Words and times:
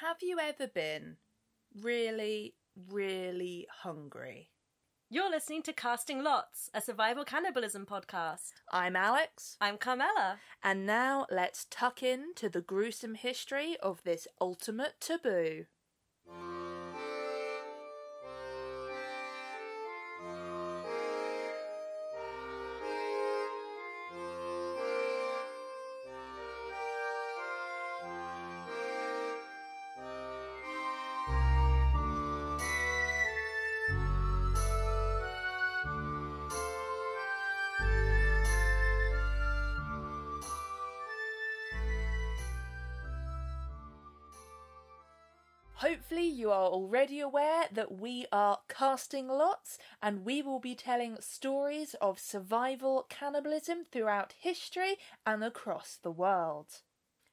Have 0.00 0.22
you 0.22 0.38
ever 0.38 0.66
been 0.66 1.16
really, 1.82 2.54
really 2.88 3.66
hungry? 3.82 4.48
You're 5.10 5.28
listening 5.30 5.62
to 5.64 5.74
Casting 5.74 6.22
Lots, 6.22 6.70
a 6.72 6.80
survival 6.80 7.24
cannibalism 7.24 7.84
podcast. 7.84 8.52
I'm 8.72 8.96
Alex, 8.96 9.58
I'm 9.60 9.76
Carmela. 9.76 10.38
and 10.64 10.86
now 10.86 11.26
let's 11.30 11.66
tuck 11.68 12.02
in 12.02 12.32
to 12.36 12.48
the 12.48 12.62
gruesome 12.62 13.14
history 13.14 13.76
of 13.82 14.02
this 14.04 14.26
ultimate 14.40 14.94
taboo. 15.00 15.66
Already 46.70 47.20
aware 47.20 47.64
that 47.72 47.92
we 47.92 48.26
are 48.32 48.60
casting 48.68 49.28
lots 49.28 49.78
and 50.02 50.24
we 50.24 50.40
will 50.42 50.60
be 50.60 50.74
telling 50.74 51.16
stories 51.20 51.94
of 52.00 52.18
survival 52.18 53.06
cannibalism 53.08 53.84
throughout 53.90 54.34
history 54.38 54.96
and 55.26 55.44
across 55.44 55.98
the 56.02 56.10
world. 56.10 56.82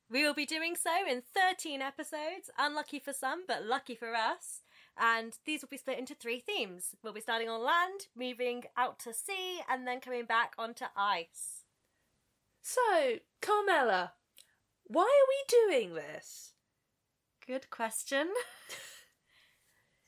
We 0.10 0.24
will 0.24 0.34
be 0.34 0.46
doing 0.46 0.76
so 0.76 1.06
in 1.10 1.22
13 1.22 1.82
episodes, 1.82 2.50
unlucky 2.58 3.00
for 3.00 3.14
some, 3.14 3.44
but 3.48 3.66
lucky 3.66 3.96
for 3.96 4.16
us. 4.16 4.62
And 4.98 5.38
these 5.46 5.62
will 5.62 5.70
be 5.70 5.78
split 5.78 6.00
into 6.00 6.16
three 6.16 6.40
themes. 6.40 6.96
We'll 7.04 7.14
be 7.14 7.22
starting 7.22 7.50
on 7.50 7.64
land, 7.64 8.08
moving 8.16 8.64
out 8.78 9.00
to 9.00 9.14
sea, 9.14 9.62
and 9.70 9.86
then 9.86 10.00
coming 10.00 10.26
back 10.26 10.54
onto 10.58 10.86
ice. 10.96 11.64
So, 12.62 13.18
Carmela, 13.42 14.14
why 14.86 15.04
are 15.04 15.30
we 15.30 15.72
doing 15.72 15.94
this? 15.94 16.54
Good 17.46 17.70
question. 17.70 18.30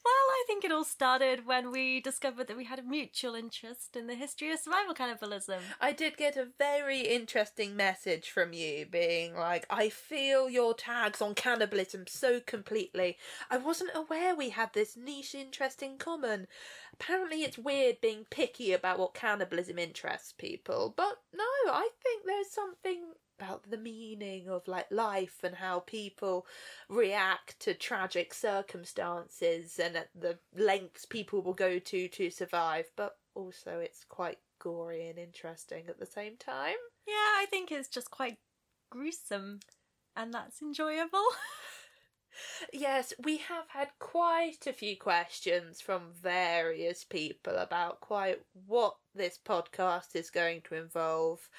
well, 0.10 0.36
I 0.36 0.44
think 0.48 0.64
it 0.64 0.72
all 0.72 0.84
started 0.84 1.46
when 1.46 1.72
we 1.72 2.02
discovered 2.02 2.48
that 2.48 2.58
we 2.58 2.66
had 2.66 2.80
a 2.80 2.84
mutual 2.84 3.36
interest 3.36 3.96
in 3.96 4.08
the 4.08 4.16
history 4.16 4.52
of 4.52 4.60
survival 4.60 4.94
cannibalism. 4.94 5.60
I 5.80 5.92
did 5.92 6.18
get 6.18 6.38
a 6.38 6.48
very 6.58 7.02
interesting 7.02 7.76
message 7.76 8.30
from 8.30 8.54
you 8.54 8.86
being 8.86 9.36
like, 9.36 9.66
I 9.70 9.90
feel 9.90 10.50
your 10.50 10.74
tags 10.74 11.22
on 11.22 11.36
cannibalism 11.36 12.06
so 12.08 12.40
completely. 12.40 13.18
I 13.52 13.58
wasn't 13.58 13.92
aware 13.94 14.36
we 14.36 14.50
had 14.50 14.74
this 14.74 14.98
niche 14.98 15.36
interest 15.36 15.84
in 15.84 15.98
common. 15.98 16.48
Apparently, 16.94 17.44
it's 17.44 17.58
weird 17.58 18.02
being 18.02 18.26
picky 18.30 18.74
about 18.74 19.00
what 19.00 19.14
cannibalism 19.14 19.78
interests 19.78 20.34
people, 20.34 20.94
but 20.96 21.20
no, 21.34 21.72
I 21.72 21.90
think 22.02 22.24
there's 22.26 22.50
something 22.50 23.14
about 23.40 23.70
the 23.70 23.78
meaning 23.78 24.50
of 24.50 24.68
like 24.68 24.88
life 24.92 25.40
and 25.44 25.56
how 25.56 25.80
people 25.80 26.46
react 26.90 27.60
to 27.60 27.74
tragic 27.74 28.34
circumstances 28.34 29.80
and 29.80 29.96
at 29.96 30.10
the 30.14 30.38
lengths 30.56 31.06
people 31.06 31.42
will 31.42 31.54
go 31.54 31.80
to 31.80 32.08
to 32.10 32.30
survive 32.30 32.86
but 32.96 33.18
also 33.36 33.80
it's 33.80 34.04
quite 34.04 34.40
gory 34.60 35.08
and 35.08 35.18
interesting 35.18 35.86
at 35.88 36.00
the 36.00 36.06
same 36.06 36.36
time 36.38 36.76
Yeah, 37.08 37.14
I 37.14 37.46
think 37.50 37.72
it's 37.72 37.88
just 37.88 38.12
quite 38.12 38.38
gruesome, 38.90 39.60
and 40.16 40.34
that's 40.34 40.62
enjoyable. 40.62 41.24
yes 42.74 43.14
we 43.24 43.38
have 43.38 43.66
had 43.70 43.90
quite 44.00 44.68
a 44.68 44.74
few 44.74 44.96
questions 44.96 45.82
from 45.82 46.14
various 46.22 47.04
people 47.04 47.56
about 47.56 48.00
quite 48.02 48.40
what 48.68 48.96
this 49.16 49.40
podcast 49.44 50.16
is 50.16 50.30
going 50.30 50.62
to 50.62 50.76
involve 50.76 51.50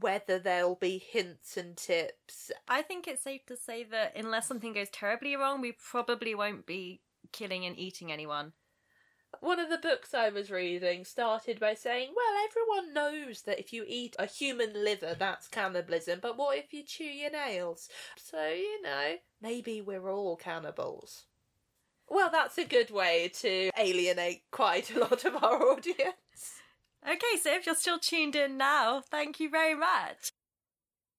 whether 0.00 0.38
there'll 0.38 0.74
be 0.74 0.98
hints 0.98 1.56
and 1.56 1.76
tips 1.76 2.50
I 2.66 2.82
think 2.82 3.06
it's 3.06 3.22
safe 3.22 3.44
to 3.46 3.56
say 3.56 3.84
that 3.84 4.16
unless 4.16 4.48
something 4.48 4.72
goes 4.72 4.88
terribly 4.90 5.36
wrong, 5.36 5.60
we 5.60 5.72
probably 5.72 6.34
won't 6.34 6.66
be 6.66 7.02
killing 7.32 7.64
and 7.66 7.78
eating 7.78 8.10
anyone. 8.10 8.52
One 9.40 9.58
of 9.58 9.70
the 9.70 9.78
books 9.78 10.14
I 10.14 10.28
was 10.28 10.50
reading 10.50 11.04
started 11.04 11.58
by 11.58 11.74
saying, 11.74 12.12
well, 12.14 12.44
everyone 12.44 12.94
knows 12.94 13.42
that 13.42 13.58
if 13.58 13.72
you 13.72 13.84
eat 13.86 14.14
a 14.18 14.26
human 14.26 14.72
liver, 14.74 15.16
that's 15.18 15.48
cannibalism, 15.48 16.20
but 16.20 16.36
what 16.36 16.58
if 16.58 16.72
you 16.72 16.82
chew 16.84 17.04
your 17.04 17.30
nails? 17.30 17.88
So, 18.16 18.48
you 18.48 18.82
know, 18.82 19.16
maybe 19.40 19.80
we're 19.80 20.10
all 20.10 20.36
cannibals. 20.36 21.24
Well, 22.08 22.30
that's 22.30 22.58
a 22.58 22.64
good 22.64 22.90
way 22.90 23.30
to 23.40 23.70
alienate 23.78 24.42
quite 24.50 24.94
a 24.94 25.00
lot 25.00 25.24
of 25.24 25.42
our 25.42 25.62
audience. 25.72 26.61
Okay, 27.04 27.40
so 27.40 27.54
if 27.54 27.66
you're 27.66 27.74
still 27.74 27.98
tuned 27.98 28.36
in 28.36 28.56
now, 28.56 29.02
thank 29.10 29.40
you 29.40 29.50
very 29.50 29.74
much. 29.74 30.30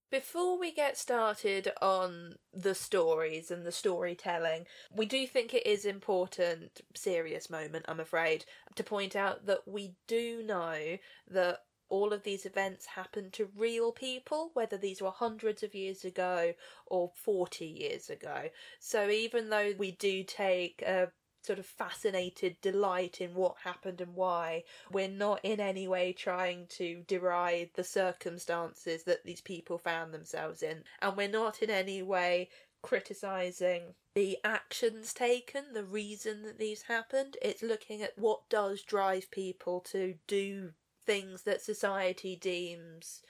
Before 0.10 0.60
we 0.60 0.72
get 0.72 0.98
started 0.98 1.72
on 1.82 2.36
the 2.54 2.76
stories 2.76 3.50
and 3.50 3.66
the 3.66 3.72
storytelling, 3.72 4.66
we 4.96 5.06
do 5.06 5.26
think 5.26 5.54
it 5.54 5.66
is 5.66 5.86
important, 5.86 6.82
serious 6.96 7.50
moment, 7.50 7.86
I'm 7.88 8.00
afraid, 8.00 8.46
to 8.76 8.84
point 8.84 9.16
out 9.16 9.48
that 9.48 9.68
we 9.68 9.96
do 10.08 10.44
know 10.44 11.00
that 11.30 11.60
all 11.90 12.14
of 12.14 12.24
these 12.24 12.46
events 12.46 12.86
happened 12.86 13.34
to 13.34 13.50
real 13.56 13.92
people, 13.92 14.52
whether 14.54 14.78
these 14.78 15.02
were 15.02 15.12
hundreds 15.12 15.64
of 15.64 15.76
years 15.76 16.06
ago 16.06 16.54
or 16.88 17.12
40 17.24 17.66
years 17.66 18.10
ago. 18.10 18.50
So 18.80 19.10
even 19.10 19.50
though 19.50 19.74
we 19.78 19.92
do 19.92 20.24
take 20.24 20.82
a 20.84 21.10
sort 21.44 21.60
of 21.60 21.66
fascinated 21.66 22.60
delight 22.62 23.22
in 23.22 23.34
what 23.34 23.56
happened 23.64 24.02
and 24.02 24.16
why. 24.16 24.64
We're 24.92 25.10
not 25.10 25.40
in 25.44 25.60
any 25.60 25.88
way 25.88 26.14
trying 26.14 26.68
to 26.78 27.04
deride 27.08 27.72
the 27.76 27.84
circumstances 27.84 29.04
that 29.04 29.26
these 29.26 29.42
people 29.42 29.78
found 29.78 30.14
themselves 30.14 30.64
in, 30.64 30.84
and 31.02 31.18
we're 31.18 31.28
not 31.28 31.62
in 31.62 31.70
any 31.70 32.02
way 32.02 32.50
criticizing 32.82 33.96
the 34.16 34.38
actions 34.44 35.14
taken, 35.14 35.74
the 35.74 35.84
reason 35.84 36.44
that 36.44 36.60
these 36.60 36.84
happened. 36.84 37.38
It's 37.42 37.64
looking 37.64 38.02
at 38.02 38.18
what 38.18 38.50
does 38.50 38.84
drive 38.84 39.32
people 39.32 39.80
to 39.92 40.16
do 40.28 40.74
things 41.06 41.44
that 41.44 41.62
society 41.62 42.36
deems 42.36 43.22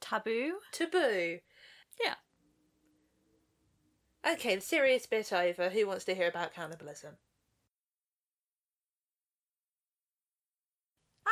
Taboo? 0.00 0.58
taboo. 0.70 1.40
Yeah. 2.02 2.14
Okay, 4.26 4.54
the 4.54 4.60
serious 4.60 5.06
bit 5.06 5.32
over. 5.32 5.70
Who 5.70 5.86
wants 5.86 6.04
to 6.04 6.14
hear 6.14 6.28
about 6.28 6.54
cannibalism? 6.54 7.16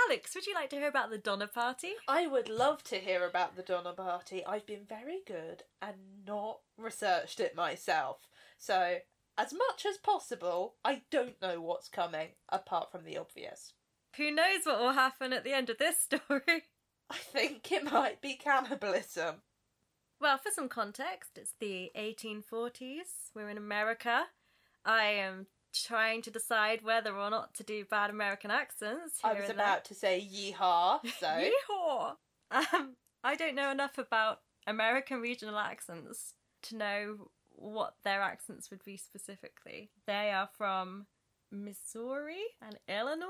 Alex, 0.08 0.34
would 0.34 0.46
you 0.46 0.54
like 0.54 0.70
to 0.70 0.76
hear 0.76 0.88
about 0.88 1.10
the 1.10 1.18
Donner 1.18 1.46
Party? 1.46 1.92
I 2.08 2.26
would 2.26 2.48
love 2.48 2.82
to 2.84 2.96
hear 2.96 3.26
about 3.26 3.56
the 3.56 3.62
Donner 3.62 3.92
Party. 3.92 4.44
I've 4.44 4.66
been 4.66 4.84
very 4.88 5.20
good 5.26 5.64
and 5.80 5.96
not 6.26 6.60
researched 6.76 7.40
it 7.40 7.54
myself. 7.54 8.28
So, 8.58 8.98
as 9.38 9.52
much 9.52 9.86
as 9.88 9.98
possible, 9.98 10.74
I 10.84 11.02
don't 11.10 11.40
know 11.40 11.60
what's 11.60 11.88
coming, 11.88 12.28
apart 12.48 12.90
from 12.90 13.04
the 13.04 13.16
obvious. 13.16 13.74
Who 14.16 14.30
knows 14.30 14.64
what 14.64 14.80
will 14.80 14.92
happen 14.92 15.32
at 15.32 15.44
the 15.44 15.52
end 15.52 15.70
of 15.70 15.78
this 15.78 16.00
story? 16.02 16.64
I 17.10 17.16
think 17.16 17.70
it 17.70 17.90
might 17.90 18.20
be 18.20 18.34
cannibalism. 18.34 19.36
Well, 20.20 20.38
for 20.38 20.50
some 20.54 20.68
context, 20.68 21.32
it's 21.36 21.54
the 21.58 21.90
1840s. 21.96 23.30
We're 23.34 23.50
in 23.50 23.58
America. 23.58 24.24
I 24.84 25.04
am 25.04 25.46
trying 25.72 26.22
to 26.22 26.30
decide 26.30 26.82
whether 26.82 27.16
or 27.16 27.30
not 27.30 27.54
to 27.54 27.62
do 27.62 27.84
bad 27.84 28.10
American 28.10 28.50
accents. 28.50 29.20
Here 29.22 29.32
I 29.36 29.40
was 29.40 29.50
about 29.50 29.84
to 29.86 29.94
say 29.94 30.20
yeehaw, 30.20 31.00
so. 31.20 31.26
Yeehaw! 31.26 32.16
Um, 32.50 32.96
I 33.24 33.36
don't 33.36 33.54
know 33.54 33.70
enough 33.70 33.98
about 33.98 34.40
American 34.66 35.20
regional 35.20 35.58
accents 35.58 36.34
to 36.64 36.76
know 36.76 37.30
what 37.50 37.94
their 38.04 38.20
accents 38.20 38.70
would 38.70 38.84
be 38.84 38.96
specifically. 38.96 39.90
They 40.06 40.30
are 40.30 40.48
from 40.56 41.06
Missouri 41.50 42.42
and 42.60 42.78
Illinois. 42.88 43.28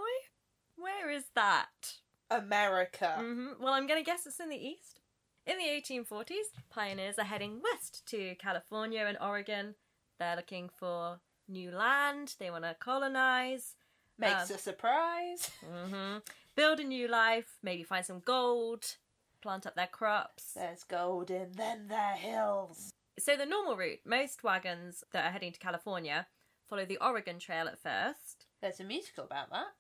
Where 0.77 1.11
is 1.11 1.25
that? 1.35 1.95
America. 2.31 3.17
hmm 3.19 3.49
Well, 3.61 3.75
I'm 3.75 3.87
going 3.87 4.01
to 4.01 4.11
guess 4.11 4.27
it's 4.27 4.41
in 4.41 4.49
the 4.49 4.57
east. 4.57 5.01
In 5.45 5.59
the 5.59 5.65
1840s, 5.65 6.53
pioneers 6.71 7.19
are 7.19 7.25
heading 7.25 7.61
west 7.63 8.07
to 8.07 8.35
California 8.37 9.05
and 9.07 9.19
Oregon. 9.21 9.75
They're 10.19 10.37
looking 10.37 10.71
for 10.73 11.19
new 11.49 11.71
land, 11.71 12.35
they 12.39 12.51
want 12.51 12.65
to 12.65 12.77
colonize, 12.79 13.75
Makes 14.19 14.51
Um, 14.51 14.57
a 14.57 14.59
surprise. 14.59 15.51
build 16.55 16.81
a 16.81 16.85
new 16.85 17.09
life, 17.09 17.59
maybe 17.63 17.83
find 17.83 18.05
some 18.05 18.21
gold, 18.21 18.97
plant 19.41 19.67
up 19.67 19.75
their 19.75 19.87
crops. 19.87 20.53
There's 20.55 20.85
gold 20.85 21.31
in 21.31 21.53
them 21.53 21.89
there 21.89 22.15
hills. 22.15 22.91
So, 23.19 23.37
the 23.37 23.47
normal 23.47 23.77
route, 23.77 24.01
most 24.05 24.45
wagons 24.45 25.03
that 25.13 25.27
are 25.27 25.31
heading 25.33 25.53
to 25.53 25.59
California 25.59 26.27
follow 26.69 26.85
the 26.85 26.99
Oregon 26.99 27.39
Trail 27.39 27.69
at 27.69 27.83
first. 27.83 28.47
There's 28.61 28.81
a 28.81 28.85
musical 28.85 29.25
about 29.25 29.51
that. 29.51 29.75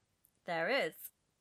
There 0.46 0.68
is. 0.68 0.92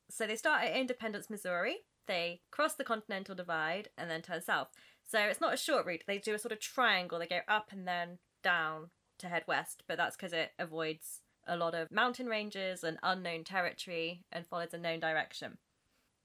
So 0.08 0.26
they 0.26 0.36
start 0.36 0.64
at 0.64 0.76
Independence, 0.76 1.28
Missouri. 1.28 1.78
They 2.06 2.42
cross 2.50 2.74
the 2.74 2.84
Continental 2.84 3.34
Divide 3.34 3.88
and 3.98 4.10
then 4.10 4.22
turn 4.22 4.42
south. 4.42 4.68
So 5.08 5.18
it's 5.18 5.40
not 5.40 5.54
a 5.54 5.58
short 5.58 5.86
route. 5.86 6.04
They 6.06 6.18
do 6.18 6.34
a 6.34 6.38
sort 6.38 6.52
of 6.52 6.60
triangle. 6.60 7.18
They 7.18 7.26
go 7.26 7.40
up 7.48 7.72
and 7.72 7.86
then 7.86 8.18
down 8.42 8.90
to 9.22 9.28
head 9.28 9.44
west, 9.48 9.82
but 9.88 9.96
that's 9.96 10.16
because 10.16 10.32
it 10.32 10.52
avoids 10.58 11.20
a 11.46 11.56
lot 11.56 11.74
of 11.74 11.90
mountain 11.90 12.26
ranges 12.26 12.84
and 12.84 12.98
unknown 13.02 13.44
territory 13.44 14.24
and 14.30 14.46
follows 14.46 14.72
a 14.72 14.78
known 14.78 15.00
direction. 15.00 15.58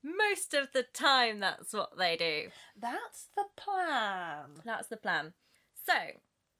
Most 0.03 0.53
of 0.53 0.71
the 0.73 0.83
time, 0.83 1.39
that's 1.39 1.73
what 1.73 1.97
they 1.97 2.15
do. 2.15 2.49
That's 2.79 3.29
the 3.35 3.45
plan. 3.55 4.61
That's 4.63 4.87
the 4.87 4.97
plan. 4.97 5.33
So, 5.85 5.93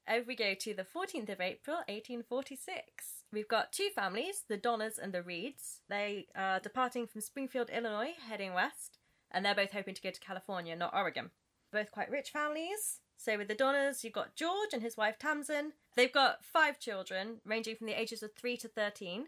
over 0.08 0.24
we 0.26 0.36
go 0.36 0.54
to 0.54 0.74
the 0.74 0.84
14th 0.84 1.28
of 1.28 1.40
April, 1.40 1.76
1846. 1.88 3.24
We've 3.32 3.48
got 3.48 3.72
two 3.72 3.90
families, 3.94 4.44
the 4.48 4.56
Donners 4.56 4.98
and 4.98 5.12
the 5.12 5.22
Reeds. 5.22 5.80
They 5.88 6.26
are 6.34 6.60
departing 6.60 7.06
from 7.06 7.20
Springfield, 7.20 7.70
Illinois, 7.70 8.14
heading 8.28 8.54
west, 8.54 8.98
and 9.30 9.44
they're 9.44 9.54
both 9.54 9.72
hoping 9.72 9.94
to 9.94 10.02
go 10.02 10.10
to 10.10 10.20
California, 10.20 10.74
not 10.74 10.94
Oregon. 10.94 11.30
Both 11.70 11.92
quite 11.92 12.10
rich 12.10 12.30
families. 12.30 13.00
So, 13.18 13.36
with 13.36 13.48
the 13.48 13.54
Donners, 13.54 14.02
you've 14.02 14.14
got 14.14 14.34
George 14.34 14.70
and 14.72 14.82
his 14.82 14.96
wife 14.96 15.18
Tamsen. 15.18 15.72
They've 15.98 16.12
got 16.12 16.44
five 16.44 16.78
children, 16.78 17.40
ranging 17.44 17.74
from 17.74 17.88
the 17.88 18.00
ages 18.00 18.22
of 18.22 18.32
3 18.34 18.56
to 18.58 18.68
13. 18.68 19.26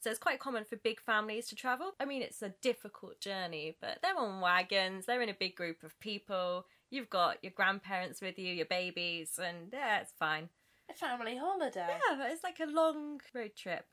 So 0.00 0.10
it's 0.10 0.18
quite 0.18 0.40
common 0.40 0.64
for 0.64 0.74
big 0.74 1.00
families 1.00 1.46
to 1.46 1.54
travel. 1.54 1.92
I 2.00 2.06
mean, 2.06 2.22
it's 2.22 2.42
a 2.42 2.54
difficult 2.60 3.20
journey, 3.20 3.76
but 3.80 4.00
they're 4.02 4.18
on 4.18 4.40
wagons, 4.40 5.06
they're 5.06 5.22
in 5.22 5.28
a 5.28 5.36
big 5.38 5.54
group 5.54 5.84
of 5.84 5.96
people. 6.00 6.66
You've 6.90 7.08
got 7.08 7.36
your 7.44 7.52
grandparents 7.52 8.20
with 8.20 8.36
you, 8.36 8.52
your 8.52 8.66
babies, 8.66 9.38
and 9.40 9.68
yeah, 9.72 10.00
it's 10.00 10.10
fine. 10.18 10.48
A 10.90 10.94
family 10.94 11.36
holiday. 11.36 11.86
Yeah, 11.88 12.16
but 12.16 12.32
it's 12.32 12.42
like 12.42 12.58
a 12.58 12.66
long 12.66 13.20
road 13.32 13.52
trip. 13.56 13.86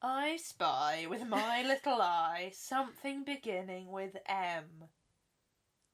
I 0.00 0.38
spy 0.38 1.06
with 1.10 1.26
my 1.26 1.62
little 1.66 2.00
eye 2.00 2.52
something 2.54 3.22
beginning 3.22 3.92
with 3.92 4.16
M. 4.26 4.64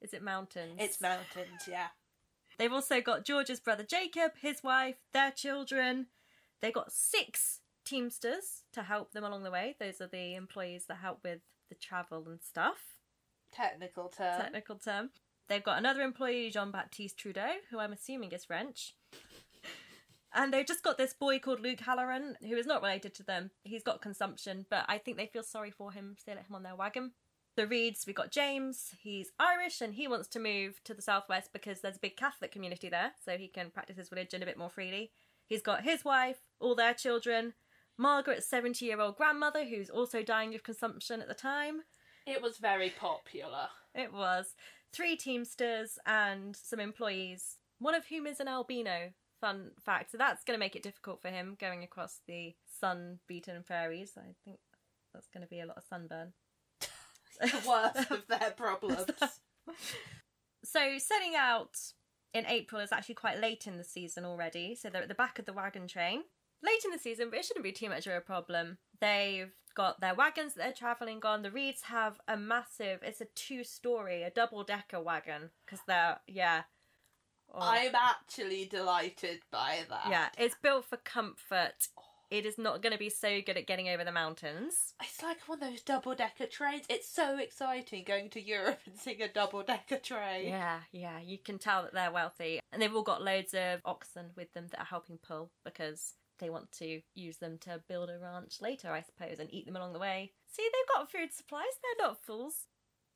Is 0.00 0.14
it 0.14 0.22
mountains? 0.22 0.76
It's 0.78 1.00
mountains, 1.00 1.66
yeah. 1.68 1.88
They've 2.58 2.72
also 2.72 3.00
got 3.00 3.24
George's 3.24 3.60
brother 3.60 3.84
Jacob, 3.84 4.32
his 4.40 4.62
wife, 4.62 4.96
their 5.12 5.30
children. 5.30 6.06
They've 6.60 6.72
got 6.72 6.92
six 6.92 7.60
Teamsters 7.84 8.62
to 8.72 8.82
help 8.82 9.12
them 9.12 9.24
along 9.24 9.42
the 9.42 9.50
way. 9.50 9.74
Those 9.80 10.00
are 10.00 10.06
the 10.06 10.34
employees 10.34 10.86
that 10.86 10.98
help 10.98 11.20
with 11.24 11.40
the 11.68 11.74
travel 11.74 12.24
and 12.28 12.40
stuff. 12.40 12.78
Technical 13.52 14.08
term. 14.08 14.40
Technical 14.40 14.76
term. 14.76 15.10
They've 15.48 15.62
got 15.62 15.78
another 15.78 16.02
employee, 16.02 16.50
Jean 16.50 16.70
Baptiste 16.70 17.18
Trudeau, 17.18 17.50
who 17.70 17.78
I'm 17.78 17.92
assuming 17.92 18.32
is 18.32 18.44
French. 18.44 18.94
And 20.34 20.50
they've 20.50 20.66
just 20.66 20.82
got 20.82 20.96
this 20.96 21.12
boy 21.12 21.38
called 21.38 21.60
Luke 21.60 21.80
Halloran, 21.80 22.38
who 22.40 22.56
is 22.56 22.64
not 22.64 22.80
related 22.80 23.14
to 23.16 23.22
them. 23.22 23.50
He's 23.64 23.82
got 23.82 24.00
consumption, 24.00 24.64
but 24.70 24.86
I 24.88 24.96
think 24.96 25.18
they 25.18 25.26
feel 25.26 25.42
sorry 25.42 25.70
for 25.70 25.92
him, 25.92 26.16
so 26.16 26.22
they 26.26 26.34
let 26.34 26.46
him 26.46 26.54
on 26.54 26.62
their 26.62 26.74
wagon. 26.74 27.12
The 27.54 27.66
Reeds, 27.66 28.06
we've 28.06 28.16
got 28.16 28.30
James. 28.30 28.94
He's 28.98 29.30
Irish 29.38 29.82
and 29.82 29.94
he 29.94 30.08
wants 30.08 30.26
to 30.28 30.40
move 30.40 30.80
to 30.84 30.94
the 30.94 31.02
southwest 31.02 31.52
because 31.52 31.80
there's 31.80 31.96
a 31.96 32.00
big 32.00 32.16
Catholic 32.16 32.50
community 32.50 32.88
there, 32.88 33.12
so 33.22 33.36
he 33.36 33.48
can 33.48 33.70
practice 33.70 33.98
his 33.98 34.10
religion 34.10 34.42
a 34.42 34.46
bit 34.46 34.56
more 34.56 34.70
freely. 34.70 35.10
He's 35.46 35.60
got 35.60 35.84
his 35.84 36.02
wife, 36.02 36.38
all 36.60 36.74
their 36.74 36.94
children, 36.94 37.52
Margaret's 37.98 38.46
70 38.46 38.86
year 38.86 39.00
old 39.00 39.16
grandmother, 39.16 39.64
who's 39.64 39.90
also 39.90 40.22
dying 40.22 40.54
of 40.54 40.62
consumption 40.62 41.20
at 41.20 41.28
the 41.28 41.34
time. 41.34 41.82
It 42.26 42.40
was 42.40 42.56
very 42.56 42.90
popular. 42.90 43.68
It 43.94 44.14
was. 44.14 44.54
Three 44.92 45.16
Teamsters 45.16 45.98
and 46.06 46.56
some 46.56 46.80
employees, 46.80 47.58
one 47.78 47.94
of 47.94 48.06
whom 48.06 48.26
is 48.26 48.40
an 48.40 48.48
albino. 48.48 49.12
Fun 49.40 49.72
fact. 49.84 50.12
So 50.12 50.18
that's 50.18 50.44
going 50.44 50.56
to 50.56 50.60
make 50.60 50.76
it 50.76 50.84
difficult 50.84 51.20
for 51.20 51.28
him 51.28 51.56
going 51.60 51.82
across 51.82 52.20
the 52.26 52.54
sun 52.80 53.18
beaten 53.26 53.62
prairies. 53.64 54.12
I 54.16 54.34
think 54.44 54.60
that's 55.12 55.28
going 55.28 55.42
to 55.42 55.50
be 55.50 55.60
a 55.60 55.66
lot 55.66 55.78
of 55.78 55.84
sunburn. 55.84 56.32
The 57.40 57.62
worst 57.68 58.10
of 58.10 58.26
their 58.28 58.50
problems. 58.56 59.06
so, 60.64 60.98
setting 60.98 61.34
out 61.36 61.76
in 62.34 62.46
April 62.46 62.80
is 62.80 62.92
actually 62.92 63.14
quite 63.14 63.40
late 63.40 63.66
in 63.66 63.76
the 63.76 63.84
season 63.84 64.24
already. 64.24 64.74
So, 64.74 64.90
they're 64.90 65.02
at 65.02 65.08
the 65.08 65.14
back 65.14 65.38
of 65.38 65.44
the 65.44 65.52
wagon 65.52 65.86
train 65.86 66.22
late 66.62 66.84
in 66.84 66.90
the 66.90 66.98
season, 66.98 67.28
but 67.30 67.38
it 67.38 67.44
shouldn't 67.44 67.64
be 67.64 67.72
too 67.72 67.88
much 67.88 68.06
of 68.06 68.14
a 68.14 68.20
problem. 68.20 68.78
They've 69.00 69.52
got 69.74 70.00
their 70.00 70.14
wagons 70.14 70.54
that 70.54 70.62
they're 70.62 70.72
traveling 70.72 71.20
on. 71.24 71.42
The 71.42 71.50
Reeds 71.50 71.82
have 71.82 72.20
a 72.28 72.36
massive, 72.36 73.00
it's 73.02 73.20
a 73.20 73.26
two 73.34 73.64
story, 73.64 74.22
a 74.22 74.30
double 74.30 74.64
decker 74.64 75.00
wagon 75.00 75.50
because 75.64 75.80
they're, 75.86 76.18
yeah. 76.26 76.62
Oh. 77.52 77.58
I'm 77.60 77.94
actually 77.94 78.66
delighted 78.66 79.40
by 79.50 79.80
that. 79.90 80.06
Yeah, 80.08 80.28
it's 80.38 80.56
built 80.62 80.86
for 80.86 80.96
comfort. 80.98 81.88
Oh. 81.98 82.02
It 82.32 82.46
is 82.46 82.56
not 82.56 82.80
going 82.80 82.94
to 82.94 82.98
be 82.98 83.10
so 83.10 83.42
good 83.44 83.58
at 83.58 83.66
getting 83.66 83.90
over 83.90 84.04
the 84.04 84.10
mountains. 84.10 84.94
It's 85.02 85.22
like 85.22 85.46
one 85.46 85.62
of 85.62 85.68
those 85.68 85.82
double 85.82 86.14
decker 86.14 86.46
trains. 86.46 86.86
It's 86.88 87.06
so 87.06 87.36
exciting 87.36 88.04
going 88.06 88.30
to 88.30 88.40
Europe 88.40 88.80
and 88.86 88.96
seeing 88.96 89.20
a 89.20 89.28
double 89.28 89.62
decker 89.62 89.98
train. 89.98 90.48
Yeah, 90.48 90.78
yeah, 90.92 91.20
you 91.20 91.36
can 91.36 91.58
tell 91.58 91.82
that 91.82 91.92
they're 91.92 92.10
wealthy. 92.10 92.60
And 92.72 92.80
they've 92.80 92.94
all 92.94 93.02
got 93.02 93.22
loads 93.22 93.52
of 93.52 93.80
oxen 93.84 94.30
with 94.34 94.50
them 94.54 94.68
that 94.70 94.80
are 94.80 94.86
helping 94.86 95.18
pull 95.18 95.50
because 95.62 96.14
they 96.38 96.48
want 96.48 96.72
to 96.78 97.02
use 97.14 97.36
them 97.36 97.58
to 97.58 97.82
build 97.86 98.08
a 98.08 98.18
ranch 98.18 98.62
later, 98.62 98.92
I 98.92 99.02
suppose, 99.02 99.38
and 99.38 99.52
eat 99.52 99.66
them 99.66 99.76
along 99.76 99.92
the 99.92 99.98
way. 99.98 100.32
See, 100.50 100.62
they've 100.62 100.96
got 100.96 101.12
food 101.12 101.34
supplies, 101.34 101.66
they're 101.82 102.06
not 102.06 102.24
fools. 102.24 102.66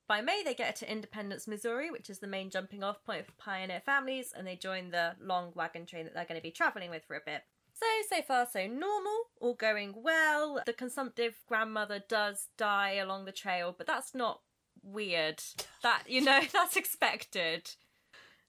By 0.06 0.20
May, 0.20 0.42
they 0.44 0.52
get 0.52 0.76
to 0.76 0.92
Independence, 0.92 1.48
Missouri, 1.48 1.90
which 1.90 2.10
is 2.10 2.18
the 2.18 2.26
main 2.26 2.50
jumping 2.50 2.84
off 2.84 3.02
point 3.02 3.24
for 3.24 3.32
pioneer 3.38 3.80
families, 3.80 4.34
and 4.36 4.46
they 4.46 4.56
join 4.56 4.90
the 4.90 5.16
long 5.22 5.52
wagon 5.54 5.86
train 5.86 6.04
that 6.04 6.12
they're 6.12 6.26
going 6.26 6.38
to 6.38 6.42
be 6.42 6.50
travelling 6.50 6.90
with 6.90 7.06
for 7.06 7.16
a 7.16 7.22
bit. 7.24 7.44
So, 7.78 8.17
so 8.17 8.23
far, 8.23 8.46
so 8.50 8.67
normal, 8.67 9.31
all 9.40 9.55
going 9.55 9.94
well. 9.96 10.62
The 10.64 10.73
consumptive 10.73 11.34
grandmother 11.46 12.02
does 12.08 12.49
die 12.56 12.94
along 12.94 13.26
the 13.26 13.32
trail, 13.32 13.75
but 13.76 13.87
that's 13.87 14.14
not 14.14 14.40
weird. 14.82 15.43
That, 15.82 16.05
you 16.06 16.23
know, 16.23 16.40
that's 16.52 16.76
expected. 16.76 17.70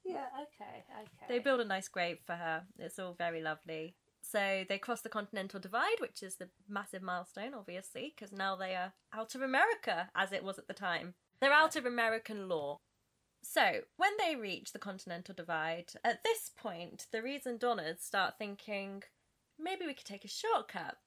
Yeah, 0.05 0.27
okay, 0.35 0.85
okay. 1.01 1.25
They 1.27 1.39
build 1.39 1.59
a 1.59 1.65
nice 1.65 1.89
grave 1.89 2.19
for 2.25 2.35
her. 2.35 2.63
It's 2.79 2.99
all 2.99 3.13
very 3.13 3.41
lovely. 3.41 3.95
So 4.21 4.63
they 4.67 4.77
cross 4.77 5.01
the 5.01 5.09
Continental 5.09 5.59
Divide, 5.59 5.99
which 5.99 6.23
is 6.23 6.35
the 6.35 6.49
massive 6.67 7.01
milestone, 7.01 7.53
obviously, 7.53 8.13
because 8.15 8.31
now 8.31 8.55
they 8.55 8.75
are 8.75 8.93
out 9.13 9.35
of 9.35 9.41
America, 9.41 10.09
as 10.15 10.31
it 10.31 10.43
was 10.43 10.57
at 10.57 10.67
the 10.67 10.73
time. 10.73 11.15
They're 11.39 11.53
out 11.53 11.75
of 11.75 11.85
American 11.85 12.47
law. 12.47 12.79
So, 13.41 13.81
when 13.95 14.11
they 14.17 14.35
reach 14.35 14.73
the 14.73 14.79
Continental 14.79 15.33
Divide, 15.35 15.93
at 16.03 16.23
this 16.23 16.51
point, 16.57 17.05
the 17.11 17.21
reason 17.21 17.57
Donners 17.57 18.01
start 18.01 18.33
thinking, 18.37 19.03
maybe 19.59 19.85
we 19.85 19.93
could 19.93 20.05
take 20.05 20.25
a 20.25 20.29
shortcut. 20.29 20.97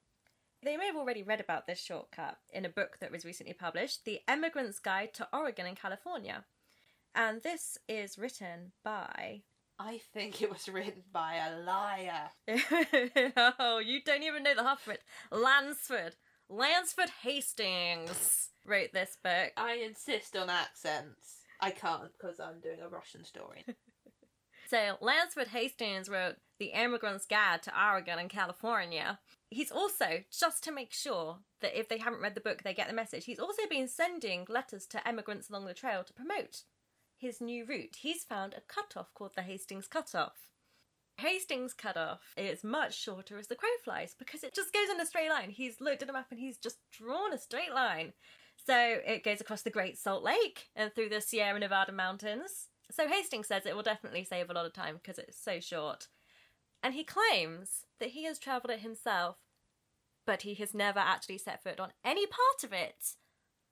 They 0.62 0.76
may 0.76 0.86
have 0.86 0.96
already 0.96 1.22
read 1.22 1.40
about 1.40 1.66
this 1.66 1.80
shortcut 1.80 2.36
in 2.52 2.64
a 2.64 2.68
book 2.68 2.98
that 3.00 3.10
was 3.10 3.24
recently 3.24 3.54
published, 3.54 4.04
The 4.04 4.20
Emigrant's 4.28 4.78
Guide 4.78 5.14
to 5.14 5.28
Oregon 5.32 5.66
and 5.66 5.76
California. 5.76 6.44
And 7.14 7.42
this 7.42 7.78
is 7.88 8.18
written 8.18 8.72
by 8.84 9.42
I 9.80 10.00
think 10.12 10.42
it 10.42 10.50
was 10.50 10.68
written 10.68 11.02
by 11.10 11.36
a 11.36 11.58
liar. 11.60 12.30
oh, 13.58 13.78
you 13.78 14.02
don't 14.04 14.22
even 14.22 14.42
know 14.42 14.54
the 14.54 14.62
half 14.62 14.86
of 14.86 14.92
it. 14.92 15.04
Lansford. 15.32 16.16
Lansford 16.50 17.10
Hastings 17.22 18.50
wrote 18.66 18.92
this 18.92 19.16
book. 19.22 19.52
I 19.56 19.82
insist 19.86 20.36
on 20.36 20.50
accents. 20.50 21.38
I 21.60 21.70
can't 21.70 22.10
because 22.12 22.40
I'm 22.40 22.60
doing 22.60 22.80
a 22.82 22.88
Russian 22.88 23.24
story. 23.24 23.64
so, 24.70 24.96
Lansford 25.00 25.48
Hastings 25.48 26.08
wrote 26.08 26.36
The 26.58 26.72
Emigrant's 26.72 27.26
Guide 27.26 27.62
to 27.64 27.72
Oregon 27.78 28.18
and 28.18 28.30
California. 28.30 29.18
He's 29.50 29.70
also, 29.70 30.22
just 30.30 30.62
to 30.64 30.72
make 30.72 30.92
sure 30.92 31.38
that 31.60 31.78
if 31.78 31.88
they 31.88 31.98
haven't 31.98 32.22
read 32.22 32.34
the 32.34 32.40
book, 32.40 32.62
they 32.62 32.72
get 32.72 32.88
the 32.88 32.94
message, 32.94 33.24
he's 33.24 33.40
also 33.40 33.62
been 33.68 33.88
sending 33.88 34.46
letters 34.48 34.86
to 34.86 35.06
emigrants 35.06 35.50
along 35.50 35.66
the 35.66 35.74
trail 35.74 36.04
to 36.04 36.12
promote 36.12 36.62
his 37.20 37.40
new 37.40 37.66
route, 37.66 37.96
he's 38.00 38.24
found 38.24 38.54
a 38.54 38.62
cutoff 38.62 39.12
called 39.14 39.32
the 39.36 39.42
Hastings 39.42 39.86
Cutoff. 39.86 40.48
Hastings 41.18 41.74
Cutoff 41.74 42.32
is 42.36 42.64
much 42.64 42.98
shorter 42.98 43.38
as 43.38 43.46
the 43.46 43.54
crow 43.54 43.68
flies 43.84 44.16
because 44.18 44.42
it 44.42 44.54
just 44.54 44.72
goes 44.72 44.88
in 44.88 44.98
a 44.98 45.04
straight 45.04 45.28
line. 45.28 45.50
He's 45.50 45.82
looked 45.82 46.02
at 46.02 46.08
a 46.08 46.14
map 46.14 46.28
and 46.30 46.40
he's 46.40 46.56
just 46.56 46.78
drawn 46.90 47.34
a 47.34 47.38
straight 47.38 47.74
line. 47.74 48.14
So 48.66 48.74
it 48.74 49.22
goes 49.22 49.40
across 49.40 49.60
the 49.62 49.70
Great 49.70 49.98
Salt 49.98 50.22
Lake 50.22 50.70
and 50.74 50.94
through 50.94 51.10
the 51.10 51.20
Sierra 51.20 51.58
Nevada 51.58 51.92
mountains. 51.92 52.69
So 52.90 53.08
Hastings 53.08 53.46
says 53.46 53.66
it 53.66 53.76
will 53.76 53.82
definitely 53.82 54.24
save 54.24 54.50
a 54.50 54.52
lot 54.52 54.66
of 54.66 54.72
time 54.72 54.96
because 55.02 55.18
it's 55.18 55.40
so 55.40 55.60
short. 55.60 56.08
And 56.82 56.94
he 56.94 57.04
claims 57.04 57.86
that 57.98 58.10
he 58.10 58.24
has 58.24 58.38
travelled 58.38 58.70
it 58.70 58.80
himself, 58.80 59.36
but 60.26 60.42
he 60.42 60.54
has 60.54 60.74
never 60.74 60.98
actually 60.98 61.38
set 61.38 61.62
foot 61.62 61.78
on 61.80 61.92
any 62.04 62.26
part 62.26 62.64
of 62.64 62.72
it. 62.72 63.16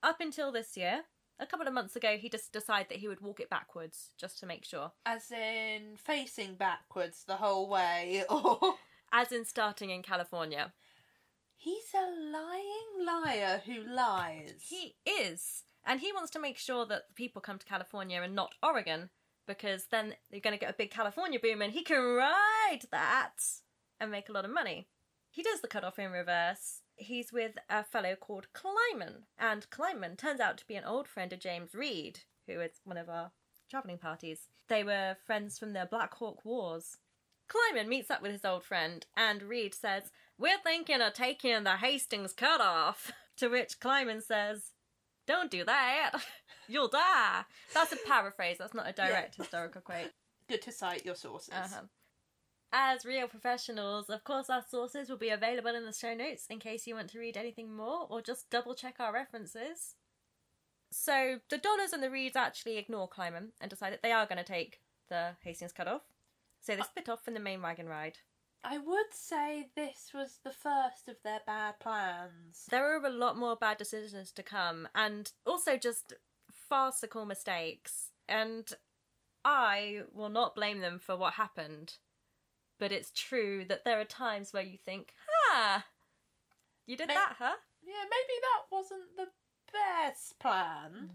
Up 0.02 0.20
until 0.20 0.52
this 0.52 0.76
year, 0.76 1.02
a 1.40 1.46
couple 1.46 1.66
of 1.66 1.74
months 1.74 1.96
ago, 1.96 2.16
he 2.18 2.28
just 2.28 2.52
decided 2.52 2.88
that 2.88 2.98
he 2.98 3.08
would 3.08 3.20
walk 3.20 3.40
it 3.40 3.50
backwards 3.50 4.10
just 4.18 4.38
to 4.40 4.46
make 4.46 4.64
sure. 4.64 4.92
As 5.06 5.30
in 5.30 5.96
facing 5.96 6.54
backwards 6.54 7.24
the 7.26 7.36
whole 7.36 7.68
way, 7.68 8.24
or. 8.30 8.74
As 9.12 9.32
in 9.32 9.44
starting 9.44 9.90
in 9.90 10.02
California. 10.02 10.72
He's 11.56 11.92
a 11.94 12.30
lying 12.30 13.06
liar 13.06 13.62
who 13.64 13.82
lies. 13.82 14.54
He 14.68 14.96
is. 15.04 15.64
And 15.88 16.00
he 16.00 16.12
wants 16.12 16.30
to 16.32 16.40
make 16.40 16.58
sure 16.58 16.86
that 16.86 17.08
the 17.08 17.14
people 17.14 17.42
come 17.42 17.58
to 17.58 17.66
California 17.66 18.22
and 18.22 18.36
not 18.36 18.54
Oregon, 18.62 19.10
because 19.46 19.86
then 19.90 20.14
they're 20.30 20.38
going 20.38 20.56
to 20.56 20.60
get 20.60 20.70
a 20.70 20.76
big 20.78 20.92
California 20.92 21.40
boom 21.42 21.62
and 21.62 21.72
he 21.72 21.82
can 21.82 22.00
ride 22.14 22.82
that 22.92 23.42
and 23.98 24.10
make 24.10 24.28
a 24.28 24.32
lot 24.32 24.44
of 24.44 24.52
money. 24.52 24.86
He 25.30 25.42
does 25.42 25.60
the 25.60 25.68
cutoff 25.68 25.98
in 25.98 26.12
reverse 26.12 26.82
he's 26.98 27.32
with 27.32 27.52
a 27.70 27.84
fellow 27.84 28.14
called 28.16 28.48
Clyman, 28.52 29.22
and 29.38 29.70
Clyman 29.70 30.16
turns 30.16 30.40
out 30.40 30.58
to 30.58 30.66
be 30.66 30.74
an 30.74 30.84
old 30.84 31.08
friend 31.08 31.32
of 31.32 31.40
James 31.40 31.74
Reed, 31.74 32.20
who 32.46 32.60
is 32.60 32.80
one 32.84 32.96
of 32.96 33.08
our 33.08 33.30
travelling 33.70 33.98
parties. 33.98 34.48
They 34.68 34.84
were 34.84 35.16
friends 35.24 35.58
from 35.58 35.72
the 35.72 35.88
Black 35.90 36.14
Hawk 36.14 36.44
Wars. 36.44 36.98
Clyman 37.48 37.88
meets 37.88 38.10
up 38.10 38.20
with 38.20 38.32
his 38.32 38.44
old 38.44 38.64
friend, 38.64 39.06
and 39.16 39.42
Reed 39.42 39.74
says, 39.74 40.10
We're 40.36 40.58
thinking 40.62 41.00
of 41.00 41.14
taking 41.14 41.64
the 41.64 41.76
Hastings 41.76 42.32
cutoff. 42.32 43.12
To 43.38 43.46
which 43.46 43.78
Clyman 43.78 44.20
says, 44.20 44.72
Don't 45.28 45.50
do 45.50 45.62
that. 45.64 46.12
You'll 46.68 46.88
die. 46.88 47.42
That's 47.74 47.92
a 47.92 47.96
paraphrase, 48.06 48.56
that's 48.58 48.74
not 48.74 48.88
a 48.88 48.92
direct 48.92 49.36
historical 49.36 49.82
quote. 49.82 50.10
Good 50.48 50.62
to 50.62 50.72
cite 50.72 51.04
your 51.04 51.14
sources. 51.14 51.52
Uh-huh. 51.54 51.82
As 52.72 53.04
real 53.04 53.28
professionals, 53.28 54.08
of 54.08 54.24
course, 54.24 54.48
our 54.48 54.64
sources 54.68 55.08
will 55.08 55.18
be 55.18 55.28
available 55.28 55.74
in 55.74 55.84
the 55.84 55.92
show 55.92 56.14
notes 56.14 56.46
in 56.48 56.58
case 56.58 56.86
you 56.86 56.94
want 56.94 57.08
to 57.10 57.18
read 57.18 57.36
anything 57.36 57.74
more 57.74 58.06
or 58.08 58.22
just 58.22 58.50
double 58.50 58.74
check 58.74 58.96
our 58.98 59.12
references. 59.12 59.96
So, 60.90 61.36
the 61.50 61.58
Donners 61.58 61.92
and 61.92 62.02
the 62.02 62.10
Reeds 62.10 62.36
actually 62.36 62.78
ignore 62.78 63.08
Clyman 63.08 63.48
and 63.60 63.68
decide 63.68 63.92
that 63.92 64.02
they 64.02 64.12
are 64.12 64.26
going 64.26 64.38
to 64.38 64.44
take 64.44 64.80
the 65.10 65.36
Hastings 65.44 65.72
cut 65.72 65.88
off. 65.88 66.02
So, 66.60 66.74
they 66.74 66.82
split 66.82 67.08
off 67.10 67.22
from 67.22 67.34
the 67.34 67.40
main 67.40 67.60
wagon 67.60 67.86
ride. 67.86 68.18
I 68.64 68.78
would 68.78 69.12
say 69.12 69.68
this 69.74 70.10
was 70.12 70.40
the 70.42 70.50
first 70.50 71.08
of 71.08 71.16
their 71.22 71.40
bad 71.46 71.78
plans. 71.80 72.66
There 72.70 72.96
are 72.96 73.04
a 73.04 73.10
lot 73.10 73.36
more 73.36 73.56
bad 73.56 73.78
decisions 73.78 74.32
to 74.32 74.42
come, 74.42 74.88
and 74.94 75.30
also 75.46 75.76
just 75.76 76.14
farcical 76.50 77.24
mistakes. 77.24 78.10
And 78.28 78.70
I 79.44 80.02
will 80.12 80.28
not 80.28 80.54
blame 80.54 80.80
them 80.80 80.98
for 80.98 81.16
what 81.16 81.34
happened. 81.34 81.94
But 82.78 82.92
it's 82.92 83.10
true 83.10 83.64
that 83.68 83.84
there 83.84 84.00
are 84.00 84.04
times 84.04 84.52
where 84.52 84.62
you 84.62 84.78
think, 84.78 85.14
ah, 85.50 85.84
you 86.86 86.96
did 86.96 87.08
May- 87.08 87.14
that, 87.14 87.36
huh? 87.38 87.56
Yeah, 87.82 88.04
maybe 88.04 88.40
that 88.42 88.66
wasn't 88.70 89.16
the 89.16 89.28
best 89.72 90.38
plan. 90.38 91.10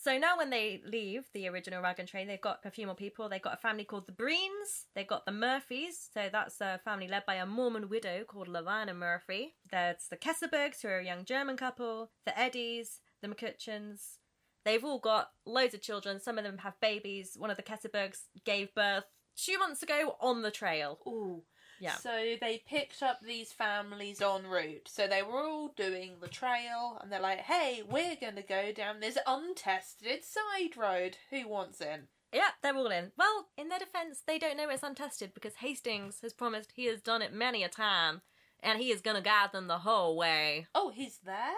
So 0.00 0.16
now 0.16 0.38
when 0.38 0.50
they 0.50 0.80
leave 0.86 1.24
the 1.34 1.48
original 1.48 1.82
wagon 1.82 2.06
train, 2.06 2.28
they've 2.28 2.40
got 2.40 2.60
a 2.64 2.70
few 2.70 2.86
more 2.86 2.94
people. 2.94 3.28
They've 3.28 3.42
got 3.42 3.54
a 3.54 3.60
family 3.60 3.82
called 3.82 4.06
the 4.06 4.12
Breens. 4.12 4.86
They've 4.94 5.06
got 5.06 5.26
the 5.26 5.32
Murphys. 5.32 6.08
So 6.14 6.28
that's 6.30 6.60
a 6.60 6.80
family 6.84 7.08
led 7.08 7.26
by 7.26 7.34
a 7.34 7.46
Mormon 7.46 7.88
widow 7.88 8.22
called 8.22 8.46
Lavana 8.46 8.94
Murphy. 8.94 9.56
There's 9.72 10.06
the 10.08 10.16
Kesebergs, 10.16 10.82
who 10.82 10.88
are 10.88 10.98
a 10.98 11.04
young 11.04 11.24
German 11.24 11.56
couple. 11.56 12.12
The 12.24 12.30
Eddys, 12.30 13.00
the 13.22 13.28
McCutcheons. 13.28 14.18
They've 14.64 14.84
all 14.84 15.00
got 15.00 15.30
loads 15.44 15.74
of 15.74 15.82
children. 15.82 16.20
Some 16.20 16.38
of 16.38 16.44
them 16.44 16.58
have 16.58 16.80
babies. 16.80 17.32
One 17.36 17.50
of 17.50 17.56
the 17.56 17.64
Kesebergs 17.64 18.18
gave 18.44 18.72
birth 18.76 19.04
two 19.36 19.58
months 19.58 19.82
ago 19.82 20.14
on 20.20 20.42
the 20.42 20.52
trail. 20.52 21.00
Ooh. 21.08 21.42
Yeah. 21.80 21.94
So 21.94 22.36
they 22.40 22.62
picked 22.66 23.02
up 23.02 23.20
these 23.20 23.52
families 23.52 24.20
en 24.20 24.46
route. 24.46 24.88
So 24.88 25.06
they 25.06 25.22
were 25.22 25.40
all 25.40 25.68
doing 25.68 26.16
the 26.20 26.28
trail, 26.28 26.98
and 27.00 27.10
they're 27.10 27.20
like, 27.20 27.40
"Hey, 27.40 27.82
we're 27.88 28.16
gonna 28.16 28.42
go 28.42 28.72
down 28.72 29.00
this 29.00 29.18
untested 29.26 30.24
side 30.24 30.76
road. 30.76 31.18
Who 31.30 31.48
wants 31.48 31.80
in?" 31.80 32.08
Yeah, 32.32 32.50
they're 32.62 32.76
all 32.76 32.90
in. 32.90 33.12
Well, 33.16 33.48
in 33.56 33.68
their 33.68 33.78
defense, 33.78 34.22
they 34.26 34.38
don't 34.38 34.56
know 34.56 34.68
it's 34.68 34.82
untested 34.82 35.32
because 35.32 35.56
Hastings 35.56 36.20
has 36.20 36.34
promised 36.34 36.72
he 36.74 36.84
has 36.86 37.00
done 37.00 37.22
it 37.22 37.32
many 37.32 37.64
a 37.64 37.68
time 37.70 38.20
and 38.60 38.78
he 38.80 38.90
is 38.90 39.00
going 39.00 39.16
to 39.16 39.22
guide 39.22 39.52
them 39.52 39.66
the 39.66 39.78
whole 39.78 40.14
way. 40.16 40.66
Oh, 40.74 40.90
he's 40.90 41.20
there. 41.24 41.54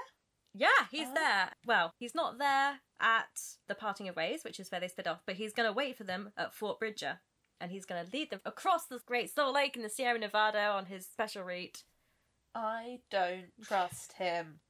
Yeah, 0.55 0.87
he's 0.91 1.09
Oh. 1.09 1.15
there. 1.15 1.53
Well, 1.67 1.95
he's 1.99 2.15
not 2.15 2.39
there 2.39 2.81
at 3.01 3.57
the 3.67 3.75
parting 3.75 4.09
of 4.09 4.15
ways, 4.17 4.45
which 4.45 4.61
is 4.61 4.71
where 4.71 4.81
they 4.81 4.89
split 4.89 5.07
off, 5.09 5.23
but 5.27 5.37
he's 5.37 5.53
going 5.53 5.67
to 5.69 5.73
wait 5.73 5.97
for 5.97 6.05
them 6.05 6.33
at 6.37 6.55
Fort 6.55 6.79
Bridger. 6.79 7.21
And 7.61 7.71
he's 7.71 7.85
going 7.85 8.05
to 8.05 8.11
lead 8.11 8.31
them 8.31 8.41
across 8.45 8.87
the 8.87 9.01
Great 9.05 9.35
Salt 9.35 9.55
Lake 9.55 9.77
in 9.77 9.83
the 9.83 9.91
Sierra 9.91 10.19
Nevada 10.19 10.67
on 10.71 10.87
his 10.87 11.07
special 11.07 11.43
route. 11.43 11.85
I 12.55 13.01
don't 13.11 13.53
trust 13.63 14.15
him. 14.15 14.61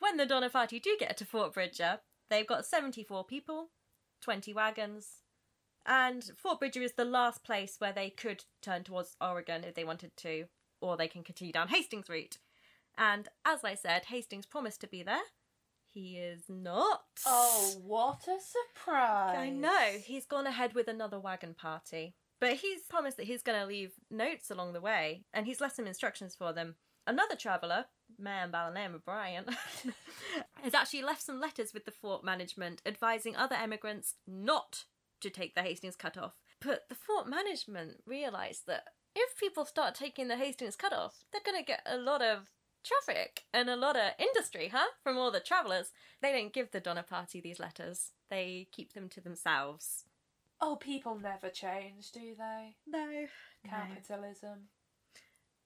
When 0.00 0.16
the 0.16 0.26
Donner 0.26 0.50
Party 0.50 0.80
do 0.80 0.96
get 0.98 1.16
to 1.18 1.24
Fort 1.24 1.54
Bridger, 1.54 2.00
they've 2.28 2.46
got 2.46 2.66
74 2.66 3.24
people, 3.24 3.70
20 4.22 4.52
wagons, 4.52 5.22
and 5.86 6.30
Fort 6.36 6.58
Bridger 6.58 6.82
is 6.82 6.92
the 6.92 7.04
last 7.04 7.44
place 7.44 7.76
where 7.78 7.92
they 7.92 8.10
could 8.10 8.44
turn 8.62 8.84
towards 8.84 9.16
Oregon 9.20 9.64
if 9.64 9.74
they 9.74 9.84
wanted 9.84 10.16
to, 10.18 10.46
or 10.80 10.96
they 10.96 11.08
can 11.08 11.22
continue 11.22 11.52
down 11.52 11.68
Hastings' 11.68 12.08
route. 12.08 12.38
And 12.96 13.28
as 13.44 13.64
I 13.64 13.74
said, 13.74 14.06
Hastings 14.06 14.46
promised 14.46 14.80
to 14.80 14.86
be 14.86 15.02
there. 15.02 15.22
He 15.94 16.18
is 16.18 16.42
not. 16.48 17.04
Oh, 17.24 17.76
what 17.84 18.26
a 18.26 18.38
surprise! 18.40 19.36
I 19.38 19.48
know. 19.48 19.98
He's 20.02 20.26
gone 20.26 20.46
ahead 20.48 20.74
with 20.74 20.88
another 20.88 21.20
wagon 21.20 21.54
party. 21.54 22.16
But 22.40 22.54
he's 22.54 22.82
promised 22.90 23.16
that 23.18 23.26
he's 23.26 23.44
going 23.44 23.60
to 23.60 23.66
leave 23.66 23.92
notes 24.10 24.50
along 24.50 24.72
the 24.72 24.80
way, 24.80 25.24
and 25.32 25.46
he's 25.46 25.60
left 25.60 25.76
some 25.76 25.86
instructions 25.86 26.34
for 26.34 26.52
them. 26.52 26.74
Another 27.06 27.36
traveller, 27.36 27.84
man 28.18 28.50
by 28.50 28.68
the 28.68 28.74
name 28.74 28.92
of 28.92 29.04
Bryant, 29.04 29.48
has 30.62 30.74
actually 30.74 31.02
left 31.02 31.22
some 31.22 31.40
letters 31.40 31.72
with 31.72 31.84
the 31.84 31.92
fort 31.92 32.24
management 32.24 32.82
advising 32.84 33.36
other 33.36 33.54
emigrants 33.54 34.14
not 34.26 34.86
to 35.20 35.30
take 35.30 35.54
the 35.54 35.62
Hastings 35.62 35.96
cut 35.96 36.18
off. 36.18 36.34
But 36.60 36.88
the 36.88 36.96
fort 36.96 37.28
management 37.28 37.98
realised 38.04 38.66
that 38.66 38.84
if 39.14 39.38
people 39.38 39.64
start 39.64 39.94
taking 39.94 40.26
the 40.26 40.36
Hastings 40.36 40.76
cut 40.76 40.92
off, 40.92 41.24
they're 41.30 41.40
going 41.44 41.62
to 41.62 41.64
get 41.64 41.82
a 41.86 41.96
lot 41.96 42.20
of 42.20 42.50
traffic 42.84 43.42
and 43.52 43.68
a 43.68 43.76
lot 43.76 43.96
of 43.96 44.12
industry, 44.18 44.70
huh? 44.72 44.86
From 45.02 45.16
all 45.16 45.30
the 45.30 45.40
travellers. 45.40 45.92
They 46.20 46.32
don't 46.32 46.52
give 46.52 46.70
the 46.70 46.80
Donner 46.80 47.02
Party 47.02 47.40
these 47.40 47.58
letters, 47.58 48.12
they 48.30 48.68
keep 48.72 48.92
them 48.92 49.08
to 49.10 49.20
themselves. 49.20 50.04
Oh, 50.60 50.76
people 50.76 51.18
never 51.18 51.48
change, 51.48 52.12
do 52.12 52.34
they? 52.38 52.76
No. 52.86 53.26
Capitalism. 53.68 54.68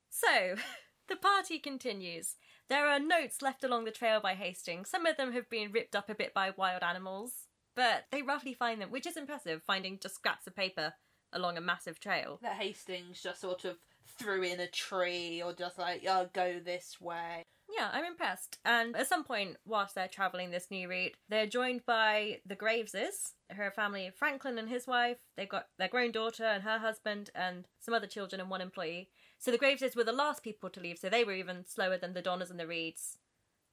So, 0.09 0.57
the 1.09 1.17
party 1.17 1.59
continues. 1.59 2.37
There 2.69 2.87
are 2.87 2.99
notes 2.99 3.41
left 3.41 3.65
along 3.65 3.85
the 3.85 3.91
trail 3.91 4.21
by 4.21 4.35
Hastings. 4.35 4.91
Some 4.91 5.07
of 5.07 5.17
them 5.17 5.33
have 5.33 5.49
been 5.49 5.73
ripped 5.73 5.95
up 5.95 6.11
a 6.11 6.15
bit 6.15 6.35
by 6.35 6.51
wild 6.57 6.83
animals, 6.83 7.47
but 7.75 8.05
they 8.11 8.23
roughly 8.23 8.55
find 8.55 8.81
them, 8.81 8.91
which 8.91 9.07
is 9.07 9.17
impressive, 9.17 9.63
finding 9.67 9.99
just 10.01 10.17
scraps 10.17 10.47
of 10.47 10.57
paper 10.57 10.95
along 11.33 11.57
a 11.57 11.61
massive 11.61 12.01
trail. 12.01 12.39
That 12.43 12.57
Hastings 12.57 13.23
just 13.23 13.41
sort 13.41 13.65
of 13.65 13.77
threw 14.19 14.43
in 14.43 14.61
a 14.61 14.67
tree 14.69 15.43
or 15.43 15.53
just 15.53 15.79
like, 15.79 16.05
oh, 16.09 16.29
go 16.33 16.61
this 16.65 17.01
way. 17.01 17.43
Yeah, 17.71 17.91
I'm 17.93 18.05
impressed. 18.05 18.59
And 18.65 18.97
at 18.97 19.09
some 19.09 19.25
point, 19.25 19.57
whilst 19.67 19.95
they're 19.95 20.09
travelling 20.09 20.51
this 20.51 20.71
new 20.71 20.89
route, 20.89 21.17
they're 21.29 21.47
joined 21.47 21.85
by 21.85 22.41
the 22.47 22.57
Graveses, 22.57 23.35
her 23.51 23.71
family, 23.71 24.11
Franklin 24.17 24.59
and 24.59 24.69
his 24.69 24.87
wife. 24.87 25.19
They've 25.37 25.49
got 25.49 25.67
their 25.79 25.89
grown 25.89 26.11
daughter 26.11 26.45
and 26.45 26.63
her 26.63 26.79
husband, 26.79 27.31
and 27.35 27.67
some 27.79 27.93
other 27.93 28.07
children 28.07 28.41
and 28.41 28.49
one 28.49 28.63
employee. 28.63 29.11
So 29.39 29.51
the 29.51 29.59
Graveses 29.59 29.95
were 29.95 30.05
the 30.05 30.13
last 30.13 30.43
people 30.43 30.71
to 30.71 30.81
leave, 30.81 30.99
so 30.99 31.09
they 31.09 31.25
were 31.25 31.35
even 31.35 31.67
slower 31.67 31.99
than 31.99 32.15
the 32.15 32.23
Donners 32.23 32.51
and 32.51 32.59
the 32.59 32.67
Reeds, 32.67 33.19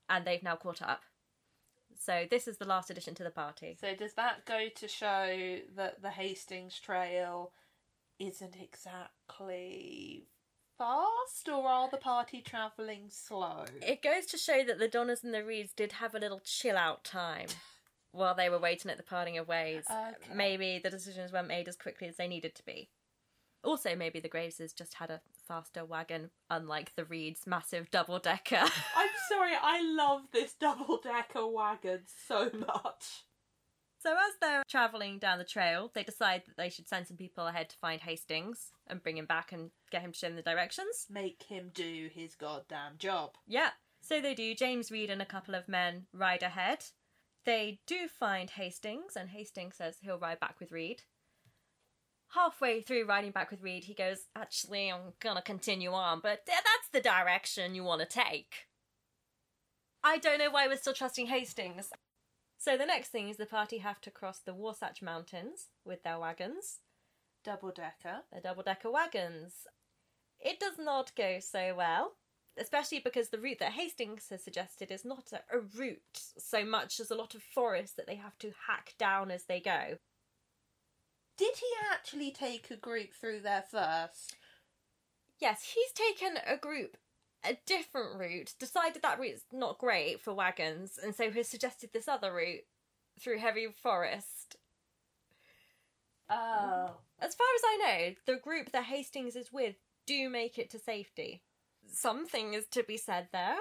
and 0.09 0.25
they've 0.25 0.43
now 0.43 0.57
caught 0.57 0.81
up. 0.81 1.03
So 1.97 2.25
this 2.29 2.47
is 2.47 2.57
the 2.57 2.65
last 2.65 2.89
addition 2.89 3.15
to 3.15 3.23
the 3.23 3.31
party. 3.31 3.77
So 3.79 3.95
does 3.95 4.13
that 4.15 4.45
go 4.45 4.67
to 4.75 4.87
show 4.87 5.59
that 5.75 6.01
the 6.01 6.11
Hastings 6.11 6.77
Trail 6.79 7.53
isn't 8.19 8.55
exactly 8.61 10.27
fast, 10.77 11.47
or 11.47 11.67
are 11.67 11.89
the 11.89 11.97
party 11.97 12.41
travelling 12.41 13.09
slow? 13.09 13.65
It 13.81 14.01
goes 14.01 14.25
to 14.27 14.37
show 14.37 14.63
that 14.63 14.79
the 14.79 14.87
Donners 14.87 15.23
and 15.23 15.33
the 15.33 15.43
Reeds 15.43 15.73
did 15.73 15.93
have 15.93 16.15
a 16.15 16.19
little 16.19 16.41
chill 16.43 16.77
out 16.77 17.03
time 17.03 17.47
while 18.11 18.35
they 18.35 18.49
were 18.49 18.59
waiting 18.59 18.91
at 18.91 18.97
the 18.97 19.03
parting 19.03 19.37
of 19.37 19.47
ways. 19.47 19.83
Okay. 19.89 20.33
Maybe 20.33 20.79
the 20.83 20.89
decisions 20.89 21.31
weren't 21.31 21.47
made 21.47 21.67
as 21.67 21.75
quickly 21.75 22.07
as 22.07 22.17
they 22.17 22.27
needed 22.27 22.55
to 22.55 22.65
be. 22.65 22.89
Also, 23.63 23.95
maybe 23.95 24.19
the 24.19 24.29
Graveses 24.29 24.75
just 24.75 24.95
had 24.95 25.09
a 25.09 25.21
faster 25.47 25.83
wagon, 25.83 26.29
unlike 26.51 26.93
the 26.95 27.03
Reeds' 27.03 27.47
massive 27.47 27.89
double 27.89 28.19
decker. 28.19 28.61
I'm 28.95 29.09
sorry, 29.27 29.53
I 29.59 29.81
love 29.81 30.21
this 30.31 30.53
double 30.53 30.99
decker 31.03 31.47
wagon 31.47 32.01
so 32.27 32.51
much. 32.53 33.25
So, 34.05 34.11
as 34.11 34.33
they're 34.39 34.63
travelling 34.69 35.17
down 35.17 35.39
the 35.39 35.43
trail, 35.43 35.89
they 35.95 36.03
decide 36.03 36.43
that 36.45 36.57
they 36.57 36.69
should 36.69 36.87
send 36.87 37.07
some 37.07 37.17
people 37.17 37.47
ahead 37.47 37.69
to 37.69 37.77
find 37.77 38.01
Hastings 38.01 38.71
and 38.85 39.01
bring 39.01 39.17
him 39.17 39.25
back 39.25 39.51
and 39.51 39.71
get 39.91 40.03
him 40.03 40.11
to 40.11 40.17
show 40.17 40.27
them 40.27 40.35
the 40.35 40.43
directions. 40.43 41.07
Make 41.09 41.43
him 41.47 41.71
do 41.73 42.09
his 42.13 42.35
goddamn 42.35 42.99
job. 42.99 43.31
Yeah, 43.47 43.69
so 44.01 44.21
they 44.21 44.35
do. 44.35 44.53
James 44.53 44.91
Reed 44.91 45.09
and 45.09 45.23
a 45.23 45.25
couple 45.25 45.55
of 45.55 45.67
men 45.67 46.05
ride 46.13 46.43
ahead. 46.43 46.85
They 47.45 47.79
do 47.87 48.07
find 48.07 48.51
Hastings, 48.51 49.15
and 49.15 49.29
Hastings 49.29 49.77
says 49.77 49.97
he'll 50.01 50.19
ride 50.19 50.39
back 50.39 50.59
with 50.59 50.71
Reed. 50.71 51.01
Halfway 52.35 52.81
through 52.81 53.05
riding 53.05 53.31
back 53.31 53.49
with 53.49 53.63
Reed, 53.63 53.85
he 53.85 53.95
goes, 53.95 54.27
Actually, 54.35 54.91
I'm 54.91 55.13
gonna 55.19 55.41
continue 55.41 55.93
on, 55.93 56.19
but 56.21 56.41
that's 56.45 56.89
the 56.93 57.01
direction 57.01 57.73
you 57.73 57.83
want 57.83 58.01
to 58.01 58.07
take. 58.07 58.67
I 60.03 60.19
don't 60.19 60.37
know 60.37 60.51
why 60.51 60.67
we're 60.67 60.77
still 60.77 60.93
trusting 60.93 61.25
Hastings. 61.25 61.89
So 62.57 62.77
the 62.77 62.85
next 62.85 63.09
thing 63.09 63.29
is 63.29 63.37
the 63.37 63.45
party 63.45 63.79
have 63.79 64.01
to 64.01 64.11
cross 64.11 64.39
the 64.39 64.53
Wasatch 64.53 65.01
Mountains 65.01 65.67
with 65.85 66.03
their 66.03 66.19
wagons, 66.19 66.79
Double 67.43 67.71
decker. 67.71 68.21
their 68.31 68.41
double 68.41 68.63
decker 68.63 68.89
wagons. 68.89 69.67
It 70.39 70.59
does 70.59 70.77
not 70.79 71.11
go 71.15 71.39
so 71.39 71.75
well, 71.75 72.13
especially 72.57 72.99
because 72.99 73.29
the 73.29 73.37
route 73.39 73.59
that 73.59 73.73
Hastings 73.73 74.29
has 74.29 74.43
suggested 74.43 74.89
is 74.91 75.05
not 75.05 75.31
a, 75.31 75.41
a 75.55 75.59
route 75.59 75.99
so 76.37 76.65
much 76.65 76.99
as 76.99 77.11
a 77.11 77.15
lot 77.15 77.35
of 77.35 77.43
forest 77.43 77.97
that 77.97 78.07
they 78.07 78.15
have 78.15 78.37
to 78.39 78.53
hack 78.67 78.95
down 78.97 79.29
as 79.29 79.43
they 79.43 79.59
go. 79.59 79.97
Did 81.37 81.57
he 81.57 81.67
actually 81.91 82.31
take 82.31 82.71
a 82.71 82.77
group 82.77 83.13
through 83.13 83.41
there 83.41 83.65
first? 83.69 84.35
Yes, 85.39 85.73
he's 85.75 85.91
taken 85.91 86.37
a 86.47 86.57
group 86.57 86.97
a 87.49 87.57
different 87.65 88.19
route, 88.19 88.53
decided 88.59 89.01
that 89.01 89.19
route's 89.19 89.45
not 89.51 89.77
great 89.77 90.21
for 90.21 90.33
wagons, 90.33 90.99
and 91.01 91.15
so 91.15 91.31
has 91.31 91.47
suggested 91.47 91.91
this 91.93 92.07
other 92.07 92.33
route 92.33 92.63
through 93.19 93.39
heavy 93.39 93.67
forest. 93.67 94.57
Oh. 96.29 96.91
As 97.19 97.35
far 97.35 97.47
as 97.55 97.61
I 97.63 97.77
know, 97.77 98.15
the 98.25 98.39
group 98.39 98.71
that 98.71 98.85
Hastings 98.85 99.35
is 99.35 99.53
with 99.53 99.75
do 100.05 100.29
make 100.29 100.57
it 100.57 100.69
to 100.71 100.79
safety. 100.79 101.43
Something 101.87 102.53
is 102.53 102.65
to 102.71 102.83
be 102.83 102.97
said 102.97 103.27
there. 103.31 103.57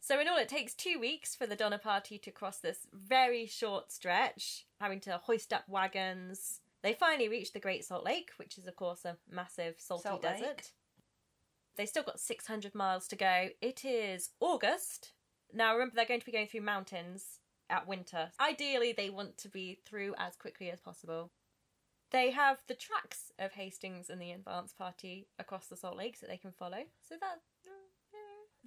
So, 0.00 0.18
in 0.18 0.28
all, 0.28 0.38
it 0.38 0.48
takes 0.48 0.72
two 0.72 0.98
weeks 0.98 1.34
for 1.34 1.46
the 1.46 1.56
Donner 1.56 1.78
Party 1.78 2.18
to 2.18 2.30
cross 2.30 2.58
this 2.58 2.86
very 2.92 3.46
short 3.46 3.92
stretch, 3.92 4.66
having 4.80 5.00
to 5.00 5.20
hoist 5.22 5.52
up 5.52 5.68
wagons. 5.68 6.60
They 6.82 6.94
finally 6.94 7.28
reach 7.28 7.52
the 7.52 7.60
Great 7.60 7.84
Salt 7.84 8.04
Lake, 8.04 8.30
which 8.38 8.56
is, 8.56 8.66
of 8.66 8.76
course, 8.76 9.04
a 9.04 9.18
massive 9.30 9.74
salty 9.78 10.08
Salt 10.08 10.22
desert. 10.22 10.42
Lake. 10.42 10.64
They 11.76 11.86
still 11.86 12.02
got 12.02 12.20
600 12.20 12.74
miles 12.74 13.08
to 13.08 13.16
go. 13.16 13.48
It 13.60 13.84
is 13.84 14.30
August. 14.40 15.12
Now, 15.52 15.72
remember, 15.72 15.94
they're 15.96 16.04
going 16.04 16.20
to 16.20 16.26
be 16.26 16.32
going 16.32 16.46
through 16.46 16.60
mountains 16.62 17.40
at 17.68 17.86
winter. 17.86 18.30
Ideally, 18.40 18.92
they 18.92 19.10
want 19.10 19.38
to 19.38 19.48
be 19.48 19.78
through 19.86 20.14
as 20.18 20.36
quickly 20.36 20.70
as 20.70 20.80
possible. 20.80 21.30
They 22.10 22.30
have 22.32 22.58
the 22.66 22.74
tracks 22.74 23.32
of 23.38 23.52
Hastings 23.52 24.10
and 24.10 24.20
the 24.20 24.32
advance 24.32 24.72
party 24.72 25.28
across 25.38 25.66
the 25.68 25.76
Salt 25.76 25.96
Lakes 25.96 26.20
that 26.20 26.28
they 26.28 26.36
can 26.36 26.52
follow. 26.52 26.82
So 27.08 27.14
that. 27.20 27.38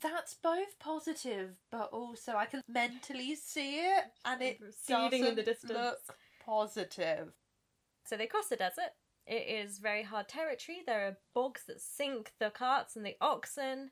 That's 0.02 0.34
both 0.34 0.80
positive, 0.80 1.52
but 1.72 1.90
also 1.94 2.34
I 2.36 2.46
can 2.46 2.62
mentally 2.68 3.36
see 3.36 3.78
it, 3.80 4.06
and 4.26 4.42
it 4.42 4.58
Receding 4.60 5.22
doesn't 5.22 5.28
in 5.28 5.36
the 5.36 5.44
distance. 5.44 5.72
look 5.72 6.00
positive. 6.44 7.34
So 8.04 8.18
they 8.18 8.26
cross 8.26 8.48
the 8.48 8.56
desert. 8.56 8.92
It 9.26 9.48
is 9.48 9.80
very 9.80 10.04
hard 10.04 10.28
territory. 10.28 10.80
There 10.86 11.08
are 11.08 11.18
bogs 11.34 11.64
that 11.68 11.82
sink 11.82 12.34
the 12.40 12.50
carts 12.50 12.96
and 12.96 13.06
the 13.06 13.16
oxen. 13.22 13.92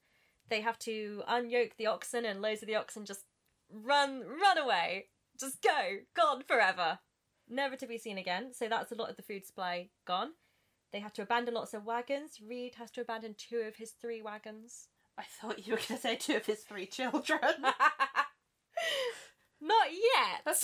They 0.50 0.62
have 0.62 0.78
to 0.80 1.24
unyoke 1.30 1.78
the 1.78 1.86
oxen, 1.86 2.26
and 2.26 2.42
loads 2.42 2.62
of 2.62 2.68
the 2.68 2.76
oxen 2.76 3.06
just 3.06 3.24
run, 3.72 4.24
run 4.26 4.58
away. 4.58 5.08
Just 5.40 5.62
go, 5.62 6.00
gone 6.14 6.44
forever. 6.46 7.00
Never 7.50 7.76
to 7.78 7.88
be 7.88 7.98
seen 7.98 8.18
again. 8.18 8.54
So 8.54 8.68
that's 8.68 8.92
a 8.92 8.96
lot 8.96 9.10
of 9.10 9.16
the 9.16 9.24
food 9.24 9.46
supply 9.46 9.90
gone. 10.06 10.32
They 10.92 11.00
have 11.00 11.14
to 11.14 11.22
abandon 11.22 11.54
lots 11.54 11.74
of 11.74 11.86
wagons. 11.86 12.40
Reed 12.46 12.76
has 12.76 12.92
to 12.92 13.02
abandon 13.02 13.36
two 13.38 13.60
of 13.60 13.78
his 13.78 13.92
three 13.92 14.22
wagons. 14.22 14.90
I 15.18 15.24
thought 15.24 15.66
you 15.66 15.74
were 15.74 15.78
going 15.78 15.98
to 15.98 15.98
say 15.98 16.16
two 16.16 16.36
of 16.36 16.46
his 16.46 16.62
three 16.62 16.86
children. 16.86 17.40
Not 19.62 19.88
yet. 19.92 20.58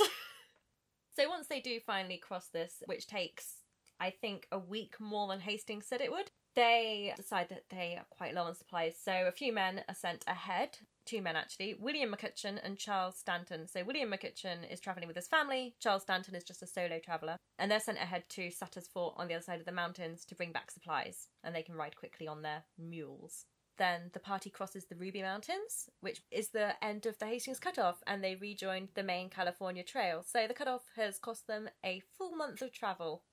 so 1.16 1.30
once 1.30 1.48
they 1.48 1.62
do 1.62 1.80
finally 1.80 2.18
cross 2.18 2.48
this, 2.48 2.84
which 2.86 3.08
takes, 3.08 3.57
I 4.00 4.10
think, 4.10 4.48
a 4.52 4.60
week 4.60 5.00
more 5.00 5.28
than 5.28 5.42
Hastings 5.42 5.86
said 5.88 6.02
it 6.02 6.12
would, 6.12 6.32
they 6.56 7.14
decide 7.16 7.50
that 7.50 7.66
they 7.70 7.96
are 7.98 8.06
quite 8.10 8.34
low 8.34 8.44
on 8.44 8.56
supplies. 8.56 8.96
So 9.02 9.12
a 9.28 9.32
few 9.32 9.54
men 9.54 9.84
are 9.88 9.96
sent 9.96 10.24
ahead. 10.28 10.80
Two 11.06 11.22
men 11.22 11.36
actually, 11.36 11.76
William 11.80 12.12
McCutcheon 12.12 12.60
and 12.62 12.78
Charles 12.78 13.18
Stanton. 13.18 13.68
So 13.68 13.84
William 13.84 14.12
McCutcheon 14.12 14.70
is 14.70 14.80
travelling 14.80 15.08
with 15.08 15.16
his 15.16 15.28
family. 15.28 15.76
Charles 15.80 16.02
Stanton 16.02 16.36
is 16.36 16.44
just 16.44 16.64
a 16.64 16.68
solo 16.68 17.00
traveller, 17.00 17.38
and 17.58 17.72
they're 17.72 17.80
sent 17.80 17.98
ahead 17.98 18.24
to 18.30 18.52
Sutter's 18.52 18.88
Fort 18.88 19.14
on 19.18 19.28
the 19.28 19.36
other 19.36 19.44
side 19.44 19.60
of 19.60 19.66
the 19.66 19.72
mountains 19.72 20.26
to 20.26 20.36
bring 20.36 20.52
back 20.52 20.70
supplies, 20.70 21.30
and 21.44 21.56
they 21.56 21.64
can 21.64 21.76
ride 21.76 21.96
quickly 21.96 22.28
on 22.28 22.42
their 22.42 22.64
mules. 22.78 23.46
Then 23.78 24.10
the 24.14 24.20
party 24.20 24.50
crosses 24.50 24.86
the 24.86 24.96
Ruby 24.96 25.22
Mountains, 25.22 25.90
which 26.02 26.24
is 26.32 26.50
the 26.50 26.84
end 26.84 27.06
of 27.06 27.20
the 27.20 27.28
Hastings 27.28 27.60
Cutoff, 27.60 28.02
and 28.08 28.24
they 28.24 28.36
rejoin 28.36 28.90
the 28.96 29.04
main 29.04 29.30
California 29.30 29.84
Trail. 29.84 30.24
So 30.28 30.48
the 30.48 30.56
cutoff 30.56 30.82
has 30.96 31.20
cost 31.20 31.46
them 31.46 31.70
a 31.86 32.02
full 32.18 32.36
month 32.36 32.62
of 32.64 32.74
travel. 32.74 33.24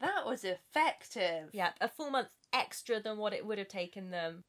That 0.00 0.26
was 0.26 0.44
effective. 0.44 1.50
Yeah, 1.52 1.70
a 1.80 1.88
full 1.88 2.10
month 2.10 2.30
extra 2.52 3.00
than 3.00 3.18
what 3.18 3.32
it 3.32 3.46
would 3.46 3.58
have 3.58 3.68
taken 3.68 4.10
them. 4.10 4.44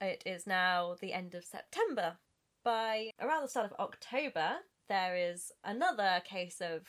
It 0.00 0.22
is 0.26 0.46
now 0.46 0.96
the 1.00 1.12
end 1.12 1.34
of 1.34 1.44
September. 1.44 2.16
By 2.64 3.10
around 3.20 3.42
the 3.42 3.48
start 3.48 3.70
of 3.70 3.78
October, 3.78 4.56
there 4.88 5.16
is 5.16 5.52
another 5.64 6.22
case 6.24 6.60
of 6.60 6.82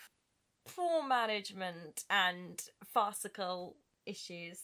poor 0.68 1.06
management 1.06 2.04
and 2.10 2.62
farcical 2.94 3.76
issues. 4.06 4.60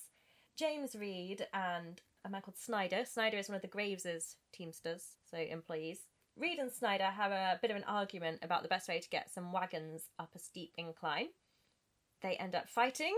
James 0.58 0.96
Reed 0.96 1.48
and 1.54 2.02
a 2.26 2.30
man 2.30 2.42
called 2.42 2.58
Snyder. 2.58 3.04
Snyder 3.06 3.38
is 3.38 3.50
one 3.50 3.56
of 3.56 3.62
the 3.62 3.68
Graves's 3.68 4.36
Teamsters, 4.54 5.16
so 5.30 5.38
employees. 5.38 6.00
Reed 6.38 6.60
and 6.60 6.72
Snyder 6.72 7.06
have 7.06 7.32
a 7.32 7.60
bit 7.62 7.72
of 7.72 7.78
an 7.78 7.84
argument 7.84 8.40
about 8.42 8.64
the 8.64 8.70
best 8.70 8.88
way 8.88 9.00
to 9.00 9.10
get 9.10 9.34
some 9.34 9.52
wagons 9.52 10.10
up 10.18 10.34
a 10.36 10.40
steep 10.40 10.74
incline. 10.78 11.28
They 12.22 12.36
end 12.36 12.56
up 12.56 12.70
fighting. 12.70 13.16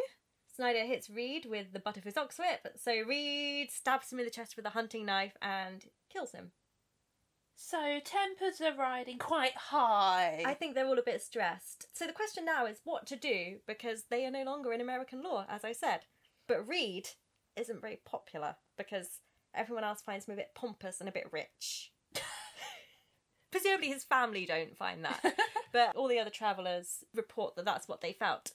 Snyder 0.55 0.85
hits 0.85 1.09
Reed 1.09 1.45
with 1.45 1.73
the 1.73 1.79
butt 1.79 1.97
of 1.97 2.03
his 2.03 2.17
ox 2.17 2.37
whip, 2.37 2.67
so 2.79 2.91
Reed 3.01 3.71
stabs 3.71 4.11
him 4.11 4.19
in 4.19 4.25
the 4.25 4.31
chest 4.31 4.55
with 4.55 4.65
a 4.65 4.71
hunting 4.71 5.05
knife 5.05 5.35
and 5.41 5.85
kills 6.11 6.31
him. 6.31 6.51
So 7.55 7.99
tempers 8.03 8.61
are 8.61 8.75
riding 8.75 9.17
quite 9.17 9.55
high. 9.55 10.43
I 10.45 10.53
think 10.53 10.75
they're 10.75 10.85
all 10.85 10.99
a 10.99 11.03
bit 11.03 11.21
stressed. 11.21 11.87
So 11.93 12.05
the 12.05 12.13
question 12.13 12.45
now 12.45 12.65
is 12.65 12.81
what 12.83 13.07
to 13.07 13.15
do 13.15 13.57
because 13.67 14.03
they 14.09 14.25
are 14.25 14.31
no 14.31 14.43
longer 14.43 14.73
in 14.73 14.81
American 14.81 15.23
law, 15.23 15.45
as 15.49 15.63
I 15.63 15.71
said. 15.71 16.01
But 16.47 16.67
Reed 16.67 17.09
isn't 17.55 17.81
very 17.81 17.99
popular 18.05 18.55
because 18.77 19.21
everyone 19.55 19.83
else 19.83 20.01
finds 20.01 20.27
him 20.27 20.33
a 20.33 20.37
bit 20.37 20.51
pompous 20.55 20.99
and 20.99 21.07
a 21.07 21.13
bit 21.13 21.31
rich. 21.31 21.91
Presumably 23.51 23.89
his 23.89 24.03
family 24.03 24.45
don't 24.45 24.77
find 24.77 25.05
that, 25.05 25.23
but 25.71 25.95
all 25.95 26.07
the 26.07 26.19
other 26.19 26.31
travellers 26.31 27.03
report 27.13 27.55
that 27.55 27.65
that's 27.65 27.87
what 27.87 28.01
they 28.01 28.13
felt. 28.13 28.51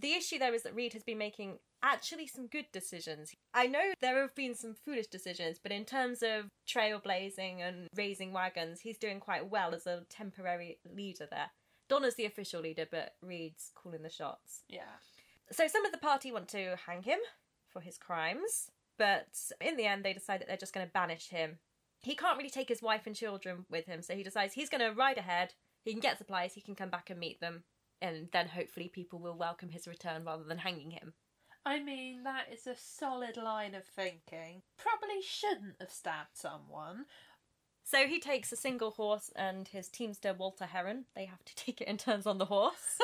The 0.00 0.14
issue 0.14 0.38
there 0.38 0.54
is 0.54 0.62
that 0.62 0.74
Reed 0.74 0.94
has 0.94 1.02
been 1.02 1.18
making 1.18 1.58
actually 1.82 2.26
some 2.26 2.46
good 2.46 2.66
decisions. 2.72 3.32
I 3.52 3.66
know 3.66 3.92
there 4.00 4.20
have 4.22 4.34
been 4.34 4.54
some 4.54 4.74
foolish 4.74 5.08
decisions, 5.08 5.58
but 5.62 5.72
in 5.72 5.84
terms 5.84 6.22
of 6.22 6.48
trailblazing 6.66 7.60
and 7.60 7.86
raising 7.94 8.32
wagons, 8.32 8.80
he's 8.80 8.98
doing 8.98 9.20
quite 9.20 9.50
well 9.50 9.74
as 9.74 9.86
a 9.86 10.04
temporary 10.08 10.78
leader 10.90 11.26
there. 11.30 11.50
Donner's 11.88 12.14
the 12.14 12.24
official 12.24 12.60
leader, 12.60 12.86
but 12.90 13.14
Reed's 13.20 13.72
calling 13.74 14.02
the 14.02 14.10
shots. 14.10 14.62
yeah. 14.68 14.98
So 15.52 15.66
some 15.66 15.84
of 15.84 15.90
the 15.90 15.98
party 15.98 16.30
want 16.30 16.46
to 16.50 16.76
hang 16.86 17.02
him 17.02 17.18
for 17.68 17.80
his 17.80 17.98
crimes, 17.98 18.70
but 18.96 19.26
in 19.60 19.76
the 19.76 19.84
end 19.84 20.04
they 20.04 20.12
decide 20.12 20.40
that 20.40 20.46
they're 20.46 20.56
just 20.56 20.72
going 20.72 20.86
to 20.86 20.92
banish 20.92 21.30
him. 21.30 21.58
He 22.02 22.14
can't 22.14 22.38
really 22.38 22.50
take 22.50 22.68
his 22.68 22.80
wife 22.80 23.02
and 23.04 23.16
children 23.16 23.66
with 23.68 23.86
him, 23.86 24.00
so 24.00 24.14
he 24.14 24.22
decides 24.22 24.54
he's 24.54 24.68
going 24.70 24.80
to 24.80 24.96
ride 24.96 25.18
ahead, 25.18 25.54
he 25.84 25.90
can 25.90 26.00
get 26.00 26.18
supplies, 26.18 26.54
he 26.54 26.60
can 26.60 26.76
come 26.76 26.88
back 26.88 27.10
and 27.10 27.18
meet 27.18 27.40
them, 27.40 27.64
and 28.02 28.28
then 28.32 28.48
hopefully 28.48 28.90
people 28.92 29.18
will 29.18 29.36
welcome 29.36 29.70
his 29.70 29.86
return 29.86 30.24
rather 30.24 30.44
than 30.44 30.58
hanging 30.58 30.90
him. 30.90 31.14
I 31.64 31.82
mean, 31.82 32.22
that 32.24 32.46
is 32.52 32.66
a 32.66 32.74
solid 32.76 33.36
line 33.36 33.74
of 33.74 33.84
thinking. 33.84 34.62
Probably 34.78 35.20
shouldn't 35.22 35.76
have 35.80 35.90
stabbed 35.90 36.34
someone. 36.36 37.04
So 37.84 38.06
he 38.06 38.20
takes 38.20 38.52
a 38.52 38.56
single 38.56 38.92
horse 38.92 39.30
and 39.36 39.68
his 39.68 39.88
teamster 39.88 40.32
Walter 40.32 40.66
Heron. 40.66 41.06
They 41.14 41.26
have 41.26 41.44
to 41.44 41.54
take 41.56 41.80
it 41.80 41.88
in 41.88 41.98
turns 41.98 42.26
on 42.26 42.38
the 42.38 42.46
horse. 42.46 42.98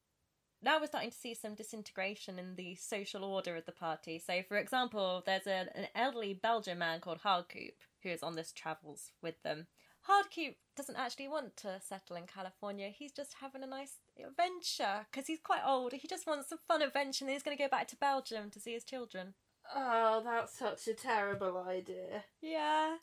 now 0.62 0.78
we're 0.78 0.86
starting 0.86 1.10
to 1.10 1.16
see 1.16 1.34
some 1.34 1.54
disintegration 1.54 2.38
in 2.38 2.54
the 2.54 2.76
social 2.76 3.24
order 3.24 3.56
of 3.56 3.66
the 3.66 3.72
party. 3.72 4.22
So, 4.24 4.42
for 4.46 4.56
example, 4.56 5.22
there's 5.26 5.46
a, 5.46 5.68
an 5.74 5.88
elderly 5.94 6.34
Belgian 6.34 6.78
man 6.78 7.00
called 7.00 7.20
Hardcoop 7.24 7.72
who 8.02 8.10
is 8.10 8.22
on 8.22 8.36
this 8.36 8.52
travels 8.52 9.10
with 9.20 9.42
them. 9.42 9.66
Hardcoop 10.08 10.54
doesn't 10.76 10.96
actually 10.96 11.28
want 11.28 11.56
to 11.58 11.80
settle 11.80 12.16
in 12.16 12.24
California. 12.26 12.88
He's 12.88 13.12
just 13.12 13.34
having 13.40 13.62
a 13.62 13.66
nice 13.66 13.94
adventure 14.18 15.06
because 15.10 15.26
he's 15.26 15.40
quite 15.40 15.62
old. 15.66 15.92
He 15.92 16.06
just 16.06 16.26
wants 16.26 16.48
some 16.48 16.58
fun 16.68 16.82
adventure 16.82 17.24
and 17.24 17.32
he's 17.32 17.42
going 17.42 17.56
to 17.56 17.62
go 17.62 17.68
back 17.68 17.88
to 17.88 17.96
Belgium 17.96 18.50
to 18.50 18.60
see 18.60 18.74
his 18.74 18.84
children. 18.84 19.34
Oh, 19.74 20.22
that's 20.24 20.56
such 20.56 20.86
a 20.86 20.94
terrible 20.94 21.64
idea. 21.68 22.24
Yeah. 22.40 22.96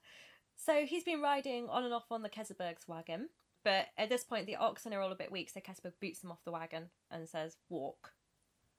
So 0.55 0.85
he's 0.85 1.03
been 1.03 1.21
riding 1.21 1.67
on 1.69 1.83
and 1.83 1.93
off 1.93 2.11
on 2.11 2.21
the 2.21 2.29
Keseberg's 2.29 2.87
wagon, 2.87 3.29
but 3.63 3.87
at 3.97 4.09
this 4.09 4.23
point 4.23 4.45
the 4.45 4.55
oxen 4.55 4.93
are 4.93 5.01
all 5.01 5.11
a 5.11 5.15
bit 5.15 5.31
weak, 5.31 5.49
so 5.49 5.59
Keseberg 5.59 5.93
boots 5.99 6.23
him 6.23 6.31
off 6.31 6.45
the 6.45 6.51
wagon 6.51 6.89
and 7.11 7.27
says, 7.27 7.57
Walk. 7.69 8.11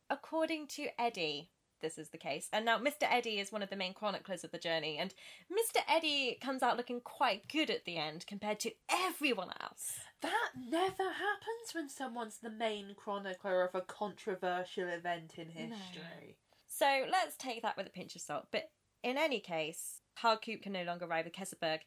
According 0.09 0.69
to 0.69 0.89
Eddy, 0.99 1.51
this 1.85 1.99
is 1.99 2.09
the 2.09 2.19
case. 2.19 2.49
And 2.53 2.65
now 2.65 2.79
Mr. 2.79 3.03
Eddy 3.03 3.39
is 3.39 3.53
one 3.53 3.63
of 3.63 3.69
the 3.69 3.77
main 3.77 3.93
chroniclers 3.93 4.43
of 4.43 4.51
the 4.51 4.59
journey, 4.59 4.97
and 4.99 5.15
Mr. 5.53 5.83
Eddy 5.87 6.39
comes 6.41 6.63
out 6.63 6.79
looking 6.79 7.01
quite 7.01 7.47
good 7.49 7.69
at 7.69 7.85
the 7.85 7.99
end 7.99 8.27
compared 8.27 8.59
to 8.61 8.73
everyone 8.91 9.51
else. 9.61 9.93
That 10.23 10.53
never 10.57 11.05
happens 11.05 11.75
when 11.75 11.91
someone's 11.91 12.39
the 12.39 12.51
main 12.51 12.95
chronicler 12.97 13.63
of 13.63 13.75
a 13.75 13.83
controversial 13.83 14.89
event 14.89 15.35
in 15.37 15.51
history. 15.51 16.39
So 16.67 17.05
let's 17.13 17.37
take 17.37 17.63
that 17.63 17.77
with 17.77 17.87
a 17.87 17.91
pinch 17.91 18.17
of 18.17 18.23
salt. 18.23 18.47
But 18.51 18.71
in 19.03 19.19
any 19.19 19.41
case, 19.41 20.01
Hardcoop 20.23 20.63
can 20.63 20.73
no 20.73 20.85
longer 20.85 21.07
ride 21.07 21.27
with 21.27 21.35
Keseberg. 21.35 21.81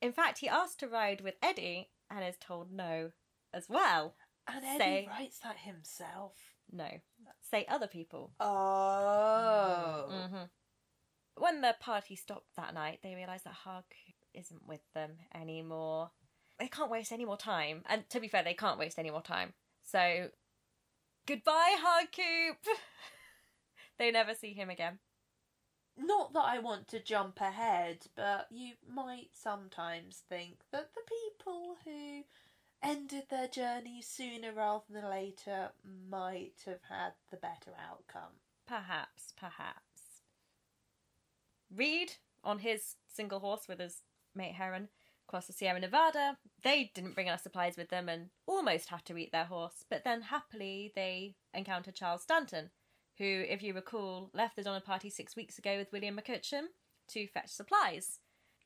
In 0.00 0.12
fact, 0.12 0.38
he 0.38 0.48
asked 0.48 0.78
to 0.80 0.88
ride 0.88 1.20
with 1.20 1.34
Eddy 1.42 1.90
and 2.08 2.24
is 2.24 2.36
told 2.40 2.72
no 2.72 3.10
as 3.52 3.68
well. 3.68 4.14
And 4.46 4.64
Eddy 4.64 5.08
writes 5.08 5.40
that 5.40 5.58
himself. 5.58 6.49
No. 6.72 6.88
Say 7.50 7.66
other 7.68 7.86
people. 7.86 8.32
Oh. 8.40 10.04
hmm 10.08 10.44
When 11.36 11.60
the 11.60 11.74
party 11.80 12.16
stopped 12.16 12.56
that 12.56 12.74
night, 12.74 13.00
they 13.02 13.14
realised 13.14 13.44
that 13.44 13.56
Hardcoop 13.66 14.14
isn't 14.34 14.66
with 14.66 14.82
them 14.94 15.12
anymore. 15.34 16.10
They 16.58 16.68
can't 16.68 16.90
waste 16.90 17.12
any 17.12 17.24
more 17.24 17.36
time. 17.36 17.82
And 17.88 18.08
to 18.10 18.20
be 18.20 18.28
fair, 18.28 18.42
they 18.42 18.54
can't 18.54 18.78
waste 18.78 18.98
any 18.98 19.10
more 19.10 19.22
time. 19.22 19.54
So, 19.82 20.28
goodbye, 21.26 21.76
Hardcoop! 21.82 22.56
they 23.98 24.10
never 24.10 24.34
see 24.34 24.52
him 24.52 24.70
again. 24.70 24.98
Not 25.96 26.32
that 26.34 26.44
I 26.44 26.58
want 26.60 26.88
to 26.88 27.00
jump 27.02 27.40
ahead, 27.40 28.06
but 28.14 28.46
you 28.50 28.74
might 28.88 29.30
sometimes 29.32 30.22
think 30.28 30.60
that 30.72 30.90
the 30.94 31.00
people 31.42 31.76
who 31.84 32.22
ended 32.82 33.24
their 33.30 33.48
journey 33.48 34.02
sooner 34.02 34.52
rather 34.52 34.84
than 34.88 35.08
later 35.08 35.70
might 36.08 36.62
have 36.66 36.80
had 36.88 37.12
the 37.30 37.36
better 37.36 37.72
outcome. 37.90 38.32
Perhaps, 38.66 39.32
perhaps. 39.38 40.22
Reed, 41.74 42.14
on 42.42 42.60
his 42.60 42.96
single 43.06 43.40
horse 43.40 43.68
with 43.68 43.78
his 43.78 44.02
mate 44.34 44.54
Heron, 44.54 44.88
across 45.28 45.46
the 45.46 45.52
Sierra 45.52 45.78
Nevada, 45.78 46.38
they 46.62 46.90
didn't 46.94 47.14
bring 47.14 47.28
enough 47.28 47.42
supplies 47.42 47.76
with 47.76 47.88
them 47.88 48.08
and 48.08 48.30
almost 48.46 48.88
had 48.88 49.04
to 49.04 49.16
eat 49.16 49.30
their 49.30 49.44
horse, 49.44 49.84
but 49.88 50.02
then 50.02 50.22
happily 50.22 50.92
they 50.96 51.36
encountered 51.54 51.94
Charles 51.94 52.22
Stanton, 52.22 52.70
who, 53.18 53.44
if 53.48 53.62
you 53.62 53.72
recall, 53.72 54.30
left 54.34 54.56
the 54.56 54.62
Donner 54.62 54.80
Party 54.80 55.10
six 55.10 55.36
weeks 55.36 55.58
ago 55.58 55.76
with 55.76 55.92
William 55.92 56.16
McCutcheon 56.16 56.66
to 57.08 57.28
fetch 57.28 57.50
supplies. 57.50 58.18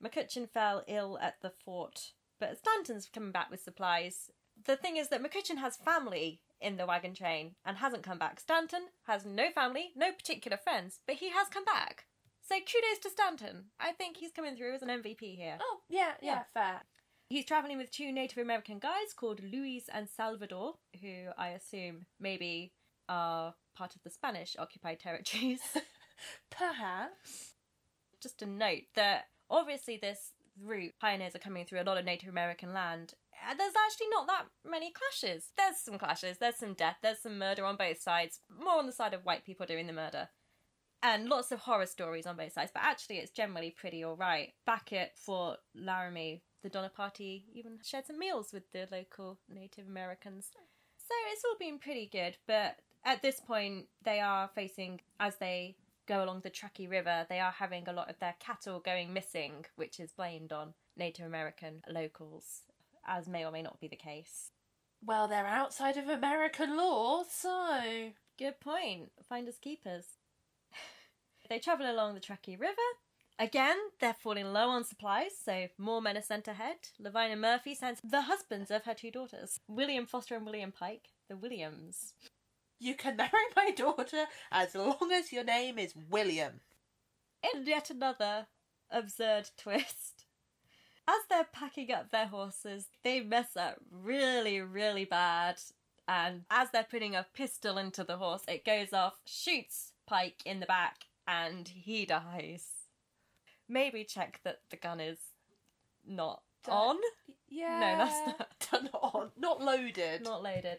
McCutcheon 0.02 0.48
fell 0.48 0.84
ill 0.86 1.18
at 1.20 1.40
the 1.42 1.50
fort, 1.50 2.12
but 2.44 2.58
Stanton's 2.58 3.08
coming 3.12 3.32
back 3.32 3.50
with 3.50 3.62
supplies. 3.62 4.30
The 4.66 4.76
thing 4.76 4.96
is 4.98 5.08
that 5.08 5.22
McCutcheon 5.22 5.58
has 5.58 5.76
family 5.76 6.40
in 6.60 6.76
the 6.76 6.84
wagon 6.86 7.14
train 7.14 7.52
and 7.64 7.78
hasn't 7.78 8.02
come 8.02 8.18
back. 8.18 8.38
Stanton 8.38 8.82
has 9.06 9.24
no 9.24 9.50
family, 9.50 9.92
no 9.96 10.12
particular 10.12 10.56
friends, 10.58 11.00
but 11.06 11.16
he 11.16 11.30
has 11.30 11.48
come 11.48 11.64
back. 11.64 12.04
So 12.46 12.56
kudos 12.56 12.98
to 13.02 13.10
Stanton. 13.10 13.70
I 13.80 13.92
think 13.92 14.18
he's 14.18 14.32
coming 14.32 14.56
through 14.56 14.74
as 14.74 14.82
an 14.82 14.88
MVP 14.90 15.36
here. 15.36 15.56
Oh, 15.60 15.78
yeah, 15.88 16.12
yeah, 16.20 16.32
Yeah. 16.34 16.42
fair. 16.52 16.82
He's 17.30 17.46
travelling 17.46 17.78
with 17.78 17.90
two 17.90 18.12
Native 18.12 18.38
American 18.38 18.78
guys 18.78 19.14
called 19.16 19.40
Luis 19.42 19.84
and 19.90 20.06
Salvador, 20.10 20.74
who 21.00 21.28
I 21.38 21.48
assume 21.48 22.04
maybe 22.20 22.74
are 23.08 23.54
part 23.74 23.96
of 23.96 24.02
the 24.02 24.10
Spanish 24.10 24.54
occupied 24.58 25.00
territories. 25.00 25.60
Perhaps. 26.50 27.54
Just 28.22 28.42
a 28.42 28.46
note 28.46 28.82
that 28.94 29.24
obviously 29.50 29.96
this 29.96 30.32
route, 30.60 30.94
pioneers 31.00 31.34
are 31.34 31.40
coming 31.40 31.64
through 31.64 31.80
a 31.80 31.84
lot 31.84 31.98
of 31.98 32.04
Native 32.04 32.28
American 32.28 32.72
land. 32.72 33.14
and 33.48 33.58
There's 33.58 33.74
actually 33.86 34.08
not 34.08 34.26
that 34.26 34.46
many 34.68 34.92
clashes. 34.92 35.50
There's 35.56 35.78
some 35.78 35.98
clashes, 35.98 36.38
there's 36.38 36.56
some 36.58 36.74
death, 36.74 36.96
there's 37.02 37.22
some 37.22 37.38
murder 37.38 37.64
on 37.64 37.76
both 37.76 38.00
sides, 38.00 38.40
more 38.48 38.78
on 38.78 38.86
the 38.86 38.92
side 38.92 39.14
of 39.14 39.24
white 39.24 39.44
people 39.44 39.66
doing 39.66 39.86
the 39.86 39.92
murder. 39.92 40.28
And 41.02 41.28
lots 41.28 41.52
of 41.52 41.60
horror 41.60 41.86
stories 41.86 42.26
on 42.26 42.36
both 42.36 42.52
sides, 42.52 42.70
but 42.72 42.82
actually 42.82 43.16
it's 43.16 43.30
generally 43.30 43.70
pretty 43.70 44.04
alright. 44.04 44.54
Back 44.64 44.92
at 44.92 45.18
Fort 45.18 45.58
Laramie, 45.74 46.42
the 46.62 46.70
Donner 46.70 46.88
Party 46.88 47.44
even 47.52 47.78
shared 47.82 48.06
some 48.06 48.18
meals 48.18 48.52
with 48.52 48.64
the 48.72 48.88
local 48.90 49.38
Native 49.48 49.86
Americans. 49.86 50.48
So 50.96 51.14
it's 51.30 51.44
all 51.44 51.56
been 51.58 51.78
pretty 51.78 52.08
good, 52.10 52.38
but 52.46 52.76
at 53.04 53.20
this 53.20 53.38
point 53.38 53.86
they 54.02 54.20
are 54.20 54.48
facing, 54.54 55.02
as 55.20 55.36
they 55.36 55.76
go 56.06 56.22
along 56.24 56.40
the 56.40 56.50
Truckee 56.50 56.86
River, 56.86 57.26
they 57.28 57.40
are 57.40 57.52
having 57.52 57.88
a 57.88 57.92
lot 57.92 58.10
of 58.10 58.18
their 58.18 58.34
cattle 58.38 58.80
going 58.80 59.12
missing, 59.12 59.66
which 59.76 60.00
is 60.00 60.12
blamed 60.12 60.52
on 60.52 60.74
Native 60.96 61.26
American 61.26 61.82
locals, 61.88 62.62
as 63.06 63.28
may 63.28 63.44
or 63.44 63.50
may 63.50 63.62
not 63.62 63.80
be 63.80 63.88
the 63.88 63.96
case. 63.96 64.50
Well, 65.04 65.28
they're 65.28 65.46
outside 65.46 65.96
of 65.96 66.08
American 66.08 66.76
law, 66.76 67.24
so. 67.28 68.10
Good 68.38 68.60
point. 68.60 69.12
Finders 69.28 69.58
keepers. 69.58 70.06
they 71.48 71.58
travel 71.58 71.90
along 71.90 72.14
the 72.14 72.20
Truckee 72.20 72.56
River. 72.56 72.74
Again, 73.38 73.76
they're 74.00 74.14
falling 74.14 74.52
low 74.52 74.68
on 74.68 74.84
supplies, 74.84 75.32
so 75.44 75.66
more 75.76 76.00
men 76.00 76.16
are 76.16 76.22
sent 76.22 76.46
ahead. 76.46 76.76
Lavina 77.00 77.36
Murphy 77.36 77.74
sends 77.74 78.00
the 78.00 78.22
husbands 78.22 78.70
of 78.70 78.84
her 78.84 78.94
two 78.94 79.10
daughters, 79.10 79.58
William 79.66 80.06
Foster 80.06 80.36
and 80.36 80.46
William 80.46 80.70
Pike, 80.70 81.08
the 81.28 81.36
Williams. 81.36 82.14
You 82.78 82.94
can 82.94 83.16
marry 83.16 83.30
my 83.56 83.70
daughter 83.70 84.24
as 84.50 84.74
long 84.74 85.10
as 85.12 85.32
your 85.32 85.44
name 85.44 85.78
is 85.78 85.94
William. 86.10 86.60
In 87.54 87.66
yet 87.66 87.90
another 87.90 88.46
absurd 88.90 89.50
twist. 89.56 90.24
As 91.06 91.20
they're 91.28 91.46
packing 91.52 91.92
up 91.92 92.10
their 92.10 92.26
horses, 92.26 92.86
they 93.02 93.20
mess 93.20 93.56
up 93.56 93.76
really, 93.90 94.60
really 94.60 95.04
bad. 95.04 95.60
And 96.08 96.42
as 96.50 96.68
they're 96.70 96.86
putting 96.90 97.14
a 97.14 97.26
pistol 97.34 97.78
into 97.78 98.04
the 98.04 98.16
horse, 98.16 98.42
it 98.48 98.64
goes 98.64 98.92
off, 98.92 99.20
shoots 99.26 99.92
Pike 100.06 100.42
in 100.44 100.60
the 100.60 100.66
back, 100.66 101.06
and 101.26 101.66
he 101.68 102.04
dies. 102.06 102.66
Maybe 103.68 104.04
check 104.04 104.40
that 104.44 104.60
the 104.70 104.76
gun 104.76 105.00
is 105.00 105.18
not 106.06 106.42
on, 106.68 106.96
Yeah. 107.48 107.78
No, 107.80 108.04
that's 108.04 108.26
not- 108.38 108.50
Done 108.70 108.88
on. 108.94 109.30
Not 109.38 109.62
loaded. 109.62 110.22
not 110.24 110.42
loaded. 110.42 110.78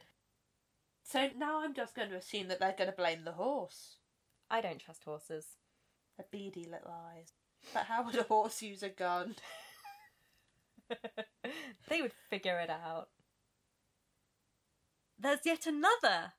So 1.07 1.29
now 1.37 1.61
I'm 1.63 1.75
just 1.75 1.95
going 1.95 2.09
to 2.09 2.15
assume 2.15 2.47
that 2.47 2.59
they're 2.59 2.75
going 2.75 2.89
to 2.89 2.95
blame 2.95 3.25
the 3.25 3.33
horse. 3.33 3.97
I 4.49 4.59
don't 4.59 4.79
trust 4.79 5.03
horses. 5.03 5.45
Their 6.17 6.25
beady 6.31 6.65
little 6.65 6.91
eyes. 6.91 7.31
But 7.73 7.83
how 7.83 8.03
would 8.03 8.15
a 8.15 8.23
horse 8.23 8.63
use 8.63 8.81
a 8.81 8.89
gun? 8.89 9.35
they 11.89 12.01
would 12.01 12.13
figure 12.29 12.59
it 12.59 12.71
out. 12.71 13.09
There's 15.19 15.45
yet 15.45 15.67
another 15.67 16.33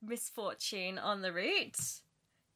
misfortune 0.00 0.98
on 0.98 1.22
the 1.22 1.32
route. 1.32 2.00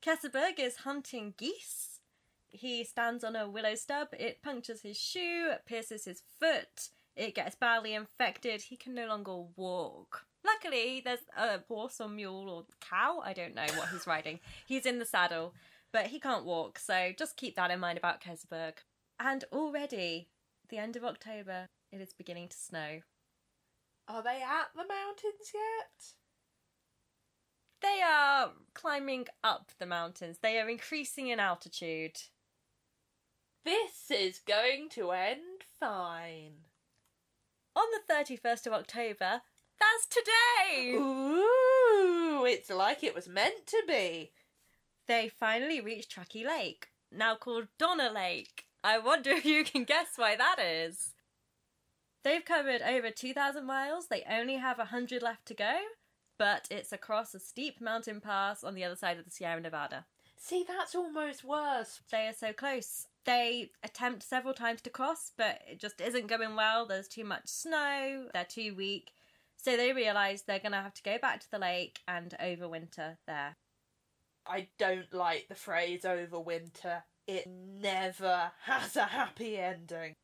Keseberg 0.02 0.58
is 0.58 0.78
hunting 0.78 1.34
geese. 1.36 2.00
He 2.48 2.84
stands 2.84 3.24
on 3.24 3.34
a 3.34 3.48
willow 3.48 3.74
stub. 3.74 4.08
It 4.12 4.42
punctures 4.42 4.82
his 4.82 4.96
shoe, 4.96 5.50
it 5.52 5.66
pierces 5.66 6.04
his 6.04 6.22
foot. 6.38 6.90
It 7.20 7.34
gets 7.34 7.54
badly 7.54 7.92
infected. 7.92 8.62
He 8.62 8.78
can 8.78 8.94
no 8.94 9.06
longer 9.06 9.42
walk. 9.54 10.24
Luckily, 10.42 11.02
there's 11.04 11.20
a 11.36 11.58
horse 11.68 12.00
or 12.00 12.08
mule 12.08 12.48
or 12.48 12.64
cow. 12.80 13.20
I 13.22 13.34
don't 13.34 13.54
know 13.54 13.66
what 13.76 13.90
he's 13.90 14.06
riding. 14.06 14.40
He's 14.64 14.86
in 14.86 14.98
the 14.98 15.04
saddle, 15.04 15.52
but 15.92 16.06
he 16.06 16.18
can't 16.18 16.46
walk. 16.46 16.78
So 16.78 17.12
just 17.14 17.36
keep 17.36 17.56
that 17.56 17.70
in 17.70 17.78
mind 17.78 17.98
about 17.98 18.22
Keseberg. 18.22 18.78
And 19.18 19.44
already, 19.52 20.28
the 20.70 20.78
end 20.78 20.96
of 20.96 21.04
October, 21.04 21.66
it 21.92 22.00
is 22.00 22.14
beginning 22.14 22.48
to 22.48 22.56
snow. 22.56 23.00
Are 24.08 24.22
they 24.22 24.42
at 24.42 24.68
the 24.74 24.88
mountains 24.88 25.52
yet? 25.52 26.14
They 27.82 28.00
are 28.02 28.52
climbing 28.72 29.26
up 29.44 29.72
the 29.78 29.84
mountains. 29.84 30.38
They 30.40 30.58
are 30.58 30.70
increasing 30.70 31.28
in 31.28 31.38
altitude. 31.38 32.16
This 33.62 34.10
is 34.10 34.38
going 34.38 34.88
to 34.92 35.10
end 35.10 35.64
fine. 35.78 36.69
On 37.76 37.84
the 37.92 38.12
31st 38.12 38.66
of 38.66 38.72
October, 38.72 39.42
that's 39.78 40.06
today! 40.08 40.92
Ooh, 40.94 42.44
it's 42.44 42.68
like 42.68 43.04
it 43.04 43.14
was 43.14 43.28
meant 43.28 43.66
to 43.66 43.82
be. 43.86 44.32
They 45.06 45.28
finally 45.28 45.80
reached 45.80 46.10
Truckee 46.10 46.44
Lake, 46.44 46.88
now 47.12 47.36
called 47.36 47.68
Donner 47.78 48.10
Lake. 48.10 48.66
I 48.82 48.98
wonder 48.98 49.30
if 49.34 49.44
you 49.44 49.64
can 49.64 49.84
guess 49.84 50.08
why 50.16 50.36
that 50.36 50.58
is. 50.58 51.14
They've 52.22 52.44
covered 52.44 52.82
over 52.82 53.10
2,000 53.10 53.64
miles. 53.64 54.08
They 54.08 54.24
only 54.30 54.56
have 54.56 54.78
100 54.78 55.22
left 55.22 55.46
to 55.46 55.54
go, 55.54 55.78
but 56.38 56.66
it's 56.70 56.92
across 56.92 57.34
a 57.34 57.40
steep 57.40 57.80
mountain 57.80 58.20
pass 58.20 58.62
on 58.64 58.74
the 58.74 58.84
other 58.84 58.96
side 58.96 59.18
of 59.18 59.24
the 59.24 59.30
Sierra 59.30 59.60
Nevada. 59.60 60.06
See, 60.36 60.64
that's 60.66 60.94
almost 60.94 61.44
worse. 61.44 62.00
They 62.10 62.26
are 62.26 62.34
so 62.34 62.52
close. 62.52 63.06
They 63.26 63.70
attempt 63.82 64.22
several 64.22 64.54
times 64.54 64.80
to 64.82 64.90
cross, 64.90 65.32
but 65.36 65.60
it 65.70 65.78
just 65.78 66.00
isn't 66.00 66.28
going 66.28 66.56
well. 66.56 66.86
There's 66.86 67.08
too 67.08 67.24
much 67.24 67.48
snow, 67.48 68.28
they're 68.32 68.44
too 68.44 68.74
weak. 68.74 69.12
So 69.56 69.76
they 69.76 69.92
realise 69.92 70.42
they're 70.42 70.58
going 70.58 70.72
to 70.72 70.78
have 70.78 70.94
to 70.94 71.02
go 71.02 71.18
back 71.18 71.40
to 71.40 71.50
the 71.50 71.58
lake 71.58 72.00
and 72.08 72.34
overwinter 72.42 73.18
there. 73.26 73.56
I 74.46 74.68
don't 74.78 75.12
like 75.12 75.48
the 75.48 75.54
phrase 75.54 76.02
overwinter. 76.02 77.02
It 77.26 77.46
never 77.46 78.52
has 78.62 78.96
a 78.96 79.04
happy 79.04 79.58
ending. 79.58 80.14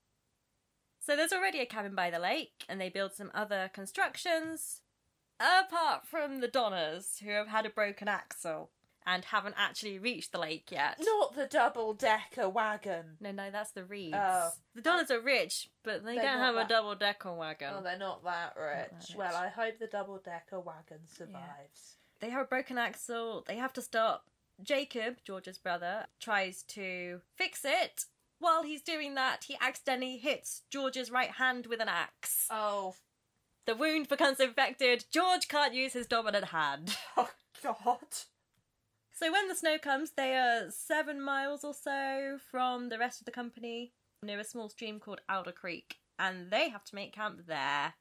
So 0.99 1.15
there's 1.15 1.33
already 1.33 1.61
a 1.61 1.67
cabin 1.67 1.95
by 1.95 2.11
the 2.11 2.19
lake, 2.19 2.65
and 2.69 2.81
they 2.81 2.89
build 2.89 3.13
some 3.13 3.31
other 3.35 3.71
constructions. 3.73 4.81
Apart 5.39 6.07
from 6.07 6.41
the 6.41 6.49
Donners, 6.49 7.19
who 7.23 7.31
have 7.31 7.49
had 7.49 7.67
a 7.67 7.71
broken 7.71 8.09
axle 8.09 8.71
and 9.07 9.25
haven't 9.27 9.55
actually 9.57 9.99
reached 9.99 10.33
the 10.33 10.38
lake 10.40 10.71
yet. 10.71 10.97
Not 11.01 11.35
the 11.37 11.47
double 11.47 11.95
decker 11.95 12.49
wagon. 12.49 13.16
No, 13.21 13.31
no, 13.31 13.51
that's 13.51 13.71
the 13.71 13.85
Reeds. 13.85 14.16
Oh. 14.19 14.51
The 14.75 14.83
Donners 14.83 15.11
are 15.11 15.21
rich, 15.21 15.71
but 15.85 16.05
they 16.05 16.16
They're 16.16 16.25
don't 16.25 16.38
have 16.38 16.55
that- 16.57 16.66
a 16.66 16.69
double 16.69 16.95
decker 16.97 17.33
wagon. 17.33 17.73
Oh, 17.77 17.83
they're 17.83 17.97
not 17.99 18.25
that 18.25 18.55
rich. 18.57 18.90
that 18.90 19.09
rich. 19.09 19.16
Well, 19.16 19.37
I 19.37 19.49
hope 19.49 19.79
the 19.79 19.87
double 19.87 20.19
decker 20.19 20.59
wagon 20.61 20.99
survives. 21.16 21.97
they 22.21 22.31
have 22.31 22.42
a 22.42 22.49
broken 22.49 22.79
axle. 22.79 23.45
They 23.47 23.57
have 23.57 23.73
to 23.75 23.83
stop. 23.83 24.27
Jacob, 24.62 25.16
George's 25.25 25.59
brother, 25.59 26.07
tries 26.19 26.62
to 26.64 27.21
fix 27.37 27.61
it. 27.64 28.07
While 28.38 28.62
he's 28.64 28.83
doing 28.83 29.14
that, 29.14 29.45
he 29.45 29.57
accidentally 29.61 30.16
hits 30.19 30.62
George's 30.71 31.11
right 31.11 31.31
hand 31.31 31.66
with 31.66 31.81
an 31.81 31.88
axe. 31.88 32.47
Oh, 32.51 32.95
The 33.66 33.75
wound 33.75 34.09
becomes 34.09 34.40
infected. 34.40 35.05
George 35.11 35.49
can't 35.49 35.75
use 35.75 35.92
his 35.92 36.07
dominant 36.07 36.47
hand. 36.47 36.97
oh 37.16 37.31
God. 37.62 37.99
So 39.19 39.33
when 39.33 39.49
the 39.49 39.55
snow 39.55 39.79
comes, 39.79 40.11
they 40.11 40.37
are 40.37 40.71
seven 40.71 41.23
miles 41.23 41.65
or 41.65 41.73
so 41.73 42.37
from 42.51 42.91
the 42.91 42.99
rest 42.99 43.19
of 43.19 43.25
the 43.25 43.31
company 43.31 43.93
near 44.23 44.39
a 44.39 44.45
small 44.45 44.69
stream 44.69 45.01
called 45.01 45.23
Alder 45.27 45.53
Creek, 45.53 45.97
and 46.19 46.51
they 46.51 46.69
have 46.69 46.85
to 46.85 46.95
make 46.95 47.15
camp 47.15 47.47
there. 47.47 47.95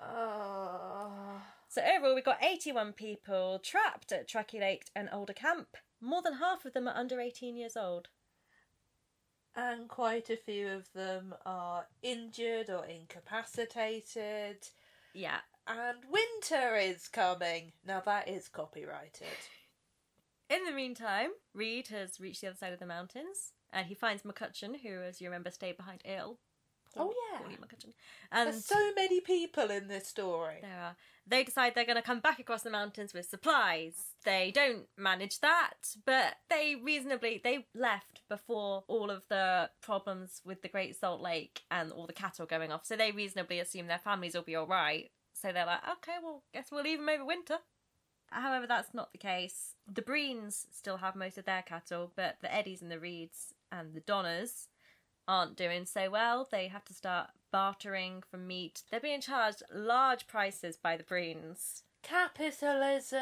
Oh. 0.00 1.42
So 1.68 1.82
overall, 1.82 2.14
we've 2.14 2.24
got 2.24 2.42
81 2.44 2.92
people 2.92 3.58
trapped 3.58 4.12
at 4.12 4.28
Truckee 4.28 4.60
Lake 4.60 4.84
and 4.94 5.08
Alder 5.10 5.32
Camp. 5.32 5.76
More 6.00 6.22
than 6.22 6.34
half 6.34 6.64
of 6.64 6.74
them 6.74 6.86
are 6.86 6.96
under 6.96 7.20
18 7.20 7.56
years 7.56 7.76
old. 7.76 8.08
and 9.54 9.88
quite 9.88 10.30
a 10.30 10.36
few 10.36 10.68
of 10.68 10.92
them 10.94 11.34
are 11.44 11.86
injured 12.02 12.70
or 12.70 12.86
incapacitated. 12.86 14.56
Yeah. 15.12 15.40
And 15.66 15.98
winter 16.10 16.76
is 16.76 17.08
coming. 17.08 17.72
Now 17.84 18.00
that 18.00 18.28
is 18.28 18.48
copyrighted. 18.48 19.28
In 20.52 20.64
the 20.66 20.72
meantime, 20.72 21.30
Reed 21.54 21.88
has 21.88 22.20
reached 22.20 22.42
the 22.42 22.48
other 22.48 22.56
side 22.56 22.74
of 22.74 22.78
the 22.78 22.84
mountains 22.86 23.52
and 23.72 23.86
he 23.86 23.94
finds 23.94 24.22
McCutcheon, 24.22 24.80
who, 24.82 25.00
as 25.00 25.18
you 25.18 25.28
remember, 25.28 25.50
stayed 25.50 25.78
behind 25.78 26.02
ill. 26.04 26.38
Oh, 26.94 27.10
yeah. 27.30 27.56
McCutcheon. 27.56 27.94
And 28.30 28.52
There's 28.52 28.66
so 28.66 28.92
many 28.94 29.20
people 29.20 29.70
in 29.70 29.88
this 29.88 30.06
story. 30.06 30.58
there 30.60 30.78
are. 30.78 30.96
They 31.26 31.42
decide 31.42 31.74
they're 31.74 31.86
going 31.86 31.96
to 31.96 32.02
come 32.02 32.20
back 32.20 32.38
across 32.38 32.60
the 32.62 32.70
mountains 32.70 33.14
with 33.14 33.30
supplies. 33.30 33.94
They 34.26 34.50
don't 34.54 34.86
manage 34.98 35.40
that, 35.40 35.94
but 36.04 36.34
they 36.50 36.76
reasonably 36.82 37.40
they 37.42 37.66
left 37.74 38.20
before 38.28 38.84
all 38.88 39.10
of 39.10 39.22
the 39.30 39.70
problems 39.80 40.42
with 40.44 40.60
the 40.60 40.68
Great 40.68 41.00
Salt 41.00 41.22
Lake 41.22 41.62
and 41.70 41.92
all 41.92 42.06
the 42.06 42.12
cattle 42.12 42.44
going 42.44 42.70
off. 42.70 42.84
So 42.84 42.96
they 42.96 43.10
reasonably 43.10 43.58
assume 43.58 43.86
their 43.86 43.98
families 43.98 44.34
will 44.34 44.42
be 44.42 44.56
all 44.56 44.66
right. 44.66 45.10
So 45.32 45.50
they're 45.50 45.64
like, 45.64 45.80
okay, 45.92 46.18
well, 46.22 46.42
guess 46.52 46.68
we'll 46.70 46.84
leave 46.84 46.98
them 46.98 47.08
over 47.08 47.24
winter. 47.24 47.56
However, 48.32 48.66
that's 48.66 48.94
not 48.94 49.12
the 49.12 49.18
case. 49.18 49.74
The 49.92 50.02
Breens 50.02 50.66
still 50.70 50.98
have 50.98 51.14
most 51.14 51.38
of 51.38 51.44
their 51.44 51.62
cattle, 51.62 52.12
but 52.16 52.36
the 52.40 52.48
Eddys 52.48 52.82
and 52.82 52.90
the 52.90 53.00
Reeds 53.00 53.54
and 53.70 53.94
the 53.94 54.00
Donners 54.00 54.68
aren't 55.28 55.56
doing 55.56 55.86
so 55.86 56.10
well. 56.10 56.48
They 56.50 56.68
have 56.68 56.84
to 56.86 56.94
start 56.94 57.30
bartering 57.52 58.22
for 58.30 58.38
meat. 58.38 58.82
They're 58.90 59.00
being 59.00 59.20
charged 59.20 59.62
large 59.72 60.26
prices 60.26 60.76
by 60.76 60.96
the 60.96 61.04
Breens. 61.04 61.82
Capitalism. 62.02 63.20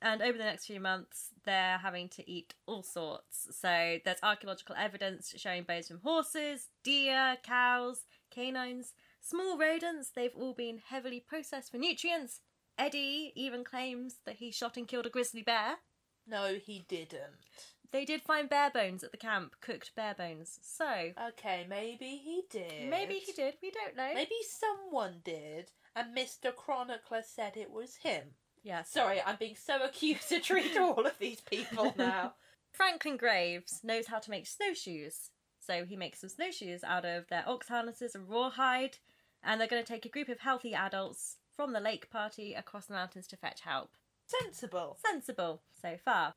And 0.00 0.22
over 0.22 0.38
the 0.38 0.44
next 0.44 0.66
few 0.66 0.80
months, 0.80 1.30
they're 1.44 1.78
having 1.78 2.08
to 2.10 2.30
eat 2.30 2.54
all 2.66 2.84
sorts. 2.84 3.48
So 3.50 3.98
there's 4.04 4.22
archaeological 4.22 4.76
evidence 4.78 5.34
showing 5.36 5.64
bones 5.64 5.88
from 5.88 6.00
horses, 6.04 6.68
deer, 6.84 7.36
cows, 7.42 8.04
canines, 8.30 8.94
small 9.20 9.58
rodents. 9.58 10.10
They've 10.10 10.34
all 10.36 10.54
been 10.54 10.80
heavily 10.88 11.20
processed 11.26 11.72
for 11.72 11.78
nutrients. 11.78 12.40
Eddy 12.78 13.32
even 13.34 13.64
claims 13.64 14.16
that 14.24 14.36
he 14.36 14.50
shot 14.50 14.76
and 14.76 14.86
killed 14.86 15.06
a 15.06 15.10
grizzly 15.10 15.42
bear. 15.42 15.76
No, 16.26 16.54
he 16.54 16.84
didn't. 16.88 17.34
They 17.90 18.04
did 18.04 18.20
find 18.22 18.48
bear 18.50 18.70
bones 18.70 19.02
at 19.02 19.12
the 19.12 19.16
camp, 19.16 19.56
cooked 19.60 19.92
bear 19.96 20.14
bones. 20.14 20.58
So 20.62 21.12
Okay, 21.28 21.66
maybe 21.68 22.20
he 22.22 22.42
did. 22.50 22.88
maybe 22.90 23.14
he 23.14 23.32
did. 23.32 23.54
We 23.62 23.70
don't 23.70 23.96
know. 23.96 24.12
Maybe 24.14 24.34
someone 24.46 25.20
did, 25.24 25.70
and 25.96 26.14
Mr. 26.14 26.54
Chronicler 26.54 27.22
said 27.26 27.56
it 27.56 27.70
was 27.70 27.96
him. 27.96 28.34
Yes. 28.62 28.90
Sorry, 28.90 29.20
I'm 29.24 29.36
being 29.40 29.56
so 29.56 29.82
accusatory 29.84 30.68
to 30.74 30.80
all 30.82 31.06
of 31.06 31.18
these 31.18 31.40
people 31.40 31.94
now. 31.98 32.34
Franklin 32.70 33.16
Graves 33.16 33.80
knows 33.82 34.06
how 34.08 34.18
to 34.18 34.30
make 34.30 34.46
snowshoes. 34.46 35.30
So 35.58 35.84
he 35.86 35.96
makes 35.96 36.20
some 36.20 36.28
snowshoes 36.30 36.84
out 36.84 37.04
of 37.06 37.28
their 37.28 37.44
ox 37.46 37.68
harnesses 37.68 38.14
and 38.14 38.28
rawhide, 38.28 38.98
and 39.42 39.58
they're 39.60 39.66
going 39.68 39.82
to 39.82 39.88
take 39.92 40.04
a 40.04 40.10
group 40.10 40.28
of 40.28 40.40
healthy 40.40 40.74
adults 40.74 41.37
from 41.58 41.72
the 41.72 41.80
lake 41.80 42.08
party 42.08 42.54
across 42.54 42.86
the 42.86 42.94
mountains 42.94 43.26
to 43.26 43.36
fetch 43.36 43.62
help. 43.62 43.90
Sensible. 44.28 44.96
Sensible 45.04 45.62
so 45.82 45.96
far. 46.04 46.32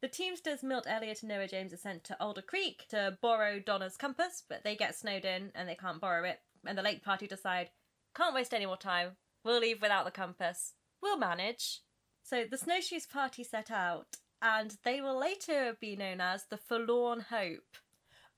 The 0.00 0.06
Teamsters 0.06 0.62
Milt 0.62 0.86
Elliott 0.88 1.22
and 1.22 1.28
Noah 1.28 1.48
James 1.48 1.72
are 1.74 1.76
sent 1.76 2.04
to 2.04 2.16
Alder 2.20 2.40
Creek 2.40 2.84
to 2.90 3.18
borrow 3.20 3.58
Donner's 3.58 3.96
compass, 3.96 4.44
but 4.48 4.62
they 4.62 4.76
get 4.76 4.94
snowed 4.94 5.24
in 5.24 5.50
and 5.56 5.68
they 5.68 5.74
can't 5.74 6.00
borrow 6.00 6.22
it. 6.22 6.38
And 6.64 6.78
the 6.78 6.82
lake 6.82 7.02
party 7.02 7.26
decide, 7.26 7.70
can't 8.16 8.32
waste 8.32 8.54
any 8.54 8.64
more 8.64 8.76
time. 8.76 9.16
We'll 9.44 9.58
leave 9.58 9.82
without 9.82 10.04
the 10.04 10.12
compass. 10.12 10.74
We'll 11.02 11.18
manage. 11.18 11.80
So 12.22 12.44
the 12.48 12.56
snowshoes 12.56 13.06
party 13.06 13.42
set 13.42 13.72
out, 13.72 14.18
and 14.40 14.76
they 14.84 15.00
will 15.00 15.18
later 15.18 15.76
be 15.80 15.96
known 15.96 16.20
as 16.20 16.44
the 16.48 16.56
Forlorn 16.56 17.24
Hope. 17.28 17.76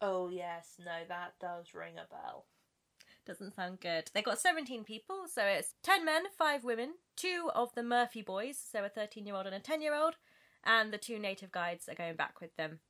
Oh, 0.01 0.31
yes, 0.31 0.77
no, 0.79 1.03
that 1.09 1.35
does 1.39 1.75
ring 1.75 1.97
a 1.99 2.09
bell. 2.11 2.47
Doesn't 3.25 3.55
sound 3.55 3.81
good. 3.81 4.11
They 4.15 4.23
got 4.23 4.41
17 4.41 4.83
people, 4.85 5.27
so 5.33 5.45
it's 5.45 5.75
10 5.85 6.05
men, 6.05 6.25
5 6.37 6.65
women, 6.65 6.95
2 7.17 7.51
of 7.55 7.73
the 7.75 7.83
Murphy 7.83 8.21
boys, 8.21 8.59
so 8.59 8.85
a 8.85 8.89
13 8.89 9.27
year 9.27 9.37
old 9.37 9.47
and 9.47 9.55
a 9.55 9.61
10 9.61 9.81
year 9.81 9.95
old, 9.95 10.17
and 10.65 10.93
the 10.93 10.99
two 10.99 11.19
native 11.19 11.53
guides 11.53 11.89
are 11.89 11.95
going 11.95 12.17
back 12.17 12.41
with 12.41 12.57
them. 12.57 12.81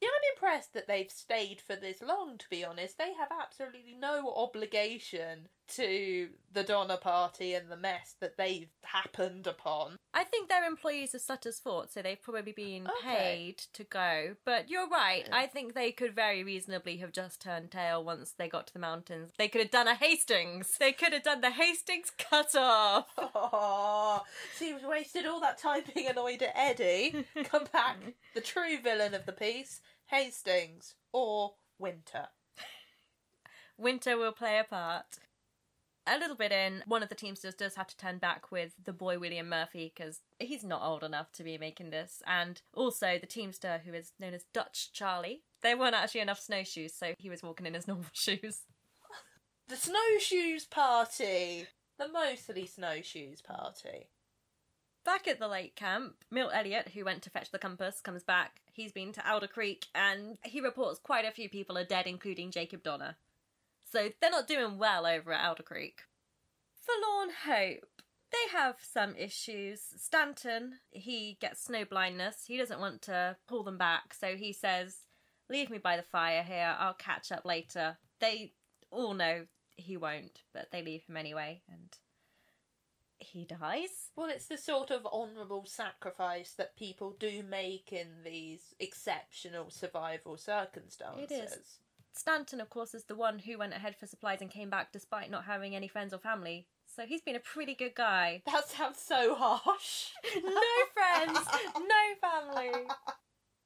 Yeah, 0.00 0.08
I'm 0.08 0.34
impressed 0.34 0.74
that 0.74 0.86
they've 0.86 1.10
stayed 1.10 1.60
for 1.60 1.76
this 1.76 2.02
long, 2.02 2.38
to 2.38 2.46
be 2.50 2.64
honest. 2.64 2.98
They 2.98 3.12
have 3.14 3.28
absolutely 3.30 3.96
no 3.98 4.32
obligation 4.34 5.48
to 5.76 6.28
the 6.52 6.62
Donner 6.62 6.96
Party 6.96 7.54
and 7.54 7.70
the 7.70 7.76
mess 7.76 8.14
that 8.20 8.36
they've 8.36 8.68
happened 8.82 9.46
upon. 9.46 9.96
I 10.12 10.24
think 10.24 10.48
they're 10.48 10.64
employees 10.64 11.14
of 11.14 11.20
Sutter's 11.20 11.60
Fort, 11.60 11.92
so 11.92 12.02
they've 12.02 12.20
probably 12.20 12.52
been 12.52 12.88
Okay. 12.88 13.16
paid 13.16 13.58
to 13.74 13.84
go. 13.84 14.36
But 14.44 14.68
you're 14.68 14.88
right. 14.88 15.28
I 15.32 15.46
think 15.46 15.74
they 15.74 15.92
could 15.92 16.14
very 16.14 16.42
reasonably 16.42 16.96
have 16.98 17.12
just 17.12 17.40
turned 17.40 17.70
tail 17.70 18.02
once 18.02 18.32
they 18.36 18.48
got 18.48 18.66
to 18.66 18.72
the 18.72 18.78
mountains. 18.80 19.30
They 19.38 19.48
could 19.48 19.60
have 19.60 19.70
done 19.70 19.86
a 19.88 19.94
Hastings. 19.94 20.76
They 20.78 20.92
could 20.92 21.12
have 21.12 21.22
done 21.22 21.40
the 21.40 21.50
Hastings 21.50 22.10
cut 22.18 22.54
off. 22.56 23.06
Oh, 23.16 24.22
so 24.58 24.88
wasted 24.88 25.26
all 25.26 25.40
that 25.40 25.58
time 25.58 25.82
being 25.94 26.08
annoyed 26.08 26.42
at 26.42 26.52
Eddy. 26.56 27.24
Come 27.44 27.66
back, 27.72 27.96
the 28.34 28.40
true 28.40 28.78
villain 28.82 29.14
of 29.14 29.26
the 29.26 29.32
piece, 29.32 29.80
Hastings 30.06 30.94
or 31.12 31.54
Winter. 31.78 32.26
Winter 33.78 34.18
will 34.18 34.32
play 34.32 34.58
a 34.58 34.64
part. 34.64 35.06
A 36.12 36.18
little 36.18 36.34
bit 36.34 36.50
in, 36.50 36.82
one 36.86 37.04
of 37.04 37.08
the 37.08 37.14
Teamsters 37.14 37.54
does 37.54 37.76
have 37.76 37.86
to 37.86 37.96
turn 37.96 38.18
back 38.18 38.50
with 38.50 38.72
the 38.84 38.92
boy 38.92 39.20
William 39.20 39.48
Murphy 39.48 39.92
because 39.94 40.22
he's 40.40 40.64
not 40.64 40.82
old 40.82 41.04
enough 41.04 41.30
to 41.34 41.44
be 41.44 41.56
making 41.56 41.90
this. 41.90 42.20
And 42.26 42.60
also 42.74 43.16
the 43.16 43.28
Teamster, 43.28 43.82
who 43.84 43.94
is 43.94 44.10
known 44.18 44.34
as 44.34 44.42
Dutch 44.52 44.92
Charlie. 44.92 45.42
There 45.62 45.78
weren't 45.78 45.94
actually 45.94 46.22
enough 46.22 46.40
snowshoes, 46.40 46.94
so 46.94 47.14
he 47.16 47.30
was 47.30 47.44
walking 47.44 47.64
in 47.64 47.74
his 47.74 47.86
normal 47.88 48.06
shoes. 48.12 48.62
The 49.68 49.76
Snowshoes 49.76 50.64
Party. 50.64 51.68
The 51.96 52.08
mostly 52.08 52.66
Snowshoes 52.66 53.40
Party. 53.40 54.08
Back 55.04 55.28
at 55.28 55.38
the 55.38 55.46
lake 55.46 55.76
camp, 55.76 56.16
Milt 56.28 56.50
Elliott, 56.52 56.88
who 56.88 57.04
went 57.04 57.22
to 57.22 57.30
fetch 57.30 57.52
the 57.52 57.58
compass, 57.58 58.00
comes 58.00 58.24
back. 58.24 58.62
He's 58.72 58.90
been 58.90 59.12
to 59.12 59.30
Alder 59.30 59.46
Creek 59.46 59.86
and 59.94 60.38
he 60.42 60.60
reports 60.60 60.98
quite 60.98 61.24
a 61.24 61.30
few 61.30 61.48
people 61.48 61.78
are 61.78 61.84
dead, 61.84 62.08
including 62.08 62.50
Jacob 62.50 62.82
Donner. 62.82 63.16
So 63.90 64.10
they're 64.20 64.30
not 64.30 64.46
doing 64.46 64.78
well 64.78 65.04
over 65.04 65.32
at 65.32 65.44
Alder 65.44 65.62
Creek. 65.64 66.02
Forlorn 66.80 67.30
Hope. 67.44 68.02
They 68.30 68.56
have 68.56 68.76
some 68.80 69.16
issues. 69.16 69.80
Stanton, 69.96 70.74
he 70.90 71.36
gets 71.40 71.64
snow 71.64 71.84
blindness. 71.84 72.44
He 72.46 72.56
doesn't 72.56 72.78
want 72.78 73.02
to 73.02 73.36
pull 73.48 73.64
them 73.64 73.78
back, 73.78 74.14
so 74.14 74.36
he 74.36 74.52
says, 74.52 74.98
Leave 75.48 75.68
me 75.68 75.78
by 75.78 75.96
the 75.96 76.04
fire 76.04 76.44
here, 76.44 76.76
I'll 76.78 76.94
catch 76.94 77.32
up 77.32 77.44
later. 77.44 77.98
They 78.20 78.52
all 78.92 79.14
know 79.14 79.46
he 79.74 79.96
won't, 79.96 80.42
but 80.54 80.70
they 80.70 80.82
leave 80.82 81.02
him 81.08 81.16
anyway, 81.16 81.62
and 81.68 81.98
he 83.18 83.44
dies. 83.44 84.10
Well, 84.14 84.30
it's 84.30 84.46
the 84.46 84.56
sort 84.56 84.92
of 84.92 85.04
honourable 85.06 85.66
sacrifice 85.66 86.52
that 86.52 86.76
people 86.76 87.16
do 87.18 87.42
make 87.42 87.92
in 87.92 88.22
these 88.24 88.74
exceptional 88.78 89.70
survival 89.70 90.36
circumstances. 90.36 91.30
It 91.30 91.34
is. 91.34 91.78
Stanton, 92.12 92.60
of 92.60 92.70
course, 92.70 92.94
is 92.94 93.04
the 93.04 93.14
one 93.14 93.38
who 93.38 93.58
went 93.58 93.72
ahead 93.72 93.96
for 93.96 94.06
supplies 94.06 94.40
and 94.40 94.50
came 94.50 94.70
back 94.70 94.92
despite 94.92 95.30
not 95.30 95.44
having 95.44 95.74
any 95.74 95.88
friends 95.88 96.12
or 96.12 96.18
family. 96.18 96.66
So 96.86 97.06
he's 97.06 97.22
been 97.22 97.36
a 97.36 97.40
pretty 97.40 97.74
good 97.74 97.94
guy. 97.94 98.42
That 98.46 98.68
sounds 98.68 98.98
so 98.98 99.34
harsh. 99.34 100.08
no 100.34 100.62
friends, 100.92 101.38
no 101.76 102.14
family. 102.20 102.86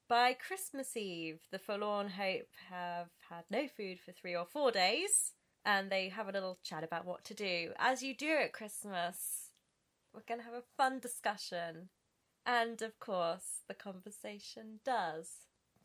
By 0.07 0.33
Christmas 0.33 0.95
Eve, 0.95 1.39
the 1.51 1.57
Forlorn 1.57 2.09
Hope 2.09 2.49
have 2.69 3.07
had 3.29 3.45
no 3.49 3.67
food 3.67 3.99
for 3.99 4.11
three 4.11 4.35
or 4.35 4.45
four 4.45 4.71
days, 4.71 5.33
and 5.65 5.89
they 5.89 6.09
have 6.09 6.29
a 6.29 6.31
little 6.31 6.59
chat 6.63 6.83
about 6.83 7.05
what 7.05 7.23
to 7.25 7.33
do. 7.33 7.71
As 7.79 8.03
you 8.03 8.15
do 8.15 8.29
at 8.29 8.53
Christmas, 8.53 9.49
we're 10.13 10.21
going 10.27 10.39
to 10.39 10.45
have 10.45 10.53
a 10.53 10.63
fun 10.77 10.99
discussion. 10.99 11.89
And 12.45 12.81
of 12.83 12.99
course, 12.99 13.63
the 13.67 13.73
conversation 13.73 14.79
does 14.85 15.29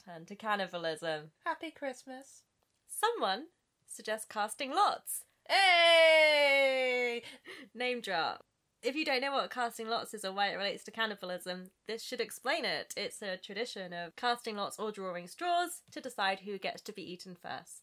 turn 0.05 0.27
to 0.27 0.37
cannibalism. 0.37 1.31
Happy 1.46 1.70
Christmas. 1.70 2.42
Someone 2.90 3.46
suggests 3.87 4.26
casting 4.29 4.72
lots. 4.74 5.24
Hey! 5.48 7.22
Name 7.74 8.00
drop. 8.00 8.44
If 8.83 8.96
you 8.96 9.05
don't 9.05 9.20
know 9.20 9.33
what 9.33 9.50
casting 9.50 9.88
lots 9.88 10.14
is 10.14 10.24
or 10.24 10.33
why 10.33 10.48
it 10.48 10.57
relates 10.57 10.85
to 10.85 10.90
cannibalism, 10.90 11.70
this 11.87 12.03
should 12.03 12.20
explain 12.20 12.64
it. 12.64 12.94
It's 12.96 13.22
a 13.22 13.37
tradition 13.37 13.92
of 13.92 14.16
casting 14.16 14.57
lots 14.57 14.79
or 14.79 14.90
drawing 14.90 15.29
straws 15.29 15.83
to 15.92 16.00
decide 16.00 16.40
who 16.40 16.59
gets 16.59 16.83
to 16.83 16.92
be 16.92 17.03
eaten 17.03 17.37
first. 17.40 17.83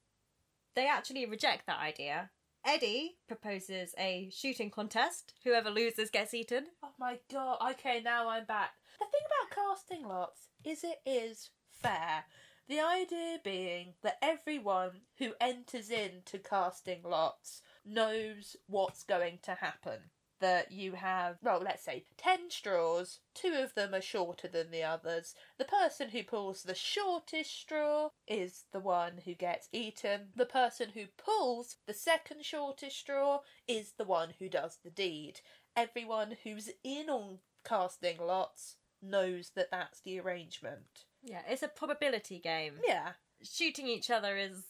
They 0.76 0.88
actually 0.88 1.26
reject 1.26 1.68
that 1.68 1.80
idea. 1.80 2.32
Eddy 2.66 3.18
proposes 3.28 3.94
a 3.98 4.30
shooting 4.32 4.70
contest. 4.70 5.34
Whoever 5.44 5.70
loses 5.70 6.10
gets 6.10 6.34
eaten. 6.34 6.66
Oh 6.84 6.92
my 7.00 7.20
god. 7.32 7.60
Okay, 7.72 8.02
now 8.04 8.28
I'm 8.30 8.46
back. 8.46 8.72
The 9.00 9.06
thing 9.06 9.22
about 9.26 9.56
casting 9.56 10.08
lots 10.08 10.50
is 10.64 10.84
it 10.84 11.00
is 11.06 11.52
fair. 11.82 12.26
The 12.68 12.80
idea 12.82 13.40
being 13.44 13.96
that 14.02 14.18
everyone 14.22 15.02
who 15.18 15.34
enters 15.40 15.90
into 15.90 16.38
casting 16.40 17.02
lots 17.04 17.62
knows 17.86 18.56
what's 18.68 19.04
going 19.04 19.40
to 19.44 19.56
happen. 19.56 20.12
that 20.40 20.72
you 20.72 20.92
have, 20.94 21.38
well, 21.42 21.60
let's 21.60 21.84
say 21.84 22.06
10 22.18 22.52
straws, 22.52 23.20
two 23.34 23.54
of 23.56 23.74
them 23.74 23.96
are 23.96 24.02
shorter 24.02 24.48
than 24.48 24.70
the 24.70 24.84
others. 24.84 25.34
The 25.58 25.66
person 25.66 26.10
who 26.10 26.24
pulls 26.24 26.64
the 26.64 26.76
shortest 26.76 27.52
straw 27.60 28.10
is 28.28 28.66
the 28.72 28.80
one 28.80 29.22
who 29.26 29.34
gets 29.34 29.68
eaten. 29.72 30.30
The 30.36 30.46
person 30.46 30.90
who 30.94 31.08
pulls 31.18 31.78
the 31.88 31.94
second 31.94 32.46
shortest 32.46 32.98
straw 32.98 33.42
is 33.68 33.94
the 33.98 34.06
one 34.06 34.34
who 34.38 34.48
does 34.50 34.78
the 34.84 34.92
deed. 34.92 35.42
Everyone 35.76 36.38
who's 36.44 36.70
in 36.84 37.10
on 37.10 37.40
casting 37.64 38.18
lots 38.20 38.76
knows 39.02 39.52
that 39.56 39.72
that's 39.72 40.02
the 40.02 40.20
arrangement. 40.20 41.06
Yeah, 41.28 41.42
it's 41.48 41.64
a 41.64 41.68
probability 41.68 42.40
game. 42.40 42.74
Yeah. 42.86 43.12
Shooting 43.44 43.88
each 43.88 44.10
other 44.10 44.38
is, 44.38 44.64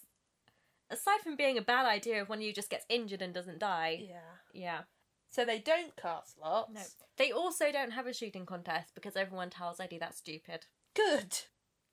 aside 0.89 1.21
from 1.21 1.35
being 1.35 1.57
a 1.57 1.61
bad 1.61 1.85
idea 1.85 2.21
if 2.21 2.29
one 2.29 2.39
of 2.39 2.43
you 2.43 2.53
just 2.53 2.69
gets 2.69 2.85
injured 2.89 3.21
and 3.21 3.33
doesn't 3.33 3.59
die. 3.59 4.05
Yeah. 4.09 4.19
Yeah. 4.53 4.79
So 5.29 5.45
they 5.45 5.59
don't 5.59 5.95
cast 5.95 6.37
lots. 6.41 6.73
No. 6.73 6.81
They 7.17 7.31
also 7.31 7.71
don't 7.71 7.91
have 7.91 8.07
a 8.07 8.13
shooting 8.13 8.45
contest 8.45 8.93
because 8.95 9.15
everyone 9.15 9.49
tells 9.49 9.79
Eddy 9.79 9.97
that's 9.97 10.17
stupid. 10.17 10.65
Good. 10.95 11.37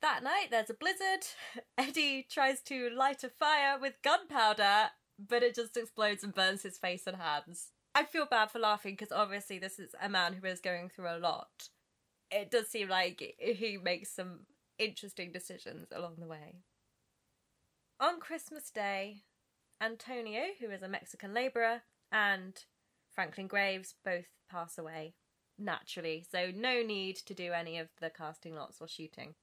That 0.01 0.23
night, 0.23 0.49
there's 0.51 0.71
a 0.71 0.75
blizzard. 0.75 1.27
Eddy 1.79 2.27
tries 2.31 2.61
to 2.63 2.91
light 2.91 3.25
a 3.25 3.29
fire 3.29 3.79
with 3.81 4.03
gunpowder, 4.03 4.91
but 5.19 5.43
it 5.43 5.55
just 5.55 5.77
explodes 5.77 6.23
and 6.23 6.35
burns 6.35 6.63
his 6.63 6.79
face 6.79 7.07
and 7.07 7.17
hands. 7.17 7.71
I 7.95 8.05
feel 8.05 8.27
bad 8.27 8.51
for 8.51 8.59
laughing 8.59 8.95
because 8.95 9.13
obviously 9.13 9.59
this 9.59 9.79
is 9.79 9.95
a 10.01 10.09
man 10.09 10.35
who 10.35 10.47
is 10.47 10.61
going 10.61 10.89
through 10.89 11.09
a 11.09 11.19
lot. 11.19 11.69
It 12.31 12.51
does 12.51 12.69
seem 12.69 12.89
like 12.89 13.35
he 13.39 13.79
makes 13.83 14.11
some 14.11 14.41
interesting 14.79 15.33
decisions 15.33 15.89
along 15.93 16.17
the 16.19 16.27
way. 16.27 16.57
On 18.01 18.21
Christmas 18.21 18.71
Day, 18.71 19.23
Antonio, 19.81 20.43
who 20.61 20.71
is 20.71 20.83
a 20.83 20.89
Mexican 20.89 21.33
labourer, 21.35 21.83
and 22.11 22.65
Franklin 23.15 23.47
Graves 23.47 23.95
both 24.05 24.27
pass 24.51 24.79
away 24.79 25.15
naturally, 25.59 26.25
so 26.29 26.51
no 26.55 26.83
need 26.83 27.17
to 27.17 27.35
do 27.35 27.53
any 27.53 27.79
of 27.79 27.89
the 28.01 28.11
casting 28.11 28.55
lots 28.57 28.81
or 28.81 28.89
shooting. 28.89 29.35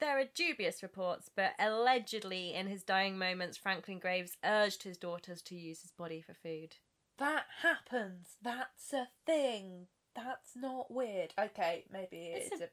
There 0.00 0.18
are 0.18 0.24
dubious 0.34 0.82
reports, 0.82 1.30
but 1.34 1.52
allegedly 1.58 2.54
in 2.54 2.66
his 2.66 2.82
dying 2.82 3.18
moments, 3.18 3.58
Franklin 3.58 3.98
Graves 3.98 4.36
urged 4.44 4.82
his 4.82 4.96
daughters 4.96 5.42
to 5.42 5.54
use 5.54 5.82
his 5.82 5.92
body 5.92 6.22
for 6.22 6.32
food. 6.34 6.76
That 7.18 7.44
happens. 7.62 8.36
That's 8.42 8.92
a 8.94 9.08
thing. 9.26 9.88
That's 10.16 10.56
not 10.56 10.90
weird. 10.90 11.34
Okay, 11.38 11.84
maybe 11.92 12.32
it's, 12.34 12.50
It's 12.52 12.60
a, 12.62 12.64
a- 12.64 12.68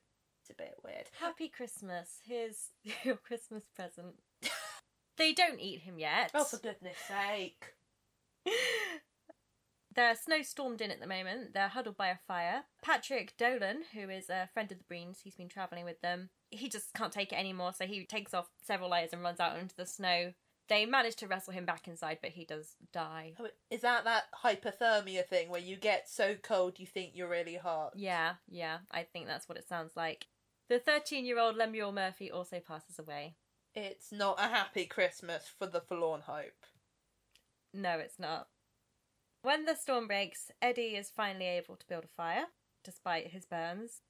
a 0.50 0.56
bit 0.56 0.76
weird. 0.84 1.10
Happy 1.20 1.48
Christmas. 1.50 2.20
Here's 2.26 2.70
your 3.04 3.16
Christmas 3.18 3.64
present. 3.76 4.16
they 5.18 5.34
don't 5.34 5.60
eat 5.60 5.82
him 5.82 6.00
yet. 6.00 6.32
Oh, 6.34 6.44
for 6.44 6.58
goodness 6.58 6.98
sake. 7.08 7.74
They're 9.96 10.14
snowstormed 10.16 10.82
in 10.82 10.92
at 10.92 11.00
the 11.00 11.08
moment. 11.08 11.54
They're 11.56 11.70
huddled 11.70 11.98
by 11.98 12.10
a 12.10 12.18
fire. 12.28 12.66
Patrick 12.84 13.36
Dolan, 13.36 13.82
who 13.94 14.10
is 14.10 14.30
a 14.30 14.48
friend 14.54 14.72
of 14.72 14.78
the 14.78 14.84
Breens, 14.84 15.22
he's 15.24 15.36
been 15.36 15.50
travelling 15.50 15.86
with 15.86 16.02
them. 16.02 16.30
He 16.52 16.70
just 16.70 16.94
can't 16.94 17.12
take 17.12 17.34
it 17.34 17.40
anymore, 17.40 17.74
so 17.74 17.86
he 17.86 18.06
takes 18.06 18.34
off 18.34 18.50
several 18.64 18.92
layers 18.92 19.12
and 19.12 19.24
runs 19.24 19.40
out 19.40 19.58
into 19.58 19.76
the 19.76 19.88
snow. 19.88 20.34
They 20.70 20.86
manage 20.86 21.16
to 21.18 21.28
wrestle 21.28 21.54
him 21.54 21.66
back 21.66 21.88
inside, 21.88 22.20
but 22.22 22.32
he 22.32 22.46
does 22.46 22.76
die. 22.94 23.34
Oh, 23.40 23.48
Is 23.72 23.82
that 23.82 24.04
that 24.04 24.26
hypothermia 24.44 25.26
thing 25.26 25.50
where 25.50 25.62
you 25.62 25.78
get 25.78 26.08
so 26.08 26.36
cold 26.36 26.78
you 26.78 26.86
think 26.86 27.14
you're 27.16 27.30
really 27.30 27.56
hot? 27.56 27.94
Yeah, 27.96 28.34
yeah, 28.48 28.80
I 28.92 29.02
think 29.02 29.26
that's 29.26 29.50
what 29.50 29.58
it 29.58 29.68
sounds 29.68 29.94
like. 29.96 30.28
The 30.70 30.80
13 30.80 31.26
year 31.26 31.40
old 31.40 31.56
Lemuel 31.56 31.94
Murphy 31.94 32.30
also 32.30 32.60
passes 32.60 33.00
away. 33.00 33.36
It's 33.74 34.12
not 34.12 34.40
a 34.40 34.48
happy 34.48 34.86
Christmas 34.86 35.46
for 35.58 35.68
the 35.68 35.82
forlorn 35.82 36.22
hope. 36.22 36.66
No, 37.74 38.00
it's 38.00 38.20
not. 38.20 38.48
When 39.44 39.66
the 39.66 39.76
storm 39.76 40.08
breaks, 40.08 40.52
Eddy 40.62 40.96
is 40.96 41.10
finally 41.10 41.46
able 41.46 41.76
to 41.76 41.88
build 41.88 42.04
a 42.04 42.08
fire, 42.08 42.46
despite 42.84 43.32
his 43.32 43.46
burns. 43.46 44.02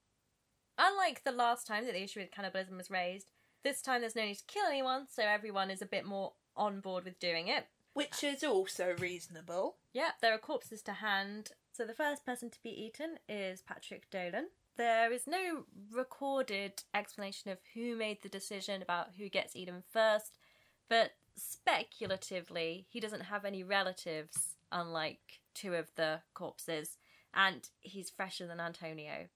Unlike 0.80 1.24
the 1.24 1.32
last 1.32 1.68
time 1.68 1.86
that 1.86 1.94
the 1.94 2.04
issue 2.04 2.22
with 2.22 2.32
cannibalism 2.32 2.78
was 2.78 2.90
raised, 2.90 3.30
this 3.64 3.82
time 3.82 4.02
there's 4.02 4.16
no 4.16 4.24
need 4.24 4.38
to 4.38 4.46
kill 4.46 4.66
anyone, 4.68 5.06
so 5.10 5.24
everyone 5.24 5.70
is 5.70 5.82
a 5.82 5.88
bit 5.88 6.06
more 6.06 6.34
on 6.56 6.80
board 6.80 7.04
with 7.04 7.20
doing 7.20 7.50
it. 7.50 7.66
Which 7.94 8.24
is 8.24 8.44
also 8.44 8.96
reasonable. 9.00 9.78
Yeah, 9.94 10.12
there 10.22 10.34
are 10.34 10.40
corpses 10.40 10.82
to 10.84 10.94
hand. 10.94 11.52
So 11.72 11.86
the 11.86 11.94
first 11.94 12.26
person 12.26 12.50
to 12.50 12.64
be 12.64 12.70
eaten 12.70 13.18
is 13.28 13.62
Patrick 13.62 14.10
Dolan. 14.10 14.48
There 14.78 15.12
is 15.12 15.26
no 15.26 15.66
recorded 15.92 16.84
explanation 16.94 17.52
of 17.52 17.58
who 17.74 17.96
made 17.96 18.22
the 18.22 18.30
decision 18.30 18.82
about 18.82 19.10
who 19.18 19.28
gets 19.28 19.56
eaten 19.56 19.84
first, 19.92 20.38
but 20.88 21.12
speculatively, 21.36 22.86
he 22.90 23.00
doesn't 23.00 23.22
have 23.22 23.44
any 23.44 23.64
relatives, 23.64 24.56
unlike 24.72 25.40
two 25.56 25.74
of 25.74 25.90
the 25.96 26.22
corpses, 26.36 26.98
and 27.34 27.68
he's 27.82 28.12
fresher 28.12 28.46
than 28.46 28.60
Antonio. 28.60 29.30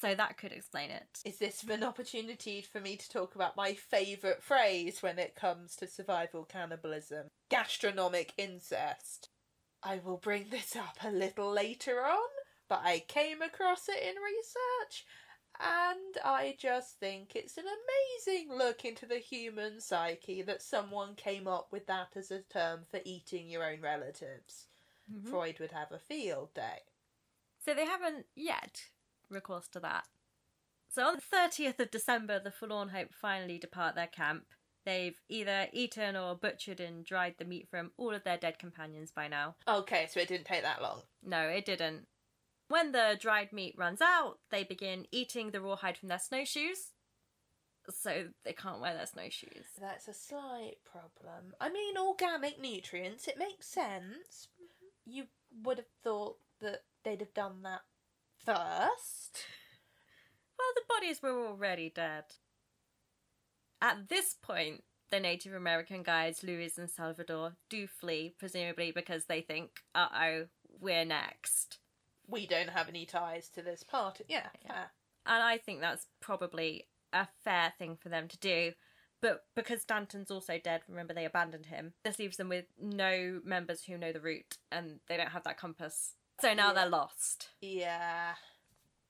So 0.00 0.14
that 0.14 0.36
could 0.36 0.52
explain 0.52 0.90
it. 0.90 1.20
Is 1.24 1.38
this 1.38 1.62
an 1.62 1.84
opportunity 1.84 2.60
for 2.60 2.80
me 2.80 2.96
to 2.96 3.08
talk 3.08 3.34
about 3.34 3.56
my 3.56 3.74
favourite 3.74 4.42
phrase 4.42 5.02
when 5.02 5.18
it 5.18 5.36
comes 5.36 5.76
to 5.76 5.86
survival 5.86 6.44
cannibalism? 6.44 7.28
Gastronomic 7.48 8.32
incest. 8.36 9.28
I 9.82 10.00
will 10.04 10.16
bring 10.16 10.48
this 10.50 10.74
up 10.74 10.96
a 11.04 11.10
little 11.10 11.52
later 11.52 12.04
on, 12.04 12.28
but 12.72 12.80
I 12.86 13.00
came 13.00 13.42
across 13.42 13.86
it 13.86 14.02
in 14.02 14.14
research 14.14 15.04
and 15.60 16.16
I 16.24 16.56
just 16.58 16.98
think 16.98 17.32
it's 17.36 17.58
an 17.58 17.66
amazing 17.66 18.56
look 18.56 18.86
into 18.86 19.04
the 19.04 19.18
human 19.18 19.78
psyche 19.78 20.40
that 20.40 20.62
someone 20.62 21.14
came 21.14 21.46
up 21.46 21.68
with 21.70 21.86
that 21.88 22.16
as 22.16 22.30
a 22.30 22.40
term 22.40 22.86
for 22.90 23.00
eating 23.04 23.50
your 23.50 23.62
own 23.62 23.82
relatives. 23.82 24.68
Mhm. 25.12 25.28
Freud 25.28 25.60
would 25.60 25.72
have 25.72 25.92
a 25.92 25.98
field 25.98 26.54
day. 26.54 26.84
So 27.58 27.74
they 27.74 27.84
haven't 27.84 28.28
yet 28.34 28.88
recourse 29.28 29.68
to 29.68 29.80
that. 29.80 30.08
So 30.88 31.06
on 31.06 31.16
the 31.16 31.20
30th 31.20 31.78
of 31.78 31.90
December, 31.90 32.40
the 32.40 32.50
Forlorn 32.50 32.88
Hope 32.88 33.12
finally 33.12 33.58
depart 33.58 33.96
their 33.96 34.06
camp. 34.06 34.54
They've 34.84 35.20
either 35.28 35.68
eaten 35.74 36.16
or 36.16 36.34
butchered 36.36 36.80
and 36.80 37.04
dried 37.04 37.36
the 37.36 37.44
meat 37.44 37.68
from 37.68 37.92
all 37.98 38.14
of 38.14 38.24
their 38.24 38.38
dead 38.38 38.58
companions 38.58 39.12
by 39.12 39.28
now. 39.28 39.56
Okay, 39.68 40.06
so 40.06 40.20
it 40.20 40.28
didn't 40.28 40.46
take 40.46 40.62
that 40.62 40.80
long. 40.80 41.02
No, 41.22 41.50
it 41.50 41.66
didn't. 41.66 42.08
When 42.72 42.92
the 42.92 43.18
dried 43.20 43.52
meat 43.52 43.74
runs 43.76 44.00
out, 44.00 44.38
they 44.50 44.64
begin 44.64 45.04
eating 45.12 45.50
the 45.50 45.60
rawhide 45.60 45.98
from 45.98 46.08
their 46.08 46.18
snowshoes. 46.18 46.92
So 47.90 48.28
they 48.46 48.54
can't 48.54 48.80
wear 48.80 48.94
their 48.94 49.04
snowshoes. 49.04 49.66
That's 49.78 50.08
a 50.08 50.14
slight 50.14 50.76
problem. 50.90 51.52
I 51.60 51.68
mean, 51.68 51.98
organic 51.98 52.58
nutrients, 52.58 53.28
it 53.28 53.36
makes 53.38 53.66
sense. 53.66 54.48
You 55.04 55.24
would 55.62 55.76
have 55.76 55.90
thought 56.02 56.36
that 56.62 56.84
they'd 57.04 57.20
have 57.20 57.34
done 57.34 57.60
that 57.64 57.82
first. 58.42 59.44
Well, 60.58 60.72
the 60.74 60.82
bodies 60.88 61.20
were 61.22 61.46
already 61.46 61.92
dead. 61.94 62.24
At 63.82 64.08
this 64.08 64.34
point, 64.40 64.84
the 65.10 65.20
Native 65.20 65.52
American 65.52 66.02
guides, 66.02 66.42
Luis 66.42 66.78
and 66.78 66.88
Salvador, 66.88 67.56
do 67.68 67.86
flee, 67.86 68.34
presumably 68.38 68.92
because 68.92 69.26
they 69.26 69.42
think, 69.42 69.72
uh 69.94 70.08
oh, 70.18 70.44
we're 70.80 71.04
next. 71.04 71.80
We 72.28 72.46
don't 72.46 72.70
have 72.70 72.88
any 72.88 73.04
ties 73.06 73.48
to 73.50 73.62
this 73.62 73.82
party. 73.82 74.24
Yeah, 74.28 74.48
Yeah. 74.64 74.72
fair. 74.72 74.90
And 75.26 75.42
I 75.42 75.58
think 75.58 75.80
that's 75.80 76.06
probably 76.20 76.88
a 77.12 77.28
fair 77.44 77.72
thing 77.78 77.96
for 77.96 78.08
them 78.08 78.28
to 78.28 78.38
do. 78.38 78.72
But 79.20 79.46
because 79.54 79.82
Stanton's 79.82 80.30
also 80.32 80.58
dead, 80.58 80.82
remember 80.88 81.14
they 81.14 81.24
abandoned 81.24 81.66
him. 81.66 81.94
This 82.02 82.18
leaves 82.18 82.36
them 82.38 82.48
with 82.48 82.64
no 82.80 83.40
members 83.44 83.84
who 83.84 83.96
know 83.96 84.12
the 84.12 84.20
route, 84.20 84.58
and 84.72 84.98
they 85.06 85.16
don't 85.16 85.30
have 85.30 85.44
that 85.44 85.58
compass. 85.58 86.14
So 86.40 86.54
now 86.54 86.68
Yeah. 86.68 86.72
they're 86.72 86.88
lost. 86.88 87.50
Yeah. 87.60 88.34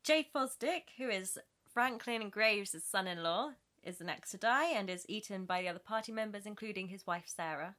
Jay 0.03 0.29
Fosdick, 0.35 0.91
who 0.99 1.09
is 1.09 1.39
Franklin 1.73 2.29
Graves' 2.29 2.85
son 2.85 3.07
in 3.07 3.23
law, 3.23 3.55
is 3.83 3.97
the 3.99 4.05
next 4.05 4.33
to 4.33 4.37
die 4.37 4.67
and 4.67 4.91
is 4.91 5.07
eaten 5.09 5.47
by 5.47 5.63
the 5.63 5.69
other 5.69 5.79
party 5.79 6.13
members, 6.13 6.45
including 6.45 6.89
his 6.89 7.07
wife 7.07 7.27
Sarah. 7.29 7.77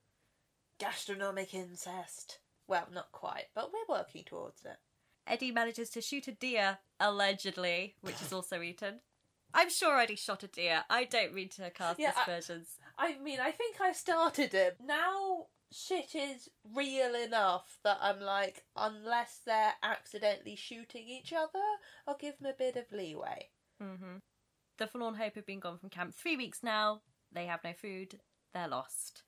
Gastronomic 0.80 1.54
incest. 1.54 2.40
Well, 2.66 2.88
not 2.92 3.12
quite, 3.12 3.48
but 3.54 3.72
we're 3.72 3.86
working 3.96 4.24
towards 4.24 4.66
it. 4.66 4.78
Eddy 5.26 5.52
manages 5.52 5.90
to 5.92 6.02
shoot 6.02 6.28
a 6.28 6.32
deer, 6.34 6.80
allegedly, 7.00 7.96
which 8.02 8.22
is 8.22 8.34
also 8.34 8.62
eaten. 8.62 9.00
I'm 9.54 9.70
sure 9.70 10.00
Eddy 10.00 10.16
shot 10.16 10.44
a 10.44 10.48
deer. 10.48 10.84
I 10.90 11.06
don't 11.06 11.34
read 11.34 11.52
to 11.52 11.70
cast 11.70 12.00
Yeah, 12.00 12.12
I- 12.16 12.22
aspersions. 12.22 12.78
I 12.98 13.18
mean, 13.20 13.40
I 13.40 13.52
think 13.52 13.80
I 13.80 13.92
started 13.94 14.54
it. 14.54 14.78
Now 14.84 15.48
shit 15.72 16.14
is 16.14 16.50
real 16.76 17.16
enough 17.16 17.80
that 17.84 17.98
I'm 18.02 18.20
like, 18.20 18.64
unless 18.76 19.40
they're 19.46 19.74
accidentally 19.82 20.56
shooting 20.56 21.08
each 21.08 21.34
other, 21.34 21.60
I'll 22.08 22.18
give 22.18 22.38
them 22.40 22.52
a 22.52 22.54
bit 22.58 22.76
of 22.76 22.92
leeway. 22.92 23.50
hmm 23.80 24.18
The 24.78 24.88
Forlorn 24.88 25.16
Hope 25.16 25.36
have 25.36 25.46
been 25.46 25.60
gone 25.60 25.78
from 25.80 25.90
camp 25.90 26.14
three 26.16 26.36
weeks 26.38 26.60
now. 26.64 27.02
They 27.32 27.46
have 27.48 27.64
no 27.64 27.74
food. 27.74 28.20
They're 28.54 28.68
lost. 28.68 29.24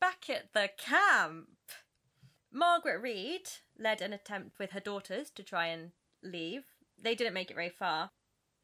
Back 0.00 0.30
at 0.30 0.52
the 0.54 0.70
camp, 0.78 1.48
Margaret 2.52 3.00
Reed 3.00 3.48
led 3.78 4.02
an 4.02 4.12
attempt 4.12 4.58
with 4.58 4.72
her 4.72 4.80
daughters 4.80 5.30
to 5.30 5.42
try 5.42 5.66
and 5.66 5.92
leave. 6.22 6.64
They 7.00 7.14
didn't 7.14 7.34
make 7.34 7.50
it 7.50 7.54
very 7.54 7.70
far. 7.70 8.10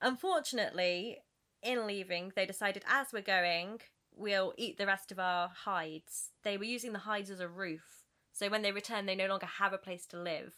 Unfortunately, 0.00 1.18
in 1.62 1.86
leaving, 1.86 2.32
they 2.34 2.46
decided 2.46 2.84
as 2.86 3.12
we're 3.12 3.22
going, 3.22 3.80
we'll 4.14 4.54
eat 4.56 4.78
the 4.78 4.86
rest 4.86 5.12
of 5.12 5.18
our 5.18 5.50
hides. 5.64 6.30
They 6.42 6.56
were 6.56 6.64
using 6.64 6.92
the 6.92 7.00
hides 7.00 7.30
as 7.30 7.40
a 7.40 7.48
roof, 7.48 8.04
So 8.32 8.50
when 8.50 8.62
they 8.62 8.72
return, 8.72 9.06
they 9.06 9.14
no 9.14 9.28
longer 9.28 9.46
have 9.46 9.72
a 9.72 9.78
place 9.78 10.04
to 10.08 10.18
live. 10.18 10.56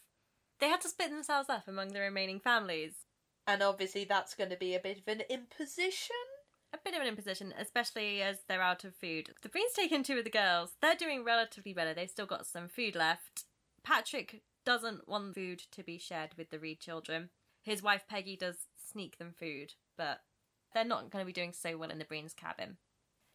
They 0.59 0.67
had 0.67 0.81
to 0.81 0.89
split 0.89 1.11
themselves 1.11 1.49
up 1.49 1.67
among 1.67 1.93
the 1.93 2.01
remaining 2.01 2.39
families. 2.41 3.05
And 3.47 3.63
obviously, 3.63 4.03
that's 4.03 4.35
going 4.35 4.49
to 4.49 4.57
be 4.57 4.75
a 4.75 4.79
bit 4.79 4.99
of 4.99 5.07
an 5.07 5.21
imposition. 5.29 6.15
A 6.73 6.77
bit 6.83 6.93
of 6.93 7.01
an 7.01 7.07
imposition, 7.07 7.53
especially 7.57 8.21
as 8.21 8.39
they're 8.47 8.61
out 8.61 8.83
of 8.83 8.95
food. 8.95 9.31
The 9.41 9.49
Breen's 9.49 9.73
taken 9.73 10.03
two 10.03 10.19
of 10.19 10.23
the 10.23 10.29
girls. 10.29 10.75
They're 10.81 10.95
doing 10.95 11.23
relatively 11.23 11.73
better. 11.73 11.93
They've 11.93 12.09
still 12.09 12.25
got 12.25 12.45
some 12.45 12.67
food 12.67 12.95
left. 12.95 13.45
Patrick 13.83 14.43
doesn't 14.65 15.07
want 15.07 15.33
food 15.33 15.63
to 15.71 15.83
be 15.83 15.97
shared 15.97 16.35
with 16.37 16.51
the 16.51 16.59
Reed 16.59 16.79
children. 16.79 17.29
His 17.63 17.81
wife 17.81 18.05
Peggy 18.07 18.35
does 18.35 18.67
sneak 18.77 19.17
them 19.17 19.33
food, 19.37 19.73
but 19.97 20.21
they're 20.73 20.85
not 20.85 21.09
going 21.09 21.23
to 21.23 21.27
be 21.27 21.33
doing 21.33 21.53
so 21.53 21.77
well 21.77 21.89
in 21.89 21.97
the 21.97 22.05
Breen's 22.05 22.33
cabin. 22.33 22.77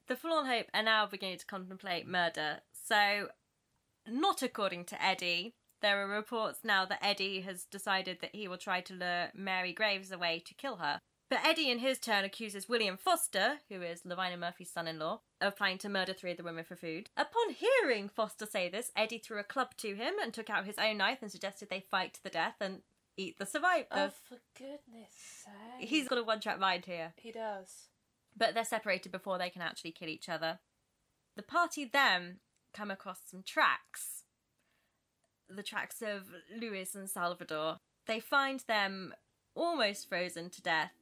The 0.07 0.17
Forlorn 0.17 0.47
Hope 0.47 0.67
are 0.73 0.83
now 0.83 1.07
beginning 1.07 1.39
to 1.39 1.47
contemplate 1.47 2.07
murder. 2.07 2.61
So, 2.73 3.29
not 4.07 4.43
according 4.43 4.85
to 4.87 5.03
Eddy. 5.03 5.55
There 5.81 6.03
are 6.03 6.09
reports 6.09 6.61
now 6.65 6.85
that 6.87 7.05
Eddy 7.05 7.41
has 7.43 7.65
decided 7.65 8.19
that 8.21 8.35
he 8.35 8.49
will 8.49 8.57
try 8.57 8.81
to 8.83 8.95
lure 8.95 9.31
Mary 9.35 9.73
Graves 9.73 10.11
away 10.11 10.43
to 10.47 10.55
kill 10.55 10.77
her. 10.77 11.01
But 11.31 11.41
Eddy, 11.45 11.71
in 11.71 11.79
his 11.79 11.99
turn, 11.99 12.25
accuses 12.25 12.69
William 12.69 12.97
Foster, 12.97 13.55
who 13.69 13.83
is 13.83 14.05
Lavina 14.05 14.37
Murphy's 14.37 14.71
son 14.71 14.87
in 14.87 14.99
law, 14.99 15.21
of 15.41 15.57
planning 15.57 15.79
to 15.79 15.89
murder 15.89 16.13
three 16.13 16.33
of 16.33 16.37
the 16.37 16.45
women 16.45 16.65
for 16.65 16.77
food. 16.77 17.09
Upon 17.17 17.55
hearing 17.55 18.09
Foster 18.09 18.47
say 18.47 18.69
this, 18.69 18.93
Eddy 18.95 19.19
threw 19.19 19.41
a 19.41 19.45
club 19.45 19.71
to 19.79 19.95
him 19.95 20.15
and 20.23 20.33
took 20.33 20.51
out 20.51 20.67
his 20.67 20.79
own 20.79 20.99
knife 20.99 21.19
and 21.23 21.31
suggested 21.31 21.71
they 21.71 21.81
fight 21.81 22.15
to 22.15 22.23
the 22.23 22.31
death 22.31 22.57
and 22.61 22.83
eat 23.17 23.39
the 23.39 23.47
survivor. 23.47 23.87
Oh, 23.91 24.11
for 24.29 24.39
goodness 24.57 25.15
sake. 25.45 25.89
He's 25.89 26.09
got 26.09 26.19
a 26.19 26.23
one 26.23 26.41
track 26.41 26.61
mind 26.61 26.85
here. 26.85 27.15
He 27.17 27.33
does. 27.33 27.89
But 28.37 28.55
they're 28.55 28.65
separated 28.65 29.11
before 29.11 29.39
they 29.39 29.51
can 29.51 29.63
actually 29.63 29.93
kill 29.93 30.09
each 30.09 30.29
other. 30.29 30.59
The 31.37 31.43
party 31.43 31.85
then 31.85 32.39
come 32.73 32.91
across 32.91 33.21
some 33.27 33.43
tracks. 33.45 34.25
The 35.49 35.63
tracks 35.63 36.03
of 36.03 36.27
Luis 36.57 36.95
and 36.95 37.09
Salvador. 37.09 37.79
They 38.07 38.21
find 38.21 38.61
them 38.67 39.15
almost 39.55 40.09
frozen 40.09 40.51
to 40.51 40.63
death, 40.63 40.93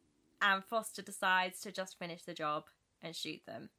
and 0.43 0.65
Foster 0.65 1.01
decides 1.01 1.61
to 1.61 1.73
just 1.73 1.99
finish 1.99 2.25
the 2.25 2.35
job 2.35 2.65
and 3.01 3.17
shoot 3.17 3.41
them. 3.47 3.71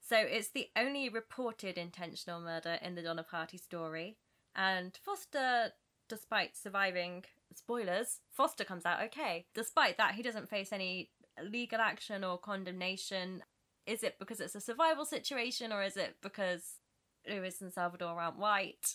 So 0.00 0.16
it's 0.16 0.50
the 0.50 0.68
only 0.76 1.08
reported 1.08 1.76
intentional 1.76 2.40
murder 2.40 2.78
in 2.80 2.94
the 2.94 3.02
Donner 3.02 3.24
Party 3.24 3.58
story, 3.58 4.16
and 4.54 4.96
Foster, 5.04 5.72
despite 6.08 6.56
surviving 6.56 7.24
spoilers, 7.54 8.20
Foster 8.30 8.64
comes 8.64 8.86
out 8.86 9.02
okay. 9.02 9.46
Despite 9.54 9.98
that, 9.98 10.14
he 10.14 10.22
doesn't 10.22 10.48
face 10.48 10.72
any 10.72 11.10
legal 11.42 11.80
action 11.80 12.22
or 12.22 12.38
condemnation. 12.38 13.42
Is 13.84 14.02
it 14.02 14.18
because 14.18 14.40
it's 14.40 14.54
a 14.54 14.60
survival 14.60 15.04
situation, 15.04 15.72
or 15.72 15.82
is 15.82 15.96
it 15.96 16.16
because 16.22 16.80
Luis 17.28 17.60
and 17.60 17.72
Salvador 17.72 18.20
aren't 18.20 18.38
white? 18.38 18.94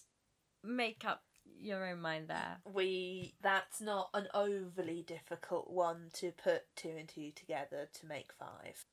Make 0.64 1.04
up 1.06 1.24
your 1.62 1.86
own 1.88 2.02
mind 2.02 2.28
there. 2.28 2.58
We 2.66 3.36
that's 3.42 3.82
not 3.82 4.10
an 4.14 4.28
overly 4.34 5.04
difficult 5.06 5.70
one 5.70 6.10
to 6.14 6.32
put 6.32 6.64
two 6.76 6.96
and 6.98 7.08
two 7.08 7.32
together 7.32 7.90
to 8.00 8.06
make 8.06 8.32
five. 8.38 8.86